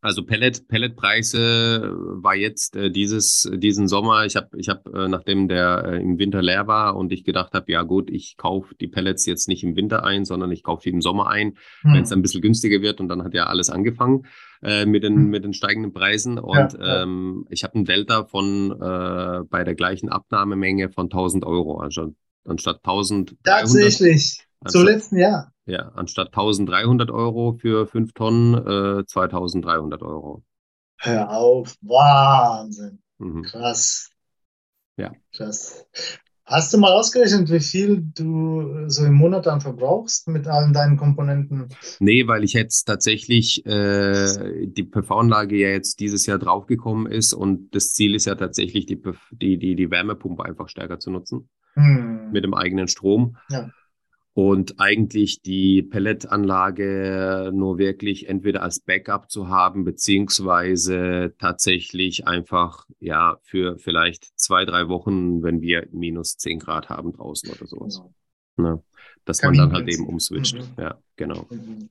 also 0.00 0.24
Pellet, 0.24 0.68
Pelletpreise 0.68 1.92
war 2.22 2.36
jetzt 2.36 2.76
äh, 2.76 2.90
dieses 2.90 3.50
diesen 3.52 3.88
Sommer. 3.88 4.26
Ich 4.26 4.36
habe 4.36 4.48
ich 4.56 4.68
habe 4.68 4.90
äh, 4.92 5.08
nachdem 5.08 5.48
der 5.48 5.84
äh, 5.86 6.00
im 6.00 6.18
Winter 6.18 6.40
leer 6.40 6.66
war 6.66 6.96
und 6.96 7.12
ich 7.12 7.24
gedacht 7.24 7.52
habe, 7.54 7.70
ja 7.72 7.82
gut, 7.82 8.08
ich 8.10 8.36
kaufe 8.36 8.74
die 8.76 8.86
Pellets 8.86 9.26
jetzt 9.26 9.48
nicht 9.48 9.64
im 9.64 9.74
Winter 9.74 10.04
ein, 10.04 10.24
sondern 10.24 10.52
ich 10.52 10.62
kaufe 10.62 10.82
die 10.84 10.90
im 10.90 11.00
Sommer 11.00 11.28
ein, 11.28 11.56
hm. 11.80 11.94
wenn 11.94 12.02
es 12.02 12.12
ein 12.12 12.22
bisschen 12.22 12.42
günstiger 12.42 12.80
wird. 12.80 13.00
Und 13.00 13.08
dann 13.08 13.24
hat 13.24 13.34
ja 13.34 13.46
alles 13.46 13.70
angefangen 13.70 14.26
äh, 14.62 14.86
mit 14.86 15.02
den 15.02 15.16
hm. 15.16 15.30
mit 15.30 15.44
den 15.44 15.52
steigenden 15.52 15.92
Preisen. 15.92 16.38
Und 16.38 16.74
ja, 16.74 16.78
ja. 16.78 17.02
Ähm, 17.02 17.46
ich 17.50 17.64
habe 17.64 17.78
ein 17.78 17.84
Delta 17.84 18.24
von 18.24 18.70
äh, 18.70 19.44
bei 19.48 19.64
der 19.64 19.74
gleichen 19.74 20.10
Abnahmemenge 20.10 20.90
von 20.90 21.06
1000 21.06 21.44
Euro, 21.44 21.80
also 21.80 22.14
anstatt 22.44 22.76
1000. 22.84 23.36
Tatsächlich. 23.42 24.44
Zum 24.66 24.84
letzten 24.84 25.18
Jahr. 25.18 25.52
Ja, 25.68 25.92
anstatt 25.94 26.28
1300 26.28 27.10
Euro 27.10 27.52
für 27.52 27.86
5 27.86 28.14
Tonnen, 28.14 28.54
äh, 28.54 29.04
2300 29.04 30.02
Euro. 30.02 30.42
Hör 30.96 31.30
auf, 31.30 31.76
Wahnsinn. 31.82 33.00
Mhm. 33.18 33.42
Krass. 33.42 34.08
Ja. 34.96 35.12
Krass. 35.36 35.86
Hast 36.46 36.72
du 36.72 36.78
mal 36.78 36.92
ausgerechnet, 36.92 37.50
wie 37.50 37.60
viel 37.60 38.00
du 38.14 38.88
so 38.88 39.04
im 39.04 39.12
Monat 39.12 39.44
dann 39.44 39.60
verbrauchst 39.60 40.28
mit 40.28 40.46
allen 40.48 40.72
deinen 40.72 40.96
Komponenten? 40.96 41.68
Nee, 42.00 42.26
weil 42.26 42.44
ich 42.44 42.54
jetzt 42.54 42.84
tatsächlich 42.84 43.66
äh, 43.66 44.66
die 44.66 44.84
PV-Anlage 44.84 45.54
ja 45.58 45.68
jetzt 45.68 46.00
dieses 46.00 46.24
Jahr 46.24 46.38
draufgekommen 46.38 47.12
ist 47.12 47.34
und 47.34 47.74
das 47.74 47.92
Ziel 47.92 48.14
ist 48.14 48.24
ja 48.24 48.36
tatsächlich, 48.36 48.86
die, 48.86 48.98
die, 49.32 49.58
die, 49.58 49.76
die 49.76 49.90
Wärmepumpe 49.90 50.42
einfach 50.46 50.70
stärker 50.70 50.98
zu 50.98 51.10
nutzen 51.10 51.50
hm. 51.74 52.30
mit 52.32 52.42
dem 52.42 52.54
eigenen 52.54 52.88
Strom. 52.88 53.36
Ja 53.50 53.68
und 54.38 54.78
eigentlich 54.78 55.42
die 55.42 55.82
Pelletanlage 55.82 57.50
nur 57.52 57.76
wirklich 57.76 58.28
entweder 58.28 58.62
als 58.62 58.78
Backup 58.78 59.32
zu 59.32 59.48
haben, 59.48 59.82
beziehungsweise 59.82 61.34
tatsächlich 61.40 62.28
einfach, 62.28 62.86
ja, 63.00 63.38
für 63.42 63.78
vielleicht 63.78 64.38
zwei, 64.38 64.64
drei 64.64 64.86
Wochen, 64.86 65.42
wenn 65.42 65.60
wir 65.60 65.88
minus 65.90 66.36
zehn 66.36 66.60
Grad 66.60 66.88
haben 66.88 67.12
draußen 67.14 67.50
oder 67.50 67.66
sowas. 67.66 68.00
Genau. 68.56 68.74
Ne? 68.74 68.82
Dass 69.28 69.42
man 69.42 69.52
dann 69.58 69.72
halt 69.74 69.86
eben 69.88 70.06
umswitcht. 70.06 70.54
Mhm. 70.54 70.82
Ja, 70.82 70.98
genau. 71.16 71.46
Mhm. 71.50 71.90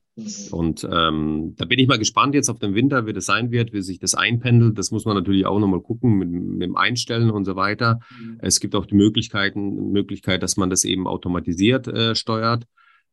Und 0.49 0.87
ähm, 0.91 1.53
da 1.55 1.65
bin 1.65 1.77
ich 1.77 1.87
mal 1.87 1.99
gespannt 1.99 2.33
jetzt 2.33 2.49
auf 2.49 2.57
den 2.57 2.73
Winter, 2.73 3.05
wie 3.05 3.13
das 3.13 3.27
sein 3.27 3.51
wird, 3.51 3.73
wie 3.73 3.83
sich 3.83 3.99
das 3.99 4.15
einpendelt. 4.15 4.75
Das 4.75 4.89
muss 4.89 5.05
man 5.05 5.15
natürlich 5.15 5.45
auch 5.45 5.59
nochmal 5.59 5.81
gucken 5.81 6.17
mit, 6.17 6.31
mit 6.31 6.63
dem 6.63 6.75
Einstellen 6.75 7.29
und 7.29 7.45
so 7.45 7.55
weiter. 7.55 7.99
Mhm. 8.19 8.39
Es 8.41 8.59
gibt 8.59 8.73
auch 8.73 8.87
die 8.87 8.95
Möglichkeiten, 8.95 9.91
Möglichkeit, 9.91 10.41
dass 10.41 10.57
man 10.57 10.71
das 10.71 10.83
eben 10.83 11.05
automatisiert 11.05 11.87
äh, 11.87 12.15
steuert, 12.15 12.65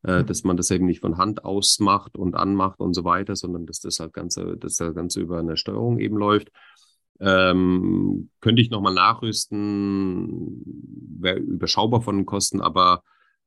äh, 0.04 0.22
mhm. 0.22 0.26
dass 0.26 0.42
man 0.42 0.56
das 0.56 0.70
eben 0.70 0.86
nicht 0.86 1.00
von 1.00 1.18
Hand 1.18 1.44
ausmacht 1.44 2.16
und 2.16 2.34
anmacht 2.34 2.80
und 2.80 2.94
so 2.94 3.04
weiter, 3.04 3.36
sondern 3.36 3.66
dass 3.66 3.80
das 3.80 4.00
halt 4.00 4.14
ganze, 4.14 4.56
dass 4.56 4.76
das 4.76 4.94
Ganze 4.94 5.20
über 5.20 5.38
eine 5.38 5.58
Steuerung 5.58 5.98
eben 5.98 6.16
läuft. 6.16 6.50
Ähm, 7.20 8.30
könnte 8.40 8.62
ich 8.62 8.70
nochmal 8.70 8.94
nachrüsten, 8.94 10.62
wäre 11.20 11.40
überschaubar 11.40 12.00
von 12.00 12.16
den 12.16 12.24
Kosten, 12.24 12.62
aber 12.62 13.02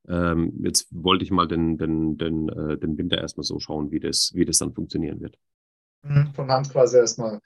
ähm, 0.08 0.54
jetzt 0.64 0.88
wollte 0.92 1.24
ich 1.24 1.32
mal 1.32 1.48
den, 1.48 1.78
den, 1.78 2.18
den, 2.18 2.50
äh, 2.50 2.78
den 2.78 2.98
Winter 2.98 3.18
erstmal 3.18 3.44
so 3.44 3.60
schauen, 3.60 3.92
wie 3.92 4.00
das, 4.00 4.32
wie 4.34 4.46
das 4.46 4.58
dann 4.58 4.74
funktionieren 4.74 5.20
wird. 5.22 5.38
Mhm, 6.04 6.34
von 6.34 6.50
Hand 6.50 6.70
quasi 6.70 6.98
erstmal 6.98 7.40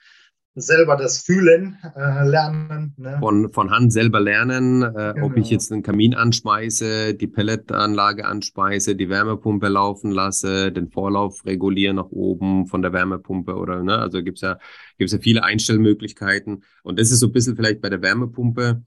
selber 0.54 0.96
das 0.96 1.22
Fühlen 1.22 1.78
äh, 1.96 2.28
lernen. 2.28 2.94
Ne? 2.98 3.16
Von, 3.20 3.50
von 3.52 3.70
Hand 3.70 3.92
selber 3.92 4.20
lernen, 4.20 4.82
äh, 4.82 5.14
genau. 5.14 5.26
ob 5.26 5.36
ich 5.36 5.44
genau. 5.44 5.52
jetzt 5.52 5.70
den 5.70 5.82
Kamin 5.82 6.14
anschmeiße, 6.14 7.14
die 7.14 7.26
Pelletanlage 7.26 8.26
anspeise, 8.26 8.94
die 8.94 9.08
Wärmepumpe 9.08 9.68
laufen 9.68 10.10
lasse, 10.10 10.70
den 10.70 10.90
Vorlauf 10.90 11.44
reguliere 11.46 11.94
nach 11.94 12.10
oben 12.10 12.66
von 12.66 12.82
der 12.82 12.92
Wärmepumpe 12.92 13.54
oder, 13.54 13.82
ne? 13.82 13.98
Also 13.98 14.22
gibt's 14.22 14.42
ja, 14.42 14.58
gibt's 14.98 15.14
ja 15.14 15.18
viele 15.20 15.42
Einstellmöglichkeiten. 15.42 16.64
Und 16.82 16.98
das 16.98 17.10
ist 17.10 17.20
so 17.20 17.26
ein 17.26 17.32
bisschen 17.32 17.56
vielleicht 17.56 17.80
bei 17.80 17.88
der 17.88 18.02
Wärmepumpe, 18.02 18.82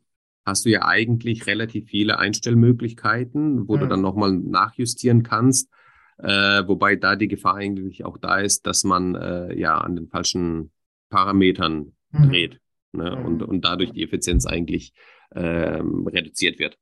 hast 0.46 0.66
du 0.66 0.70
ja 0.70 0.86
eigentlich 0.86 1.48
relativ 1.48 1.90
viele 1.90 2.20
Einstellmöglichkeiten, 2.20 3.68
wo 3.68 3.76
mhm. 3.76 3.80
du 3.82 3.88
dann 3.88 4.02
nochmal 4.02 4.34
nachjustieren 4.34 5.24
kannst. 5.24 5.70
Äh, 6.18 6.64
wobei 6.68 6.96
da 6.96 7.16
die 7.16 7.28
Gefahr 7.28 7.56
eigentlich 7.56 8.06
auch 8.06 8.18
da 8.18 8.40
ist, 8.40 8.66
dass 8.66 8.84
man 8.84 9.16
äh, 9.16 9.58
ja 9.60 9.78
an 9.78 9.96
den 9.96 10.08
falschen 10.08 10.72
Parametern 11.10 11.94
mhm. 12.12 12.30
dreht. 12.30 12.62
ne? 12.94 13.16
mhm. 13.16 13.26
und, 13.26 13.44
und 13.44 13.66
dadurch 13.66 13.92
die 13.92 14.04
Effizienz 14.04 14.46
eigentlich 14.46 14.94
ähm, 15.34 16.08
reduziert 16.08 16.60
wird. 16.60 16.78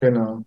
Genau. 0.00 0.44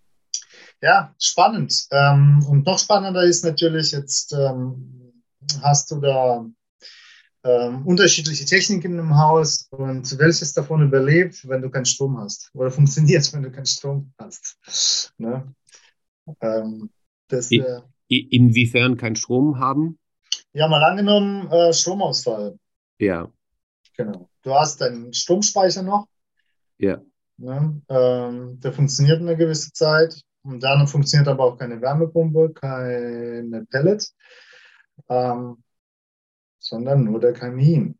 Ja, 0.82 1.14
spannend. 1.20 1.88
Ähm, 1.92 2.44
und 2.50 2.66
noch 2.66 2.80
spannender 2.80 3.24
ist 3.24 3.46
natürlich, 3.46 3.92
jetzt 3.92 4.34
ähm, 4.34 5.14
hast 5.62 5.92
du 5.92 6.00
da 6.00 6.46
ähm, 7.44 7.86
unterschiedliche 7.86 8.46
Techniken 8.46 9.00
im 9.00 9.18
Haus 9.18 9.68
und 9.72 10.18
welches 10.20 10.54
davon 10.54 10.84
überlebt, 10.84 11.48
wenn 11.48 11.62
du 11.62 11.70
keinen 11.70 11.86
Strom 11.86 12.18
hast 12.20 12.52
oder 12.54 12.72
funktioniert, 12.80 13.32
wenn 13.34 13.44
du 13.44 13.52
keinen 13.52 13.66
Strom 13.66 14.14
hast. 14.18 15.14
Ne? 15.18 15.54
Ähm, 16.42 16.90
das, 17.28 17.52
äh, 17.52 17.82
Inwiefern 18.08 18.98
keinen 18.98 19.16
Strom 19.16 19.58
haben? 19.60 19.98
Ja, 20.54 20.68
mal 20.68 20.84
angenommen, 20.84 21.50
äh, 21.50 21.72
Stromausfall. 21.72 22.60
Ja. 23.00 23.32
Genau. 23.96 24.30
Du 24.44 24.54
hast 24.54 24.82
deinen 24.82 25.14
Stromspeicher 25.14 25.82
noch. 25.82 26.08
Ja. 26.78 27.02
Ne? 27.38 27.82
Ähm, 27.88 28.60
der 28.60 28.74
funktioniert 28.74 29.22
eine 29.22 29.38
gewisse 29.38 29.72
Zeit. 29.72 30.22
Und 30.44 30.62
dann 30.64 30.88
funktioniert 30.88 31.28
aber 31.28 31.44
auch 31.46 31.58
keine 31.58 31.82
Wärmepumpe, 31.82 32.54
keine 32.54 33.66
Pellet, 33.70 34.12
ähm, 35.08 35.64
sondern 36.72 37.04
nur 37.04 37.20
der 37.20 37.34
Kamin. 37.34 37.96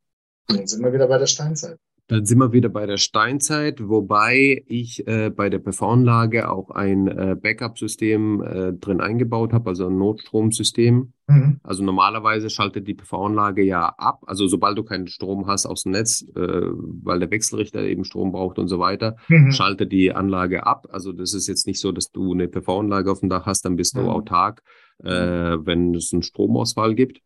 Und 0.50 0.60
dann 0.60 0.68
sind 0.68 0.82
wir 0.82 0.94
wieder 0.94 1.08
bei 1.08 1.18
der 1.18 1.28
Steinzeit. 1.28 1.78
Dann 2.08 2.26
sind 2.26 2.40
wir 2.40 2.52
wieder 2.52 2.68
bei 2.68 2.86
der 2.86 2.98
Steinzeit, 2.98 3.88
wobei 3.88 4.64
ich 4.68 5.08
äh, 5.08 5.30
bei 5.30 5.50
der 5.50 5.60
PV-Anlage 5.60 6.50
auch 6.50 6.70
ein 6.70 7.08
äh, 7.08 7.38
Backup-System 7.42 8.44
äh, 8.44 8.74
drin 8.74 9.00
eingebaut 9.00 9.54
habe, 9.54 9.70
also 9.70 9.88
ein 9.88 9.98
Notstromsystem. 9.98 11.14
Mhm. 11.28 11.60
Also 11.64 11.84
normalerweise 11.84 12.50
schaltet 12.50 12.88
die 12.88 12.96
PV-Anlage 12.96 13.64
ja 13.64 13.94
ab, 13.98 14.24
also 14.26 14.48
sobald 14.48 14.78
du 14.78 14.84
keinen 14.84 15.08
Strom 15.08 15.48
hast 15.48 15.66
aus 15.66 15.84
dem 15.84 15.94
Netz, 15.94 16.26
äh, 16.36 16.42
weil 16.42 17.20
der 17.20 17.32
Wechselrichter 17.32 17.82
eben 17.84 18.04
Strom 18.04 18.34
braucht 18.34 18.60
und 18.60 18.68
so 18.68 18.80
weiter, 18.80 19.16
mhm. 19.30 19.52
schaltet 19.52 19.92
die 19.94 20.12
Anlage 20.14 20.66
ab. 20.66 20.88
Also 20.92 21.14
das 21.14 21.34
ist 21.34 21.48
jetzt 21.48 21.66
nicht 21.68 21.80
so, 21.80 21.94
dass 21.94 22.12
du 22.12 22.34
eine 22.34 22.50
PV-Anlage 22.50 23.10
auf 23.10 23.22
dem 23.22 23.30
Dach 23.30 23.46
hast, 23.46 23.64
dann 23.64 23.78
bist 23.78 23.96
du 23.96 24.02
mhm. 24.02 24.10
autark, 24.10 24.64
äh, 25.02 25.08
wenn 25.10 25.96
es 25.96 26.12
einen 26.12 26.24
Stromausfall 26.24 26.94
gibt. 26.96 27.22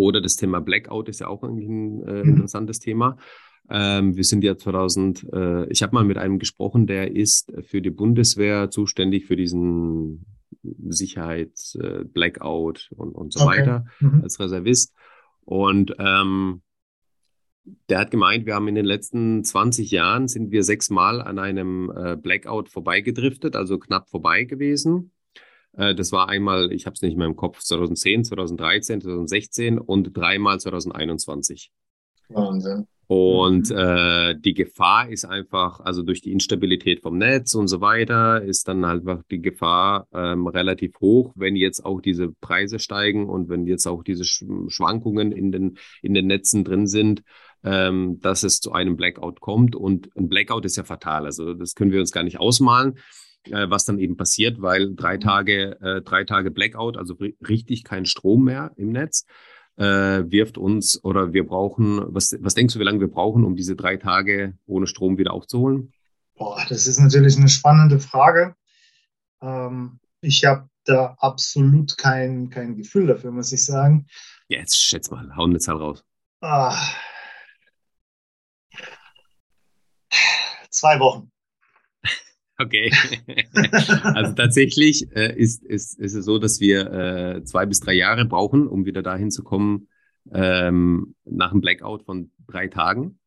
Oder 0.00 0.22
das 0.22 0.36
Thema 0.36 0.60
Blackout 0.60 1.10
ist 1.10 1.20
ja 1.20 1.28
auch 1.28 1.42
ein 1.42 1.58
äh, 1.58 2.24
mhm. 2.24 2.30
interessantes 2.30 2.78
Thema. 2.78 3.18
Ähm, 3.68 4.16
wir 4.16 4.24
sind 4.24 4.42
ja 4.42 4.56
2000, 4.56 5.26
äh, 5.30 5.70
ich 5.70 5.82
habe 5.82 5.94
mal 5.94 6.04
mit 6.04 6.16
einem 6.16 6.38
gesprochen, 6.38 6.86
der 6.86 7.14
ist 7.14 7.52
für 7.66 7.82
die 7.82 7.90
Bundeswehr 7.90 8.70
zuständig 8.70 9.26
für 9.26 9.36
diesen 9.36 10.24
Sicherheits, 10.88 11.74
äh, 11.74 12.04
Blackout 12.04 12.90
und, 12.96 13.14
und 13.14 13.34
so 13.34 13.44
okay. 13.44 13.58
weiter 13.58 13.84
mhm. 14.00 14.22
als 14.22 14.40
Reservist. 14.40 14.94
Und 15.44 15.94
ähm, 15.98 16.62
der 17.90 17.98
hat 17.98 18.10
gemeint, 18.10 18.46
wir 18.46 18.54
haben 18.54 18.68
in 18.68 18.74
den 18.76 18.86
letzten 18.86 19.44
20 19.44 19.90
Jahren 19.90 20.28
sind 20.28 20.50
wir 20.50 20.64
sechsmal 20.64 21.20
an 21.20 21.38
einem 21.38 21.92
äh, 21.94 22.16
Blackout 22.16 22.70
vorbeigedriftet, 22.70 23.54
also 23.54 23.78
knapp 23.78 24.08
vorbei 24.08 24.44
gewesen. 24.44 25.12
Äh, 25.76 25.94
das 25.94 26.12
war 26.12 26.28
einmal, 26.28 26.72
ich 26.72 26.86
habe 26.86 26.94
es 26.94 27.02
nicht 27.02 27.16
mehr 27.16 27.26
im 27.26 27.36
Kopf, 27.36 27.60
2010, 27.60 28.24
2013, 28.24 29.00
2016 29.00 29.78
und 29.78 30.16
dreimal 30.16 30.60
2021. 30.60 31.70
Wahnsinn. 32.28 32.86
Und 33.10 33.70
mhm. 33.70 33.76
äh, 33.76 34.34
die 34.38 34.54
Gefahr 34.54 35.08
ist 35.08 35.24
einfach, 35.24 35.80
also 35.80 36.04
durch 36.04 36.20
die 36.20 36.30
Instabilität 36.30 37.00
vom 37.00 37.18
Netz 37.18 37.56
und 37.56 37.66
so 37.66 37.80
weiter, 37.80 38.40
ist 38.40 38.68
dann 38.68 38.86
halt 38.86 39.00
einfach 39.00 39.24
die 39.28 39.42
Gefahr 39.42 40.06
ähm, 40.14 40.46
relativ 40.46 40.94
hoch, 41.00 41.32
wenn 41.34 41.56
jetzt 41.56 41.84
auch 41.84 42.00
diese 42.00 42.28
Preise 42.40 42.78
steigen 42.78 43.28
und 43.28 43.48
wenn 43.48 43.66
jetzt 43.66 43.88
auch 43.88 44.04
diese 44.04 44.24
Schwankungen 44.24 45.32
in 45.32 45.50
den, 45.50 45.76
in 46.02 46.14
den 46.14 46.28
Netzen 46.28 46.62
drin 46.62 46.86
sind, 46.86 47.24
ähm, 47.64 48.20
dass 48.20 48.44
es 48.44 48.60
zu 48.60 48.70
einem 48.70 48.96
Blackout 48.96 49.40
kommt. 49.40 49.74
Und 49.74 50.08
ein 50.16 50.28
Blackout 50.28 50.64
ist 50.64 50.76
ja 50.76 50.84
fatal. 50.84 51.26
Also 51.26 51.54
das 51.54 51.74
können 51.74 51.90
wir 51.90 51.98
uns 51.98 52.12
gar 52.12 52.22
nicht 52.22 52.38
ausmalen, 52.38 52.94
äh, 53.44 53.68
was 53.68 53.84
dann 53.84 53.98
eben 53.98 54.16
passiert, 54.16 54.60
weil 54.60 54.94
drei 54.94 55.16
mhm. 55.16 55.20
Tage, 55.20 55.80
äh, 55.80 56.02
drei 56.02 56.24
Tage 56.24 56.50
Blackout, 56.50 56.96
also 56.96 57.16
richtig 57.46 57.84
kein 57.84 58.06
Strom 58.06 58.44
mehr 58.44 58.72
im 58.76 58.90
Netz 58.92 59.26
äh, 59.80 60.30
wirft 60.30 60.58
uns 60.58 61.02
oder 61.02 61.32
wir 61.32 61.46
brauchen, 61.46 62.02
was, 62.14 62.36
was 62.40 62.54
denkst 62.54 62.74
du, 62.74 62.80
wie 62.80 62.84
lange 62.84 63.00
wir 63.00 63.08
brauchen, 63.08 63.44
um 63.44 63.56
diese 63.56 63.76
drei 63.76 63.96
Tage 63.96 64.58
ohne 64.66 64.86
Strom 64.86 65.16
wieder 65.16 65.32
aufzuholen? 65.32 65.92
Boah, 66.34 66.62
das 66.68 66.86
ist 66.86 66.98
natürlich 66.98 67.38
eine 67.38 67.48
spannende 67.48 67.98
Frage. 67.98 68.54
Ähm, 69.40 69.98
ich 70.20 70.44
habe 70.44 70.68
da 70.84 71.16
absolut 71.18 71.96
kein, 71.96 72.50
kein 72.50 72.76
Gefühl 72.76 73.06
dafür, 73.06 73.30
muss 73.32 73.52
ich 73.52 73.64
sagen. 73.64 74.06
Ja, 74.48 74.58
jetzt 74.58 74.78
schätz 74.78 75.10
mal, 75.10 75.34
hau 75.34 75.44
eine 75.44 75.58
Zahl 75.58 75.76
raus. 75.76 76.04
Ah. 76.42 76.76
Zwei 80.70 80.98
Wochen. 81.00 81.30
Okay. 82.60 82.92
also 84.02 84.34
tatsächlich 84.34 85.10
äh, 85.16 85.34
ist, 85.36 85.64
ist, 85.64 85.98
ist 85.98 86.14
es 86.14 86.24
so, 86.24 86.38
dass 86.38 86.60
wir 86.60 86.92
äh, 86.92 87.44
zwei 87.44 87.64
bis 87.66 87.80
drei 87.80 87.94
Jahre 87.94 88.26
brauchen, 88.26 88.66
um 88.66 88.84
wieder 88.84 89.02
dahin 89.02 89.30
zu 89.30 89.42
kommen, 89.42 89.88
ähm, 90.32 91.14
nach 91.24 91.52
einem 91.52 91.62
Blackout 91.62 92.04
von 92.04 92.30
drei 92.46 92.68
Tagen, 92.68 93.18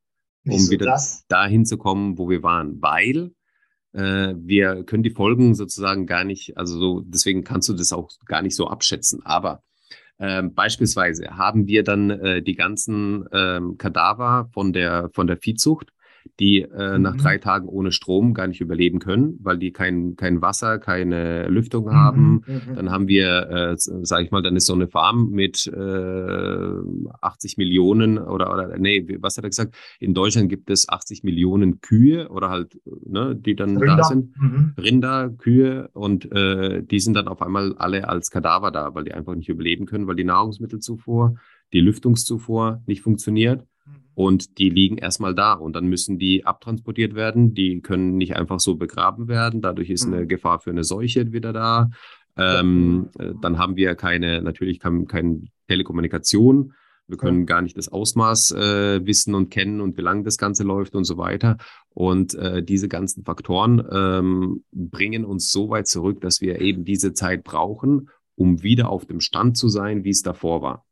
um 0.46 0.70
wieder 0.70 0.86
das? 0.86 1.26
dahin 1.28 1.66
zu 1.66 1.78
kommen, 1.78 2.18
wo 2.18 2.30
wir 2.30 2.44
waren. 2.44 2.82
Weil 2.82 3.32
äh, 3.94 4.36
wir 4.38 4.84
können 4.84 5.04
die 5.04 5.10
Folgen 5.10 5.56
sozusagen 5.56 6.06
gar 6.06 6.24
nicht, 6.24 6.58
also 6.58 6.78
so, 6.78 7.02
deswegen 7.02 7.44
kannst 7.44 7.70
du 7.70 7.74
das 7.74 7.92
auch 7.92 8.10
gar 8.26 8.42
nicht 8.42 8.56
so 8.56 8.68
abschätzen. 8.68 9.26
Aber 9.26 9.64
ähm, 10.20 10.54
beispielsweise 10.54 11.38
haben 11.38 11.68
wir 11.68 11.84
dann 11.84 12.10
äh, 12.12 12.42
die 12.44 12.56
ganzen 12.56 13.26
ähm, 13.32 13.78
Kadaver 13.78 14.50
von 14.54 14.74
der, 14.74 15.10
von 15.14 15.26
der 15.26 15.38
Viehzucht 15.38 15.93
die 16.40 16.62
äh, 16.62 16.98
mhm. 16.98 17.04
nach 17.04 17.16
drei 17.16 17.38
Tagen 17.38 17.68
ohne 17.68 17.92
Strom 17.92 18.34
gar 18.34 18.48
nicht 18.48 18.62
überleben 18.62 19.00
können, 19.00 19.40
weil 19.42 19.58
die 19.58 19.72
kein, 19.72 20.16
kein 20.16 20.42
Wasser, 20.42 20.80
keine 20.80 21.48
Lüftung 21.48 21.86
mhm. 21.86 21.94
haben. 21.94 22.42
Mhm. 22.46 22.76
Dann 22.76 22.92
haben 22.92 23.08
wir, 23.08 23.50
äh, 23.50 23.76
sage 23.78 24.26
ich 24.26 24.32
mal, 24.32 24.42
dann 24.42 24.56
ist 24.56 24.66
so 24.66 24.74
eine 24.74 24.88
Farm 24.88 25.30
mit 25.30 25.68
äh, 25.68 26.74
80 27.22 27.58
Millionen 27.58 28.18
oder, 28.18 28.54
oder 28.54 28.78
nee, 28.78 29.06
was 29.20 29.38
hat 29.38 29.44
er 29.44 29.50
gesagt? 29.50 29.76
In 30.00 30.14
Deutschland 30.14 30.50
gibt 30.50 30.70
es 30.70 30.90
80 30.90 31.24
Millionen 31.24 31.82
Kühe 31.82 32.30
oder 32.30 32.50
halt, 32.50 32.80
ne, 33.06 33.36
die 33.36 33.56
dann 33.56 33.78
Rinder. 33.78 33.98
da 33.98 34.04
sind. 34.04 34.38
Mhm. 34.38 34.74
Rinder, 34.78 35.30
Kühe 35.30 35.90
und 35.94 36.32
äh, 36.32 36.84
die 36.84 37.00
sind 37.00 37.16
dann 37.16 37.28
auf 37.28 37.42
einmal 37.42 37.76
alle 37.78 38.08
als 38.08 38.30
Kadaver 38.32 38.72
da, 38.72 38.96
weil 38.96 39.04
die 39.04 39.14
einfach 39.14 39.36
nicht 39.36 39.50
überleben 39.50 39.86
können, 39.86 40.08
weil 40.08 40.16
die 40.16 40.24
Nahrungsmittelzufuhr, 40.24 41.36
die 41.74 41.80
Lüftungszufuhr 41.80 42.82
nicht 42.86 43.02
funktioniert. 43.02 43.66
Und 44.16 44.58
die 44.60 44.70
liegen 44.70 44.98
erstmal 44.98 45.34
da 45.34 45.54
und 45.54 45.76
dann 45.76 45.88
müssen 45.88 46.20
die 46.20 46.46
abtransportiert 46.46 47.16
werden. 47.16 47.54
Die 47.54 47.82
können 47.82 48.16
nicht 48.18 48.36
einfach 48.36 48.60
so 48.60 48.76
begraben 48.76 49.28
werden. 49.28 49.62
Dadurch 49.62 49.90
ist 49.90 50.06
eine 50.06 50.22
mhm. 50.22 50.28
Gefahr 50.28 50.60
für 50.60 50.70
eine 50.70 50.84
Seuche 50.84 51.32
wieder 51.32 51.54
da. 51.54 51.90
Ähm, 52.38 53.10
äh, 53.18 53.34
dann 53.42 53.58
haben 53.58 53.76
wir 53.76 53.96
keine, 53.96 54.42
natürlich 54.42 54.80
keine, 54.80 55.06
keine 55.06 55.42
Telekommunikation. 55.68 56.74
Wir 57.08 57.18
können 57.18 57.40
ja. 57.40 57.46
gar 57.46 57.62
nicht 57.62 57.78
das 57.78 57.90
Ausmaß 57.90 58.52
äh, 58.52 59.06
wissen 59.06 59.36
und 59.36 59.50
kennen 59.50 59.82
und 59.82 59.98
wie 59.98 60.02
lange 60.02 60.24
das 60.24 60.38
Ganze 60.38 60.64
läuft 60.64 60.96
und 60.96 61.04
so 61.04 61.18
weiter. 61.18 61.58
Und 61.90 62.34
äh, 62.36 62.64
diese 62.64 62.88
ganzen 62.88 63.24
Faktoren 63.24 63.84
ähm, 63.92 64.64
bringen 64.72 65.26
uns 65.26 65.52
so 65.52 65.70
weit 65.70 65.88
zurück, 65.88 66.22
dass 66.22 66.40
wir 66.40 66.62
eben 66.62 66.86
diese 66.86 67.14
Zeit 67.14 67.44
brauchen, 67.44 68.10
um 68.36 68.64
wieder 68.64 68.90
auf 68.90 69.06
dem 69.06 69.20
Stand 69.20 69.58
zu 69.58 69.68
sein, 69.68 70.04
wie 70.04 70.12
es 70.12 70.22
davor 70.22 70.62
war 70.62 70.86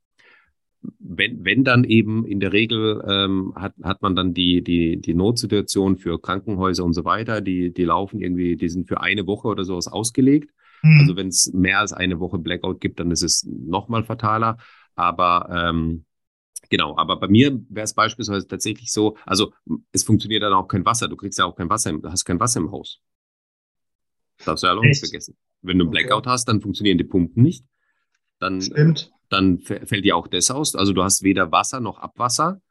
wenn, 0.99 1.45
wenn 1.45 1.63
dann 1.63 1.83
eben 1.83 2.25
in 2.25 2.39
der 2.39 2.53
Regel 2.53 3.03
ähm, 3.07 3.53
hat, 3.55 3.73
hat 3.83 4.01
man 4.01 4.15
dann 4.15 4.33
die, 4.33 4.63
die, 4.63 4.99
die 4.99 5.13
Notsituation 5.13 5.97
für 5.97 6.19
Krankenhäuser 6.19 6.83
und 6.83 6.93
so 6.93 7.05
weiter, 7.05 7.41
die, 7.41 7.71
die 7.71 7.83
laufen 7.83 8.19
irgendwie, 8.19 8.55
die 8.55 8.69
sind 8.69 8.87
für 8.87 9.01
eine 9.01 9.27
Woche 9.27 9.47
oder 9.47 9.63
sowas 9.63 9.87
ausgelegt. 9.87 10.51
Mhm. 10.81 10.99
Also 11.01 11.15
wenn 11.15 11.27
es 11.27 11.51
mehr 11.53 11.79
als 11.79 11.93
eine 11.93 12.19
Woche 12.19 12.39
Blackout 12.39 12.81
gibt, 12.81 12.99
dann 12.99 13.11
ist 13.11 13.21
es 13.21 13.47
nochmal 13.47 14.03
fataler. 14.03 14.57
Aber 14.95 15.49
ähm, 15.51 16.05
genau, 16.69 16.97
aber 16.97 17.19
bei 17.19 17.27
mir 17.27 17.59
wäre 17.69 17.83
es 17.83 17.93
beispielsweise 17.93 18.47
tatsächlich 18.47 18.91
so, 18.91 19.17
also 19.25 19.53
es 19.91 20.03
funktioniert 20.03 20.43
dann 20.43 20.53
auch 20.53 20.67
kein 20.67 20.85
Wasser, 20.85 21.07
du 21.07 21.15
kriegst 21.15 21.37
ja 21.37 21.45
auch 21.45 21.55
kein 21.55 21.69
Wasser, 21.69 21.93
du 21.93 22.09
hast 22.09 22.25
kein 22.25 22.39
Wasser 22.39 22.59
im 22.59 22.71
Haus. 22.71 23.01
Darfst 24.43 24.63
du 24.63 24.67
ja 24.67 24.73
auch 24.73 24.81
nicht 24.81 24.99
vergessen. 24.99 25.35
Wenn 25.61 25.77
du 25.77 25.85
einen 25.85 25.91
Blackout 25.91 26.25
okay. 26.25 26.29
hast, 26.31 26.45
dann 26.45 26.61
funktionieren 26.61 26.97
die 26.97 27.03
Pumpen 27.03 27.43
nicht. 27.43 27.63
Dann 28.39 28.59
Stimmt 28.59 29.11
dann 29.31 29.59
fällt 29.59 30.05
dir 30.05 30.15
auch 30.15 30.27
das 30.27 30.51
aus. 30.51 30.75
Also 30.75 30.93
du 30.93 31.03
hast 31.03 31.23
weder 31.23 31.51
Wasser 31.51 31.79
noch 31.79 31.99
Abwasser. 31.99 32.61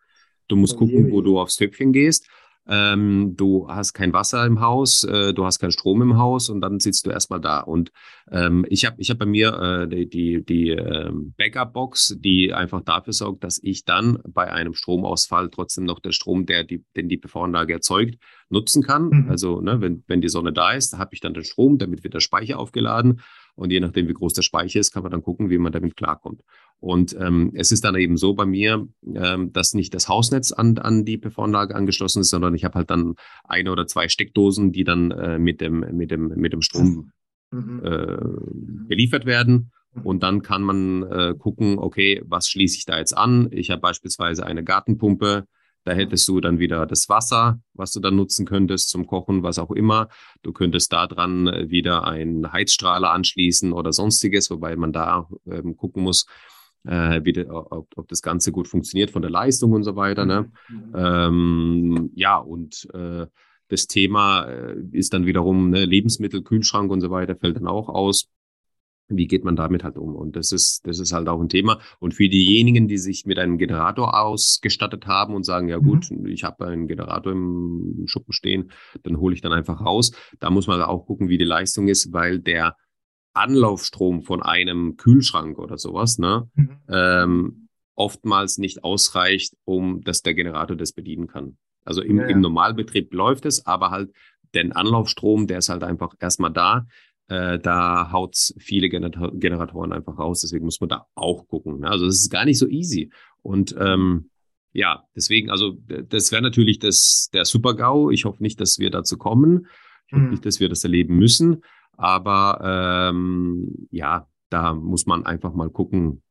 Du 0.49 0.57
musst 0.57 0.77
gucken, 0.77 1.13
wo 1.13 1.23
du 1.23 1.39
aufs 1.39 1.57
Töpfchen 1.57 1.93
gehst. 1.93 2.29
Ähm, 2.69 3.35
du 3.37 3.69
hast 3.69 3.95
kein 3.95 4.13
Wasser 4.13 4.45
im 4.45 4.61
Haus, 4.61 5.03
äh, 5.03 5.33
du 5.33 5.45
hast 5.45 5.59
keinen 5.59 5.73
Strom 5.73 6.03
im 6.03 6.19
Haus 6.19 6.51
und 6.51 6.61
dann 6.61 6.79
sitzt 6.79 7.07
du 7.07 7.11
erstmal 7.11 7.41
da. 7.41 7.61
Und 7.61 7.91
ähm, 8.31 8.67
ich 8.69 8.85
habe 8.85 8.97
ich 8.99 9.11
hab 9.11 9.19
bei 9.19 9.27
mir 9.27 9.55
äh, 9.55 9.89
die, 9.89 10.09
die, 10.09 10.45
die 10.45 10.69
ähm, 10.71 11.35
Backup-Box, 11.37 12.19
die 12.21 12.53
einfach 12.53 12.83
dafür 12.83 13.13
sorgt, 13.13 13.45
dass 13.45 13.59
ich 13.63 13.85
dann 13.85 14.21
bei 14.29 14.53
einem 14.53 14.75
Stromausfall 14.75 15.51
trotzdem 15.51 15.85
noch 15.85 16.01
den 16.01 16.13
Strom, 16.13 16.47
der 16.47 16.65
die, 16.65 16.85
den 16.97 17.09
die 17.09 17.17
PV-Anlage 17.17 17.73
erzeugt, 17.73 18.17
nutzen 18.51 18.83
kann. 18.83 19.09
Mhm. 19.09 19.31
Also 19.31 19.61
ne, 19.61 19.81
wenn, 19.81 20.05
wenn 20.07 20.21
die 20.21 20.29
Sonne 20.29 20.53
da 20.53 20.73
ist, 20.73 20.99
habe 20.99 21.15
ich 21.15 21.21
dann 21.21 21.35
den 21.35 21.45
Strom, 21.45 21.79
damit 21.79 22.05
wird 22.05 22.15
der 22.15 22.21
Speicher 22.21 22.59
aufgeladen. 22.59 23.21
Und 23.55 23.71
je 23.71 23.81
nachdem, 23.81 24.09
wie 24.09 24.15
groß 24.15 24.33
der 24.33 24.43
Speicher 24.43 24.81
ist, 24.81 24.93
kann 24.93 25.03
man 25.03 25.13
dann 25.13 25.23
gucken, 25.23 25.51
wie 25.51 25.59
man 25.59 25.73
damit 25.73 25.97
klarkommt. 25.97 26.43
Und 26.79 27.15
ähm, 27.19 27.53
es 27.55 27.73
ist 27.73 27.85
dann 27.85 27.95
eben 27.95 28.17
so 28.17 28.35
bei 28.35 28.47
mir, 28.47 28.89
ähm, 29.15 29.53
dass 29.53 29.75
nicht 29.75 29.95
das 29.95 30.09
Hausnetz 30.09 30.51
an, 30.53 30.79
an 30.79 31.05
die 31.05 31.19
PV-Anlage 31.19 31.75
angeschlossen 31.75 32.21
ist, 32.21 32.31
sondern 32.31 32.55
ich 32.55 32.65
habe 32.65 32.75
halt 32.77 32.91
dann 32.91 33.15
eine 33.45 33.71
oder 33.71 33.87
zwei 33.87 34.09
Steckdosen, 34.09 34.73
die 34.73 34.85
dann 34.85 35.11
äh, 35.11 35.39
mit, 35.39 35.61
dem, 35.61 35.81
mit, 35.97 36.11
dem, 36.11 36.29
mit 36.29 36.53
dem 36.53 36.63
Strom 36.63 37.13
mhm. 37.51 37.83
äh, 37.85 38.17
beliefert 38.89 39.27
werden. 39.27 39.73
Und 40.05 40.23
dann 40.23 40.43
kann 40.43 40.63
man 40.63 41.03
äh, 41.03 41.35
gucken, 41.37 41.79
okay, 41.79 42.23
was 42.25 42.49
schließe 42.49 42.79
ich 42.79 42.87
da 42.87 42.99
jetzt 42.99 43.17
an? 43.17 43.49
Ich 43.51 43.71
habe 43.71 43.81
beispielsweise 43.81 44.47
eine 44.47 44.63
Gartenpumpe, 44.63 45.47
da 45.85 45.93
hättest 45.93 46.29
du 46.29 46.41
dann 46.41 46.59
wieder 46.59 46.87
das 46.87 47.09
Wasser, 47.09 47.61
was 47.75 47.93
du 47.93 48.01
dann 48.01 48.17
nutzen 48.17 48.47
könntest 48.47 48.91
zum 48.91 49.07
Kochen, 49.07 49.43
was 49.43 49.59
auch 49.59 49.71
immer. 49.71 50.09
Du 50.43 50.53
könntest 50.53 50.93
da 50.93 51.07
dran 51.07 51.47
äh, 51.47 51.71
wieder 51.71 52.05
einen 52.05 52.53
Heizstrahler 52.53 53.11
anschließen 53.11 53.73
oder 53.73 53.93
sonstiges, 53.93 54.51
wobei 54.51 54.77
man 54.77 54.93
da 54.93 55.29
ähm, 55.47 55.77
gucken 55.77 56.03
muss, 56.03 56.27
äh, 56.85 57.21
wie 57.25 57.33
de, 57.33 57.49
ob, 57.49 57.89
ob, 57.97 58.09
das 58.09 58.23
Ganze 58.23 58.53
gut 58.53 58.69
funktioniert 58.69 59.11
von 59.11 59.23
der 59.23 59.31
Leistung 59.31 59.73
und 59.73 59.85
so 59.85 59.97
weiter. 59.97 60.27
Ne? 60.27 60.51
Mhm. 60.69 60.93
Ähm, 60.95 62.11
ja, 62.15 62.37
und 62.37 62.89
äh, 62.93 63.27
das 63.69 63.87
Thema 63.87 64.45
äh, 64.45 64.77
ist 64.93 65.15
dann 65.15 65.27
wiederum 65.27 65.71
ne, 65.71 65.85
Lebensmittel, 65.85 66.43
Kühlschrank 66.43 66.91
und 66.91 67.01
so 67.01 67.11
weiter, 67.11 67.37
fällt 67.37 67.57
dann 67.57 67.69
auch 67.69 67.89
aus 67.89 68.29
wie 69.11 69.27
geht 69.27 69.45
man 69.45 69.57
damit 69.57 69.85
halt 69.85 69.97
um? 69.97 70.15
Und 70.15 70.37
das 70.37 70.53
ist, 70.53 70.87
das 70.87 70.99
ist 70.99 71.13
halt 71.13 71.29
auch 71.29 71.41
ein 71.41 71.49
Thema. 71.49 71.81
Und 71.99 72.15
für 72.15 72.29
diejenigen, 72.29 72.89
die 72.89 72.99
sich 72.99 73.27
mit 73.27 73.39
einem 73.39 73.59
Generator 73.59 74.19
ausgestattet 74.19 75.07
haben 75.07 75.35
und 75.35 75.45
sagen, 75.45 75.69
ja 75.69 75.79
gut, 75.79 76.11
mhm. 76.11 76.27
ich 76.27 76.45
habe 76.45 76.67
einen 76.67 76.87
Generator 76.87 77.33
im 77.33 78.05
Schuppen 78.07 78.33
stehen, 78.33 78.71
dann 79.03 79.19
hole 79.19 79.35
ich 79.35 79.41
dann 79.41 79.53
einfach 79.53 79.81
raus. 79.81 80.13
Da 80.39 80.51
muss 80.51 80.67
man 80.67 80.81
auch 80.83 81.07
gucken, 81.07 81.29
wie 81.29 81.39
die 81.39 81.45
Leistung 81.45 81.89
ist, 81.89 82.13
weil 82.13 82.39
der 82.39 82.77
Anlaufstrom 83.33 84.23
von 84.23 84.43
einem 84.43 84.97
Kühlschrank 84.97 85.59
oder 85.59 85.79
sowas, 85.79 86.19
ne, 86.19 86.49
mhm. 86.55 86.71
ähm, 86.89 87.69
oftmals 87.95 88.59
nicht 88.59 88.83
ausreicht, 88.83 89.55
um 89.65 90.01
dass 90.03 90.23
der 90.23 90.35
Generator 90.35 90.77
das 90.77 90.93
bedienen 90.93 91.27
kann. 91.27 91.59
Also 91.85 92.03
im, 92.03 92.19
ja, 92.19 92.25
ja. 92.25 92.29
im 92.31 92.41
Normalbetrieb 92.41 93.13
läuft 93.13 93.45
es, 93.47 93.67
aber 93.67 93.91
halt 93.91 94.11
den 94.55 94.73
Anlaufstrom, 94.73 95.47
der 95.47 95.59
ist 95.59 95.69
halt 95.69 95.85
einfach 95.85 96.15
erstmal 96.19 96.53
da 96.53 96.87
äh, 97.31 97.61
da 97.61 98.11
haut's 98.11 98.53
viele 98.59 98.89
Gener 98.89 99.11
Generatoren 99.11 99.93
einfach 99.93 100.19
raus. 100.19 100.41
Deswegen 100.41 100.65
muss 100.65 100.81
man 100.81 100.89
da 100.89 101.07
auch 101.15 101.47
gucken. 101.47 101.81
Ne? 101.81 101.89
Also 101.89 102.07
es 102.07 102.23
ist 102.23 102.31
gar 102.31 102.45
nicht 102.45 102.59
so 102.59 102.67
easy. 102.67 103.11
Und 103.43 103.75
ähm, 103.79 104.31
ja, 104.73 105.05
deswegen, 105.15 105.49
also 105.49 105.79
das 106.09 106.33
wäre 106.33 106.43
natürlich 106.43 106.81
das, 106.81 107.31
der 107.33 107.45
Super-GAU. 107.45 108.11
Ich 108.11 108.25
hoffe 108.25 108.43
nicht, 108.43 108.61
dass 108.61 108.79
wir 108.79 108.91
dazu 108.91 109.17
kommen. 109.17 109.69
Ich 110.07 110.13
hoffe 110.13 110.25
mhm. 110.25 110.31
nicht, 110.31 110.45
dass 110.45 110.59
wir 110.59 110.69
das 110.69 110.83
erleben 110.83 111.17
müssen. 111.17 111.63
Aber 111.97 113.11
ähm, 113.13 113.89
ja, 113.91 114.27
da 114.49 114.75
muss 114.75 115.07
man 115.07 115.25
einfach 115.25 115.55
mal 115.55 115.71
gucken, 115.71 116.23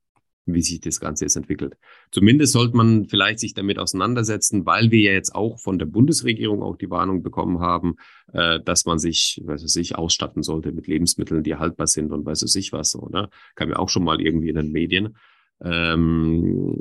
wie 0.54 0.62
sich 0.62 0.80
das 0.80 1.00
Ganze 1.00 1.26
jetzt 1.26 1.36
entwickelt. 1.36 1.78
Zumindest 2.12 2.54
sollte 2.54 2.76
man 2.76 3.06
vielleicht 3.06 3.40
sich 3.40 3.54
damit 3.54 3.80
auseinandersetzen, 3.80 4.66
weil 4.66 4.92
wir 4.92 5.00
ja 5.00 5.12
jetzt 5.12 5.34
auch 5.36 5.60
von 5.60 5.80
der 5.80 5.86
Bundesregierung 5.86 6.62
auch 6.62 6.76
die 6.76 6.90
Warnung 6.90 7.24
bekommen 7.24 7.60
haben, 7.60 7.96
äh, 8.34 8.60
dass 8.62 8.86
man 8.86 9.00
sich, 9.00 9.42
weiß 9.44 9.64
ich, 9.64 9.72
sich 9.72 9.96
ausstatten 9.96 10.44
sollte 10.44 10.72
mit 10.72 10.88
Lebensmitteln, 10.88 11.44
die 11.44 11.56
haltbar 11.56 11.88
sind 11.88 12.12
und 12.12 12.26
weiß 12.26 12.56
ich 12.56 12.74
was 12.74 12.92
so, 12.92 13.08
ne? 13.10 13.30
Kam 13.56 13.70
ja 13.70 13.78
auch 13.78 13.90
schon 13.90 14.04
mal 14.04 14.22
irgendwie 14.22 14.50
in 14.50 14.56
den 14.56 14.72
Medien. 14.72 15.18
Ähm, 15.62 16.76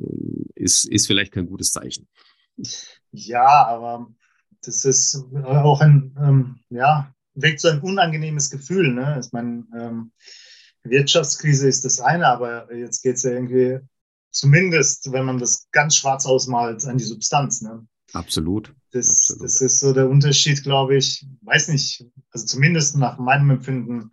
ist, 0.55 0.85
ist 0.89 1.07
vielleicht 1.07 1.33
kein 1.33 1.47
gutes 1.47 1.73
Zeichen. 1.73 2.09
Ja, 3.13 3.67
aber 3.67 4.09
das 4.63 4.85
ist 4.85 5.25
auch 5.45 5.81
ein, 5.81 6.15
ähm, 6.21 6.57
ja, 6.71 7.13
weckt 7.35 7.61
so 7.61 7.69
ein 7.69 7.81
unangenehmes 7.81 8.51
Gefühl, 8.51 8.93
ne? 8.93 9.21
Ich 9.25 9.33
meine, 9.33 9.65
ähm, 9.79 10.13
Wirtschaftskrise 10.91 11.69
ist 11.69 11.85
das 11.85 12.01
eine, 12.01 12.27
aber 12.27 12.75
jetzt 12.75 13.03
geht 13.03 13.17
es 13.17 13.23
ja 13.23 13.33
irgendwie, 13.33 13.79
zumindest 14.31 15.13
wenn 15.13 15.25
man 15.25 15.39
das 15.39 15.69
ganz 15.73 15.97
schwarz 15.97 16.27
ausmalt, 16.27 16.85
an 16.85 16.99
die 16.99 17.05
Substanz. 17.05 17.63
Ne? 17.63 17.87
Absolut. 18.13 18.75
Das, 18.91 19.09
Absolut. 19.09 19.45
das 19.45 19.61
ist 19.61 19.81
so 19.81 19.93
der 19.93 20.09
Unterschied, 20.09 20.63
glaube 20.63 20.97
ich. 20.97 21.27
Weiß 21.43 21.69
nicht, 21.69 22.07
also 22.31 22.47
zumindest 22.47 22.97
nach 22.97 23.19
meinem 23.19 23.51
Empfinden 23.51 24.11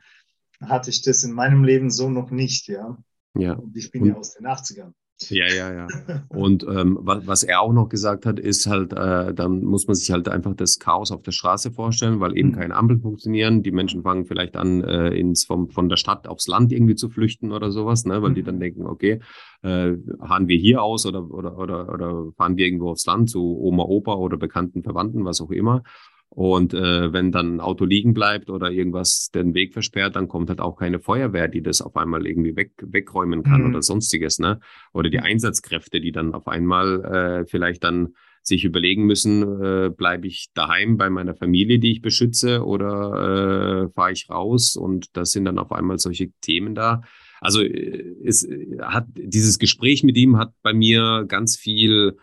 hatte 0.62 0.90
ich 0.90 1.02
das 1.02 1.24
in 1.24 1.32
meinem 1.32 1.64
Leben 1.64 1.90
so 1.90 2.10
noch 2.10 2.32
nicht, 2.32 2.68
ja. 2.68 2.98
Ja. 3.38 3.54
Und 3.54 3.76
ich 3.76 3.92
bin 3.92 4.04
Und, 4.04 4.08
ja 4.10 4.16
aus 4.16 4.34
den 4.34 4.48
80ern. 4.48 4.94
Ja, 5.30 5.48
ja, 5.48 5.74
ja. 5.74 5.88
Und 6.28 6.64
ähm, 6.64 6.98
was, 7.02 7.26
was 7.26 7.44
er 7.44 7.62
auch 7.62 7.72
noch 7.72 7.88
gesagt 7.88 8.26
hat, 8.26 8.38
ist 8.38 8.68
halt, 8.68 8.92
äh, 8.92 9.34
dann 9.34 9.64
muss 9.64 9.88
man 9.88 9.96
sich 9.96 10.12
halt 10.12 10.28
einfach 10.28 10.54
das 10.56 10.78
Chaos 10.78 11.12
auf 11.12 11.22
der 11.22 11.32
Straße 11.32 11.72
vorstellen, 11.72 12.20
weil 12.20 12.38
eben 12.38 12.50
mhm. 12.50 12.56
keine 12.56 12.76
Ampeln 12.76 13.00
funktionieren. 13.00 13.64
Die 13.64 13.72
Menschen 13.72 14.04
fangen 14.04 14.26
vielleicht 14.26 14.58
an, 14.58 14.84
äh, 14.84 15.10
ins 15.10 15.46
vom, 15.46 15.70
von 15.70 15.88
der 15.88 15.96
Stadt 15.96 16.28
aufs 16.28 16.48
Land 16.48 16.74
irgendwie 16.74 16.96
zu 16.96 17.10
flüchten 17.10 17.54
oder 17.54 17.72
sowas, 17.72 18.04
ne? 18.04 18.22
weil 18.22 18.32
mhm. 18.32 18.36
die 18.36 18.44
dann 18.44 18.60
denken, 18.60 18.86
okay, 18.86 19.22
äh, 19.62 19.94
fahren 20.20 20.50
wir 20.50 20.58
hier 20.58 20.84
aus 20.84 21.06
oder, 21.06 21.32
oder, 21.32 21.58
oder, 21.58 21.94
oder 21.94 22.32
fahren 22.36 22.58
wir 22.58 22.66
irgendwo 22.66 22.90
aufs 22.90 23.06
Land 23.06 23.30
zu 23.30 23.42
Oma, 23.42 23.84
Opa 23.84 24.16
oder 24.16 24.36
bekannten 24.36 24.84
Verwandten, 24.84 25.24
was 25.24 25.40
auch 25.40 25.52
immer. 25.52 25.82
Und 26.30 26.74
äh, 26.74 27.14
wenn 27.14 27.32
dann 27.32 27.56
ein 27.56 27.60
Auto 27.62 27.86
liegen 27.86 28.14
bleibt 28.14 28.50
oder 28.50 28.70
irgendwas 28.70 29.30
den 29.34 29.54
Weg 29.54 29.72
versperrt, 29.72 30.16
dann 30.18 30.28
kommt 30.28 30.50
halt 30.50 30.60
auch 30.60 30.76
keine 30.76 31.00
Feuerwehr, 31.00 31.48
die 31.48 31.62
das 31.62 31.82
auf 31.82 31.96
einmal 31.96 32.28
irgendwie 32.28 32.56
weg, 32.56 32.72
wegräumen 32.82 33.44
kann 33.44 33.62
mhm. 33.62 33.70
oder 33.70 33.82
sonstiges, 33.82 34.40
ne? 34.40 34.60
Oder 34.92 35.10
die 35.10 35.20
Einsatzkräfte, 35.20 36.02
die 36.02 36.12
dann 36.12 36.34
auf 36.34 36.48
einmal 36.48 37.06
äh, 37.06 37.46
vielleicht 37.46 37.86
dann 37.86 38.16
sich 38.42 38.64
überlegen 38.64 39.06
müssen, 39.06 39.42
äh, 39.62 39.90
bleibe 39.90 40.28
ich 40.28 40.50
daheim 40.54 40.98
bei 40.98 41.10
meiner 41.10 41.36
Familie, 41.36 41.80
die 41.80 41.94
ich 41.94 42.02
beschütze, 42.02 42.64
oder 42.64 43.86
äh, 43.86 43.94
fahre 43.94 44.12
ich 44.12 44.30
raus? 44.30 44.76
Und 44.76 45.16
das 45.18 45.32
sind 45.32 45.46
dann 45.46 45.58
auf 45.58 45.72
einmal 45.72 45.98
solche 45.98 46.32
Themen 46.42 46.76
da. 46.76 47.02
Also 47.42 47.62
äh, 47.62 48.04
es 48.24 48.48
hat 48.82 49.08
dieses 49.16 49.58
Gespräch 49.58 50.04
mit 50.04 50.18
ihm 50.18 50.38
hat 50.38 50.54
bei 50.62 50.74
mir 50.74 51.26
ganz 51.28 51.58
viel 51.58 52.18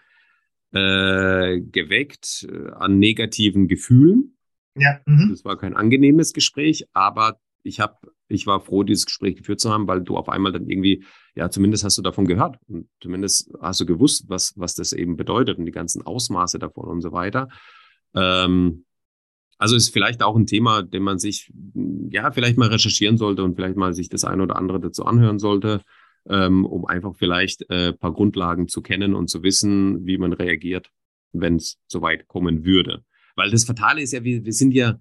äh, 0.72 1.60
geweckt 1.60 2.46
äh, 2.50 2.70
an 2.70 2.98
negativen 2.98 3.68
Gefühlen. 3.68 4.36
Ja. 4.74 5.00
Mhm. 5.06 5.28
Das 5.30 5.44
war 5.44 5.58
kein 5.58 5.76
angenehmes 5.76 6.32
Gespräch, 6.32 6.86
aber 6.92 7.38
ich 7.62 7.78
habe, 7.78 7.96
ich 8.28 8.46
war 8.46 8.60
froh, 8.60 8.82
dieses 8.82 9.06
Gespräch 9.06 9.36
geführt 9.36 9.60
zu 9.60 9.70
haben, 9.70 9.86
weil 9.86 10.00
du 10.00 10.16
auf 10.16 10.28
einmal 10.28 10.52
dann 10.52 10.68
irgendwie, 10.68 11.04
ja, 11.34 11.50
zumindest 11.50 11.84
hast 11.84 11.98
du 11.98 12.02
davon 12.02 12.26
gehört 12.26 12.56
und 12.68 12.88
zumindest 13.00 13.52
hast 13.60 13.80
du 13.80 13.86
gewusst, 13.86 14.24
was, 14.28 14.54
was 14.56 14.74
das 14.74 14.92
eben 14.92 15.16
bedeutet 15.16 15.58
und 15.58 15.66
die 15.66 15.72
ganzen 15.72 16.02
Ausmaße 16.02 16.58
davon 16.58 16.88
und 16.88 17.02
so 17.02 17.12
weiter. 17.12 17.48
Ähm, 18.14 18.84
also 19.58 19.76
ist 19.76 19.90
vielleicht 19.90 20.22
auch 20.22 20.34
ein 20.34 20.46
Thema, 20.46 20.82
den 20.82 21.02
man 21.04 21.18
sich, 21.18 21.52
ja, 22.10 22.32
vielleicht 22.32 22.58
mal 22.58 22.68
recherchieren 22.68 23.16
sollte 23.16 23.44
und 23.44 23.54
vielleicht 23.54 23.76
mal 23.76 23.94
sich 23.94 24.08
das 24.08 24.24
eine 24.24 24.42
oder 24.42 24.56
andere 24.56 24.80
dazu 24.80 25.04
anhören 25.04 25.38
sollte 25.38 25.82
ähm, 26.28 26.64
um 26.64 26.86
einfach 26.86 27.14
vielleicht 27.16 27.68
äh, 27.70 27.92
paar 27.92 28.12
Grundlagen 28.12 28.68
zu 28.68 28.82
kennen 28.82 29.14
und 29.14 29.28
zu 29.28 29.42
wissen, 29.42 30.06
wie 30.06 30.18
man 30.18 30.32
reagiert, 30.32 30.90
wenn 31.32 31.56
es 31.56 31.78
soweit 31.86 32.28
kommen 32.28 32.64
würde. 32.64 33.04
Weil 33.34 33.50
das 33.50 33.64
Fatale 33.64 34.02
ist 34.02 34.12
ja, 34.12 34.24
wir, 34.24 34.44
wir 34.44 34.52
sind 34.52 34.72
ja, 34.72 34.98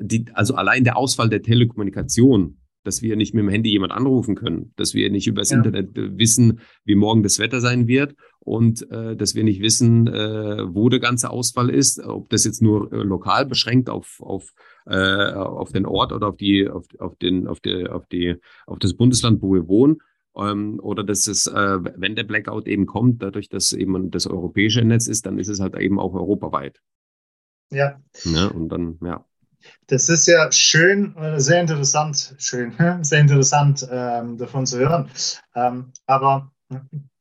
die, 0.00 0.26
also 0.34 0.54
allein 0.54 0.84
der 0.84 0.96
Ausfall 0.96 1.28
der 1.28 1.42
Telekommunikation, 1.42 2.58
dass 2.84 3.02
wir 3.02 3.16
nicht 3.16 3.34
mit 3.34 3.42
dem 3.42 3.48
Handy 3.48 3.70
jemand 3.70 3.92
anrufen 3.92 4.34
können, 4.34 4.72
dass 4.76 4.94
wir 4.94 5.10
nicht 5.10 5.26
übers 5.26 5.50
ja. 5.50 5.58
Internet 5.58 5.96
äh, 5.96 6.16
wissen, 6.18 6.60
wie 6.84 6.94
morgen 6.94 7.22
das 7.22 7.38
Wetter 7.38 7.60
sein 7.60 7.86
wird 7.88 8.14
und 8.40 8.88
äh, 8.90 9.16
dass 9.16 9.34
wir 9.34 9.44
nicht 9.44 9.60
wissen, 9.60 10.06
äh, 10.06 10.64
wo 10.74 10.88
der 10.88 11.00
ganze 11.00 11.30
Ausfall 11.30 11.70
ist, 11.70 12.00
ob 12.00 12.30
das 12.30 12.44
jetzt 12.44 12.62
nur 12.62 12.92
äh, 12.92 12.96
lokal 12.96 13.46
beschränkt 13.46 13.90
auf, 13.90 14.20
auf, 14.20 14.52
äh, 14.86 15.32
auf 15.32 15.72
den 15.72 15.86
Ort 15.86 16.12
oder 16.12 16.28
auf 16.28 16.36
die, 16.36 16.68
auf, 16.68 16.86
auf 16.98 17.16
den, 17.16 17.46
auf 17.46 17.60
die, 17.60 17.86
auf 17.86 18.06
die, 18.06 18.36
auf 18.66 18.78
das 18.78 18.94
Bundesland, 18.94 19.42
wo 19.42 19.54
wir 19.54 19.68
wohnen 19.68 19.98
ähm, 20.38 20.80
oder 20.80 21.04
dass 21.04 21.26
es, 21.26 21.46
äh, 21.46 21.78
wenn 21.96 22.16
der 22.16 22.24
Blackout 22.24 22.66
eben 22.66 22.86
kommt, 22.86 23.22
dadurch, 23.22 23.48
dass 23.48 23.72
eben 23.72 24.10
das 24.10 24.26
europäische 24.26 24.82
Netz 24.82 25.06
ist, 25.06 25.26
dann 25.26 25.38
ist 25.38 25.48
es 25.48 25.60
halt 25.60 25.76
eben 25.76 25.98
auch 25.98 26.14
europaweit. 26.14 26.80
Ja. 27.70 28.00
ja 28.24 28.30
ne, 28.30 28.50
und 28.50 28.68
dann, 28.68 28.98
ja. 29.02 29.24
Das 29.86 30.08
ist 30.08 30.26
ja 30.26 30.50
schön, 30.52 31.16
äh, 31.16 31.40
sehr 31.40 31.60
interessant, 31.60 32.34
schön, 32.38 32.72
sehr 33.02 33.20
interessant 33.20 33.86
ähm, 33.90 34.38
davon 34.38 34.66
zu 34.66 34.78
hören. 34.78 35.10
Ähm, 35.54 35.92
aber 36.06 36.52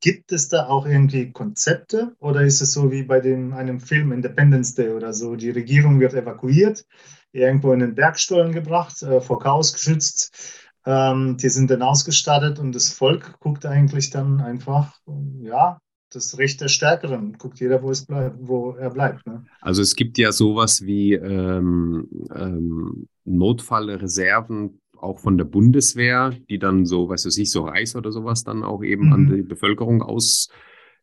gibt 0.01 0.31
es 0.31 0.49
da 0.49 0.67
auch 0.67 0.85
irgendwie 0.85 1.31
Konzepte 1.31 2.15
oder 2.19 2.41
ist 2.41 2.61
es 2.61 2.73
so 2.73 2.91
wie 2.91 3.03
bei 3.03 3.19
dem, 3.19 3.53
einem 3.53 3.79
Film 3.79 4.11
Independence 4.11 4.75
Day 4.75 4.89
oder 4.89 5.13
so? 5.13 5.35
Die 5.35 5.49
Regierung 5.49 5.99
wird 5.99 6.13
evakuiert, 6.13 6.85
irgendwo 7.31 7.73
in 7.73 7.79
den 7.79 7.95
Bergstollen 7.95 8.51
gebracht, 8.51 9.01
äh, 9.03 9.21
vor 9.21 9.39
Chaos 9.39 9.73
geschützt 9.73 10.66
ähm, 10.87 11.35
die 11.35 11.49
sind 11.49 11.69
dann 11.69 11.81
ausgestattet 11.81 12.59
und 12.59 12.73
das 12.73 12.89
Volk 12.93 13.39
guckt 13.41 13.65
eigentlich 13.65 14.09
dann 14.09 14.39
einfach, 14.39 14.93
ja, 15.41 15.79
das 16.13 16.37
Recht 16.37 16.61
der 16.61 16.69
Stärkeren. 16.69 17.33
Guckt 17.37 17.59
jeder, 17.59 17.83
wo, 17.83 17.91
es 17.91 18.05
bleibt, 18.05 18.37
wo 18.39 18.71
er 18.71 18.89
bleibt. 18.89 19.27
Ne? 19.27 19.45
Also 19.59 19.81
es 19.81 19.97
gibt 19.97 20.17
ja 20.17 20.31
sowas 20.31 20.83
wie 20.83 21.13
ähm, 21.13 22.07
ähm, 22.33 23.07
Notfallreserven 23.25 24.79
auch 24.97 25.19
von 25.19 25.37
der 25.37 25.43
Bundeswehr, 25.43 26.31
die 26.49 26.57
dann 26.57 26.85
so, 26.85 27.09
weißt 27.09 27.25
du, 27.25 27.29
sich 27.31 27.51
so 27.51 27.65
Reis 27.65 27.95
oder 27.97 28.13
sowas 28.13 28.45
dann 28.45 28.63
auch 28.63 28.81
eben 28.81 29.07
mhm. 29.07 29.13
an 29.13 29.35
die 29.35 29.41
Bevölkerung 29.41 30.01
aus 30.01 30.47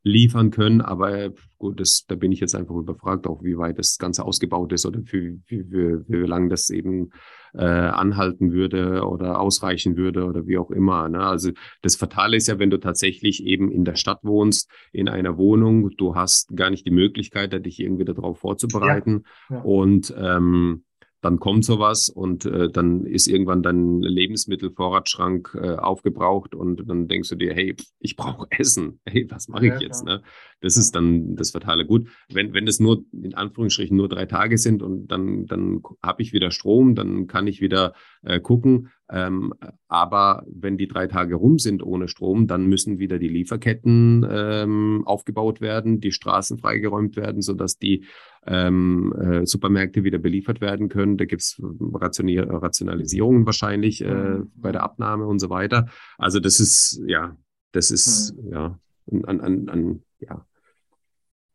liefern 0.04 0.50
können. 0.50 0.80
Aber 0.80 1.30
gut, 1.58 1.80
das, 1.80 2.04
da 2.06 2.14
bin 2.14 2.30
ich 2.30 2.38
jetzt 2.38 2.54
einfach 2.54 2.76
überfragt, 2.76 3.26
auch 3.26 3.42
wie 3.42 3.56
weit 3.56 3.78
das 3.78 3.98
Ganze 3.98 4.24
ausgebaut 4.24 4.72
ist 4.72 4.86
oder 4.86 5.00
für, 5.02 5.38
für, 5.46 5.64
für, 5.64 6.04
für 6.04 6.22
wie 6.22 6.26
lange 6.26 6.50
das 6.50 6.70
eben 6.70 7.10
äh, 7.54 7.64
anhalten 7.64 8.52
würde 8.52 9.04
oder 9.06 9.40
ausreichen 9.40 9.96
würde 9.96 10.24
oder 10.24 10.46
wie 10.46 10.58
auch 10.58 10.70
immer. 10.70 11.08
Ne? 11.08 11.20
Also 11.20 11.52
das 11.82 11.96
Fatale 11.96 12.36
ist 12.36 12.48
ja, 12.48 12.58
wenn 12.58 12.70
du 12.70 12.78
tatsächlich 12.78 13.44
eben 13.44 13.70
in 13.70 13.84
der 13.84 13.96
Stadt 13.96 14.20
wohnst, 14.22 14.70
in 14.92 15.08
einer 15.08 15.38
Wohnung, 15.38 15.90
du 15.96 16.14
hast 16.14 16.54
gar 16.54 16.70
nicht 16.70 16.86
die 16.86 16.90
Möglichkeit, 16.92 17.52
dich 17.64 17.80
irgendwie 17.80 18.04
darauf 18.04 18.38
vorzubereiten. 18.38 19.24
Ja, 19.48 19.56
ja. 19.56 19.62
Und 19.62 20.14
ähm, 20.18 20.84
dann 21.24 21.40
kommt 21.40 21.64
sowas 21.64 22.10
und 22.10 22.44
äh, 22.44 22.68
dann 22.68 23.06
ist 23.06 23.28
irgendwann 23.28 23.62
dein 23.62 24.02
Lebensmittelvorratsschrank 24.02 25.58
äh, 25.58 25.76
aufgebraucht 25.76 26.54
und 26.54 26.86
dann 26.86 27.08
denkst 27.08 27.30
du 27.30 27.36
dir, 27.36 27.54
hey, 27.54 27.74
ich 27.98 28.16
brauche 28.16 28.46
Essen. 28.50 29.00
Hey, 29.06 29.26
was 29.30 29.48
mache 29.48 29.66
ja, 29.66 29.76
ich 29.76 29.80
jetzt? 29.80 30.04
Ne? 30.04 30.22
Das 30.64 30.78
ist 30.78 30.92
dann 30.92 31.36
das 31.36 31.50
Fatale. 31.50 31.84
Gut, 31.84 32.08
wenn, 32.32 32.54
wenn 32.54 32.64
das 32.64 32.80
nur 32.80 33.04
in 33.12 33.34
Anführungsstrichen 33.34 33.94
nur 33.94 34.08
drei 34.08 34.24
Tage 34.24 34.56
sind 34.56 34.82
und 34.82 35.08
dann, 35.08 35.44
dann 35.44 35.82
habe 36.02 36.22
ich 36.22 36.32
wieder 36.32 36.50
Strom, 36.50 36.94
dann 36.94 37.26
kann 37.26 37.46
ich 37.46 37.60
wieder 37.60 37.92
äh, 38.22 38.40
gucken. 38.40 38.88
Ähm, 39.10 39.52
aber 39.88 40.46
wenn 40.46 40.78
die 40.78 40.88
drei 40.88 41.06
Tage 41.06 41.34
rum 41.34 41.58
sind 41.58 41.82
ohne 41.82 42.08
Strom, 42.08 42.46
dann 42.46 42.64
müssen 42.66 42.98
wieder 42.98 43.18
die 43.18 43.28
Lieferketten 43.28 44.26
ähm, 44.26 45.02
aufgebaut 45.04 45.60
werden, 45.60 46.00
die 46.00 46.12
Straßen 46.12 46.56
freigeräumt 46.56 47.16
werden, 47.16 47.42
sodass 47.42 47.76
die 47.76 48.06
ähm, 48.46 49.12
äh, 49.12 49.46
Supermärkte 49.46 50.02
wieder 50.02 50.18
beliefert 50.18 50.62
werden 50.62 50.88
können. 50.88 51.18
Da 51.18 51.26
gibt 51.26 51.42
es 51.42 51.60
Rationalisierungen 51.60 53.44
wahrscheinlich 53.44 54.02
äh, 54.02 54.14
mhm. 54.14 54.50
bei 54.56 54.72
der 54.72 54.82
Abnahme 54.82 55.26
und 55.26 55.40
so 55.40 55.50
weiter. 55.50 55.88
Also 56.16 56.40
das 56.40 56.58
ist, 56.58 57.02
ja, 57.06 57.36
das 57.72 57.90
ist, 57.90 58.34
mhm. 58.36 58.50
ja, 58.50 58.78
an, 59.24 59.40
an, 59.40 59.68
an, 59.68 60.02
ja, 60.20 60.46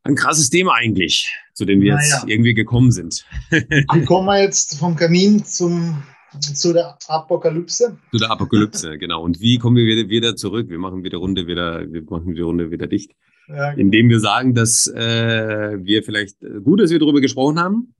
ein 0.04 0.16
krasses 0.16 0.50
Thema 0.50 0.74
eigentlich, 0.76 1.32
zu 1.54 1.66
dem 1.66 1.82
wir 1.82 1.96
naja. 1.96 2.06
jetzt 2.06 2.30
irgendwie 2.30 2.54
gekommen 2.54 2.92
sind. 2.92 3.26
Wie 3.50 4.06
kommen 4.06 4.28
wir 4.28 4.42
jetzt 4.42 4.80
vom 4.80 4.96
Kamin 4.96 5.44
zum 5.44 6.04
zu 6.40 6.74
der 6.74 6.98
Apokalypse. 7.08 7.98
Zu 8.12 8.18
der 8.20 8.32
Apokalypse, 8.32 8.98
genau. 9.00 9.24
Und 9.24 9.40
wie 9.40 9.58
kommen 9.58 9.78
wir 9.78 9.86
wieder, 9.86 10.10
wieder 10.10 10.36
zurück? 10.36 10.70
Wir 10.70 10.78
machen 10.78 11.04
wieder 11.04 11.18
Runde 11.18 11.48
wieder, 11.48 11.92
wir 11.92 12.04
machen 12.04 12.36
die 12.36 12.42
Runde 12.42 12.72
wieder 12.72 12.88
dicht. 12.88 13.12
Ja, 13.48 13.72
genau. 13.72 13.82
Indem 13.82 14.10
wir 14.10 14.20
sagen, 14.20 14.54
dass 14.54 14.88
äh, 14.88 15.78
wir 15.82 16.04
vielleicht 16.04 16.42
äh, 16.44 16.62
gut, 16.62 16.82
dass 16.82 16.92
wir 16.92 17.00
darüber 17.00 17.20
gesprochen 17.20 17.60
haben. 17.60 17.96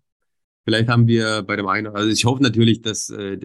Vielleicht 0.70 0.88
haben 0.88 1.08
wir 1.08 1.42
bei 1.42 1.56
dem 1.56 1.66
einen, 1.66 1.88
also 1.88 2.12
ich 2.12 2.26
hoffe 2.26 2.44
natürlich, 2.44 2.84
dass 2.84 3.10
äh, 3.10 3.40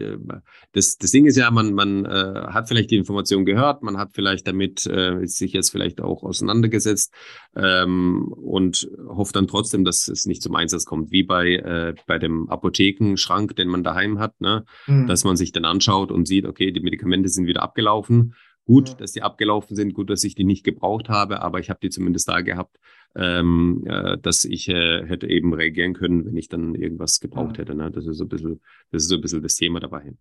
das, 0.73 0.99
das 0.99 1.09
Ding 1.09 1.25
ist 1.25 1.37
ja, 1.37 1.49
man, 1.49 1.73
man 1.73 2.05
äh, 2.05 2.09
hat 2.49 2.67
vielleicht 2.67 2.91
die 2.91 2.97
Information 2.97 3.45
gehört, 3.45 3.81
man 3.81 3.97
hat 3.97 4.11
vielleicht 4.13 4.47
damit 4.47 4.85
äh, 4.85 5.25
sich 5.25 5.51
jetzt 5.51 5.71
vielleicht 5.71 6.01
auch 6.01 6.21
auseinandergesetzt 6.21 7.11
ähm, 7.55 8.31
und 8.31 8.87
hofft 9.07 9.35
dann 9.35 9.47
trotzdem, 9.47 9.85
dass 9.85 10.07
es 10.07 10.27
nicht 10.27 10.43
zum 10.43 10.55
Einsatz 10.55 10.85
kommt, 10.85 11.09
wie 11.09 11.23
bei, 11.23 11.53
äh, 11.53 11.95
bei 12.05 12.19
dem 12.19 12.47
Apothekenschrank, 12.47 13.55
den 13.55 13.69
man 13.69 13.83
daheim 13.83 14.19
hat, 14.19 14.39
ne? 14.39 14.63
Mhm. 14.85 15.07
dass 15.07 15.23
man 15.23 15.35
sich 15.35 15.51
dann 15.51 15.65
anschaut 15.65 16.11
und 16.11 16.27
sieht, 16.27 16.45
okay, 16.45 16.71
die 16.71 16.81
Medikamente 16.81 17.29
sind 17.29 17.47
wieder 17.47 17.63
abgelaufen. 17.63 18.35
Gut, 18.65 18.89
ja. 18.89 18.95
dass 18.95 19.11
die 19.11 19.21
abgelaufen 19.21 19.75
sind, 19.75 19.93
gut, 19.93 20.09
dass 20.09 20.23
ich 20.23 20.35
die 20.35 20.43
nicht 20.43 20.63
gebraucht 20.63 21.07
habe, 21.07 21.41
aber 21.41 21.59
ich 21.59 21.69
habe 21.69 21.79
die 21.81 21.89
zumindest 21.89 22.27
da 22.27 22.41
gehabt 22.41 22.79
ähm, 23.15 23.83
äh, 23.87 24.17
dass 24.17 24.43
ich 24.43 24.67
äh, 24.67 25.05
hätte 25.05 25.27
eben 25.27 25.53
reagieren 25.53 25.93
können, 25.93 26.25
wenn 26.25 26.35
ich 26.35 26.49
dann 26.49 26.75
irgendwas 26.75 27.19
gebraucht 27.19 27.57
hätte. 27.57 27.73
Ne? 27.73 27.89
Das 27.89 28.05
ist 28.05 28.17
so 28.17 28.25
ein 28.25 28.29
bisschen, 28.29 28.61
das 28.91 29.03
ist 29.03 29.09
so 29.09 29.15
ein 29.15 29.21
bisschen 29.21 29.41
das 29.41 29.55
Thema 29.55 29.79
dabei. 29.79 30.13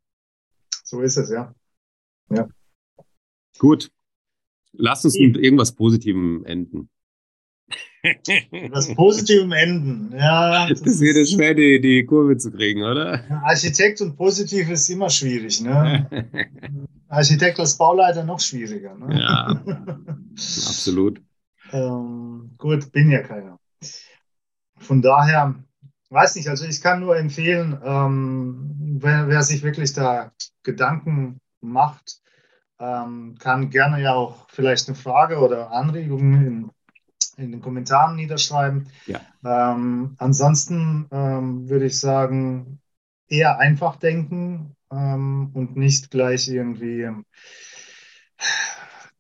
So 0.85 1.01
ist 1.01 1.17
es, 1.17 1.31
ja. 1.31 1.55
Ja. 2.31 2.49
Gut. 3.59 3.91
Lass 4.73 5.05
uns 5.05 5.19
mit 5.19 5.37
irgendwas 5.37 5.75
Positivem 5.75 6.45
enden. 6.45 6.89
Das 8.73 8.95
Positivem 8.95 9.53
enden, 9.53 10.13
ja. 10.17 10.69
Das, 10.69 10.83
das 10.83 11.01
wird 11.01 11.29
schwer, 11.29 11.55
die, 11.55 11.81
die 11.81 12.05
Kurve 12.05 12.37
zu 12.37 12.51
kriegen, 12.51 12.83
oder? 12.83 13.25
Architekt 13.43 14.01
und 14.01 14.17
Positiv 14.17 14.69
ist 14.71 14.89
immer 14.91 15.09
schwierig, 15.11 15.61
ne? 15.61 16.09
Architekt 17.09 17.59
als 17.61 17.77
Bauleiter 17.77 18.25
noch 18.25 18.41
schwieriger, 18.41 18.95
ne? 18.95 19.21
Ja, 19.21 19.63
absolut. 20.33 21.23
Ähm, 21.73 22.51
gut, 22.59 22.93
bin 22.93 23.11
ja 23.11 23.23
keiner. 23.23 23.59
Von 24.79 25.01
daher, 25.01 25.55
weiß 26.11 26.37
nicht, 26.37 26.49
also 26.49 26.67
ich 26.67 26.83
kann 26.83 27.01
nur 27.01 27.17
empfehlen, 27.17 27.79
ähm, 27.85 28.99
wer, 29.01 29.29
wer, 29.29 29.43
sich 29.43 29.63
wirklich 29.63 29.93
da 29.95 30.33
Gedanken 30.63 31.41
macht, 31.61 32.21
ähm, 32.79 33.37
kann 33.39 33.71
gerne 33.71 34.03
ja 34.03 34.15
auch 34.15 34.47
vielleicht 34.51 34.89
eine 34.89 34.97
Frage 34.97 35.39
oder 35.39 35.71
Anregungen 35.71 36.47
in, 36.47 36.71
in 37.37 37.53
den 37.53 37.61
Kommentaren 37.61 38.17
niederschreiben. 38.17 38.89
Ja. 39.07 39.21
Ähm, 39.45 40.15
ansonsten 40.19 41.07
ähm, 41.11 41.69
würde 41.69 41.87
ich 41.87 41.99
sagen, 41.99 42.81
eher 43.29 43.59
einfach 43.59 43.97
denken 43.97 44.77
ähm, 44.91 45.51
und 45.55 45.77
nicht 45.77 46.11
gleich 46.11 46.49
irgendwie 46.49 47.09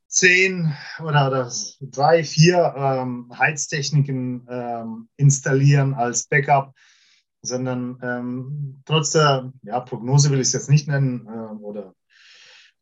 zehn 0.09 0.73
oder, 1.01 1.27
oder 1.29 1.53
drei, 1.81 2.23
vier 2.23 2.75
ähm, 2.77 3.33
Heiztechniken 3.37 4.47
ähm, 4.49 5.09
installieren 5.17 5.95
als 5.95 6.29
Backup, 6.29 6.73
sondern 7.43 7.99
ähm, 8.03 8.83
trotz 8.85 9.11
der 9.11 9.53
ja, 9.62 9.81
Prognose 9.81 10.31
will 10.31 10.41
ich 10.41 10.49
es 10.49 10.53
jetzt 10.53 10.71
nicht 10.71 10.87
nennen 10.87 11.27
äh, 11.27 11.55
oder 11.62 11.95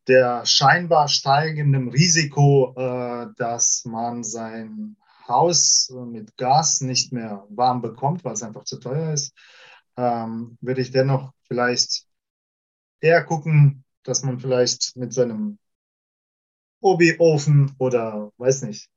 der 0.08 0.44
scheinbar 0.44 1.08
steigenden 1.08 1.88
Risiko, 1.88 2.74
äh, 2.76 3.28
dass 3.36 3.84
man 3.86 4.24
sein 4.24 4.96
Haus 5.28 5.92
mit 6.06 6.36
Gas 6.36 6.80
nicht 6.80 7.12
mehr 7.12 7.46
warm 7.50 7.82
bekommt, 7.82 8.24
weil 8.24 8.34
es 8.34 8.42
einfach 8.42 8.64
zu 8.64 8.78
teuer 8.78 9.12
ist, 9.12 9.34
ähm, 9.96 10.56
würde 10.60 10.80
ich 10.80 10.90
dennoch 10.90 11.32
vielleicht 11.42 12.06
eher 13.00 13.22
gucken, 13.24 13.84
dass 14.04 14.22
man 14.22 14.40
vielleicht 14.40 14.96
mit 14.96 15.12
seinem 15.12 15.58
Obi-Ofen 16.80 17.74
oder 17.78 18.32
weiß 18.38 18.62
nicht, 18.62 18.88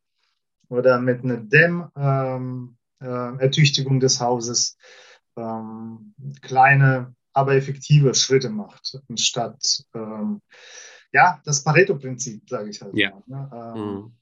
oder 0.70 1.00
mit 1.00 1.24
einer 1.24 1.38
Dämmertüchtigung 1.38 3.94
ähm, 3.94 3.98
äh, 3.98 4.02
des 4.02 4.20
Hauses 4.20 4.78
ähm, 5.36 6.16
kleine, 6.42 7.14
aber 7.34 7.56
effektive 7.56 8.16
Schritte 8.16 8.50
macht, 8.50 9.00
anstatt 9.10 9.84
ähm, 9.94 10.42
ja, 11.12 11.40
das 11.46 11.64
Pareto-Prinzip, 11.64 12.50
sage 12.50 12.70
ich 12.70 12.82
halt. 12.82 12.96
Ja. 12.96 13.12
Mal, 13.26 13.48
ne? 13.48 13.82
Mhm. 13.82 14.18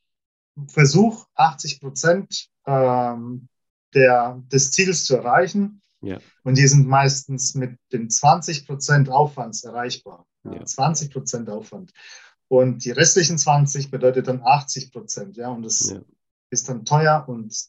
Versuch 0.68 1.26
80 1.36 1.80
Prozent 1.80 2.50
ähm, 2.66 3.48
der, 3.94 4.42
des 4.52 4.72
Ziels 4.72 5.06
zu 5.06 5.16
erreichen. 5.16 5.82
Ja. 6.02 6.20
Und 6.44 6.58
die 6.58 6.68
sind 6.68 6.88
meistens 6.88 7.56
mit 7.56 7.78
den 7.92 8.10
20 8.10 8.68
Prozent 8.68 9.10
Aufwands 9.10 9.64
erreichbar. 9.64 10.26
Ja. 10.44 10.64
20 10.64 11.12
Prozent 11.12 11.50
Aufwand. 11.50 11.94
Und 12.48 12.86
die 12.86 12.92
restlichen 12.92 13.38
20 13.38 13.90
bedeutet 13.90 14.28
dann 14.28 14.42
80 14.44 14.92
Prozent. 14.92 15.38
Ja, 15.38 15.50
und 15.50 15.64
das 15.64 15.90
ja. 15.90 16.02
ist 16.50 16.70
dann 16.70 16.86
teuer 16.86 17.26
und 17.28 17.68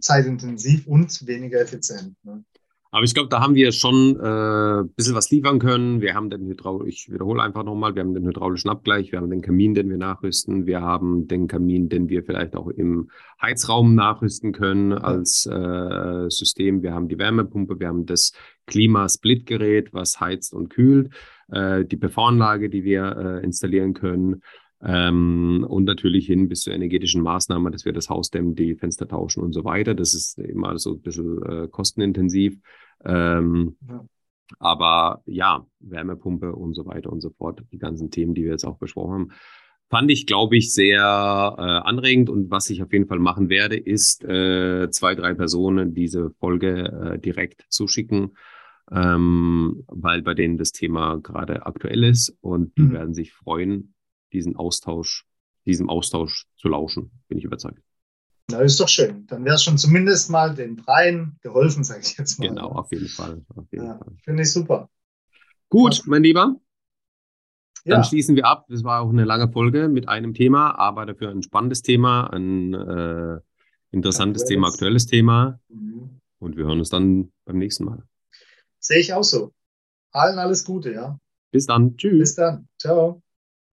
zeitintensiv 0.00 0.86
und 0.86 1.26
weniger 1.26 1.60
effizient. 1.60 2.16
Ne? 2.24 2.44
Aber 2.92 3.04
ich 3.04 3.14
glaube, 3.14 3.28
da 3.28 3.40
haben 3.40 3.54
wir 3.54 3.70
schon 3.70 4.18
äh, 4.20 4.80
ein 4.80 4.88
bisschen 4.94 5.14
was 5.14 5.30
liefern 5.30 5.60
können. 5.60 6.00
Wir 6.00 6.14
haben 6.14 6.28
den 6.28 6.46
Hydraul 6.46 6.88
ich 6.88 7.08
wiederhole 7.10 7.40
einfach 7.42 7.62
nochmal, 7.62 7.94
wir 7.94 8.02
haben 8.02 8.14
den 8.14 8.26
hydraulischen 8.26 8.68
Abgleich, 8.68 9.12
wir 9.12 9.20
haben 9.20 9.30
den 9.30 9.42
Kamin, 9.42 9.74
den 9.74 9.88
wir 9.88 9.96
nachrüsten, 9.96 10.66
wir 10.66 10.80
haben 10.80 11.28
den 11.28 11.46
Kamin, 11.46 11.88
den 11.88 12.08
wir 12.08 12.24
vielleicht 12.24 12.56
auch 12.56 12.68
im 12.68 13.10
Heizraum 13.40 13.94
nachrüsten 13.94 14.52
können 14.52 14.92
als 14.92 15.46
äh, 15.46 16.28
System. 16.30 16.82
Wir 16.82 16.92
haben 16.92 17.08
die 17.08 17.18
Wärmepumpe, 17.18 17.78
wir 17.78 17.88
haben 17.88 18.06
das 18.06 18.32
Klimasplitgerät, 18.66 19.92
was 19.92 20.18
heizt 20.18 20.52
und 20.52 20.70
kühlt 20.70 21.14
äh, 21.52 21.84
die 21.84 21.96
PV-Anlage, 21.96 22.70
die 22.70 22.82
wir 22.82 23.16
äh, 23.16 23.44
installieren 23.44 23.94
können. 23.94 24.42
Ähm, 24.82 25.66
und 25.68 25.84
natürlich 25.84 26.26
hin 26.26 26.48
bis 26.48 26.62
zur 26.62 26.72
energetischen 26.72 27.22
Maßnahme, 27.22 27.70
dass 27.70 27.84
wir 27.84 27.92
das 27.92 28.08
Haus 28.08 28.30
dämmen, 28.30 28.54
die 28.54 28.76
Fenster 28.76 29.06
tauschen 29.06 29.42
und 29.42 29.52
so 29.52 29.64
weiter. 29.64 29.94
Das 29.94 30.14
ist 30.14 30.38
immer 30.38 30.78
so 30.78 30.94
ein 30.94 31.02
bisschen 31.02 31.42
äh, 31.42 31.68
kostenintensiv. 31.68 32.58
Ähm, 33.04 33.76
ja. 33.88 34.04
Aber 34.58 35.22
ja, 35.26 35.66
Wärmepumpe 35.80 36.54
und 36.54 36.74
so 36.74 36.86
weiter 36.86 37.12
und 37.12 37.20
so 37.20 37.30
fort, 37.30 37.62
die 37.72 37.78
ganzen 37.78 38.10
Themen, 38.10 38.34
die 38.34 38.44
wir 38.44 38.52
jetzt 38.52 38.64
auch 38.64 38.78
besprochen 38.78 39.12
haben, 39.12 39.32
fand 39.90 40.10
ich, 40.10 40.26
glaube 40.26 40.56
ich, 40.56 40.72
sehr 40.72 41.00
äh, 41.00 41.62
anregend. 41.62 42.30
Und 42.30 42.50
was 42.50 42.70
ich 42.70 42.82
auf 42.82 42.92
jeden 42.92 43.06
Fall 43.06 43.18
machen 43.18 43.48
werde, 43.48 43.76
ist 43.76 44.24
äh, 44.24 44.88
zwei, 44.90 45.14
drei 45.14 45.34
Personen 45.34 45.94
diese 45.94 46.30
Folge 46.40 47.14
äh, 47.14 47.18
direkt 47.18 47.66
zuschicken 47.68 48.32
ähm, 48.90 49.84
weil 49.86 50.22
bei 50.22 50.34
denen 50.34 50.58
das 50.58 50.72
Thema 50.72 51.18
gerade 51.18 51.66
aktuell 51.66 52.04
ist 52.04 52.36
und 52.40 52.76
die 52.76 52.82
mhm. 52.82 52.92
werden 52.92 53.14
sich 53.14 53.32
freuen, 53.32 53.94
diesen 54.32 54.56
Austausch, 54.56 55.26
diesem 55.66 55.88
Austausch 55.88 56.46
zu 56.56 56.68
lauschen, 56.68 57.10
bin 57.28 57.38
ich 57.38 57.44
überzeugt. 57.44 57.82
Na, 58.50 58.60
ist 58.60 58.80
doch 58.80 58.88
schön. 58.88 59.26
Dann 59.26 59.44
wäre 59.44 59.54
es 59.54 59.62
schon 59.62 59.78
zumindest 59.78 60.30
mal 60.30 60.54
den 60.54 60.76
dreien 60.76 61.38
geholfen, 61.42 61.84
sage 61.84 62.00
ich 62.02 62.16
jetzt 62.16 62.38
mal. 62.38 62.48
Genau, 62.48 62.70
auf 62.70 62.90
jeden 62.92 63.08
Fall. 63.08 63.42
ja, 63.70 64.00
Finde 64.24 64.42
ich 64.42 64.52
super. 64.52 64.88
Gut, 65.68 66.02
mein 66.06 66.22
Lieber. 66.22 66.56
Dann 67.84 68.00
ja. 68.00 68.04
schließen 68.04 68.36
wir 68.36 68.46
ab. 68.46 68.66
Das 68.68 68.84
war 68.84 69.00
auch 69.00 69.10
eine 69.10 69.24
lange 69.24 69.50
Folge 69.50 69.88
mit 69.88 70.08
einem 70.08 70.34
Thema, 70.34 70.78
aber 70.78 71.06
dafür 71.06 71.30
ein 71.30 71.42
spannendes 71.42 71.82
Thema, 71.82 72.26
ein 72.32 72.74
äh, 72.74 73.40
interessantes 73.90 74.42
aktuelles. 74.42 74.48
Thema, 74.48 74.68
aktuelles 74.68 75.06
Thema. 75.06 75.60
Mhm. 75.68 76.20
Und 76.38 76.56
wir 76.56 76.64
hören 76.64 76.78
uns 76.78 76.90
dann 76.90 77.32
beim 77.44 77.58
nächsten 77.58 77.84
Mal. 77.84 78.02
Sehe 78.78 78.98
ich 78.98 79.12
auch 79.14 79.24
so. 79.24 79.52
Allen 80.12 80.38
alles 80.38 80.64
Gute, 80.64 80.92
ja. 80.92 81.18
Bis 81.52 81.66
dann. 81.66 81.96
Tschüss. 81.96 82.18
Bis 82.18 82.34
dann. 82.34 82.68
Ciao. 82.78 83.22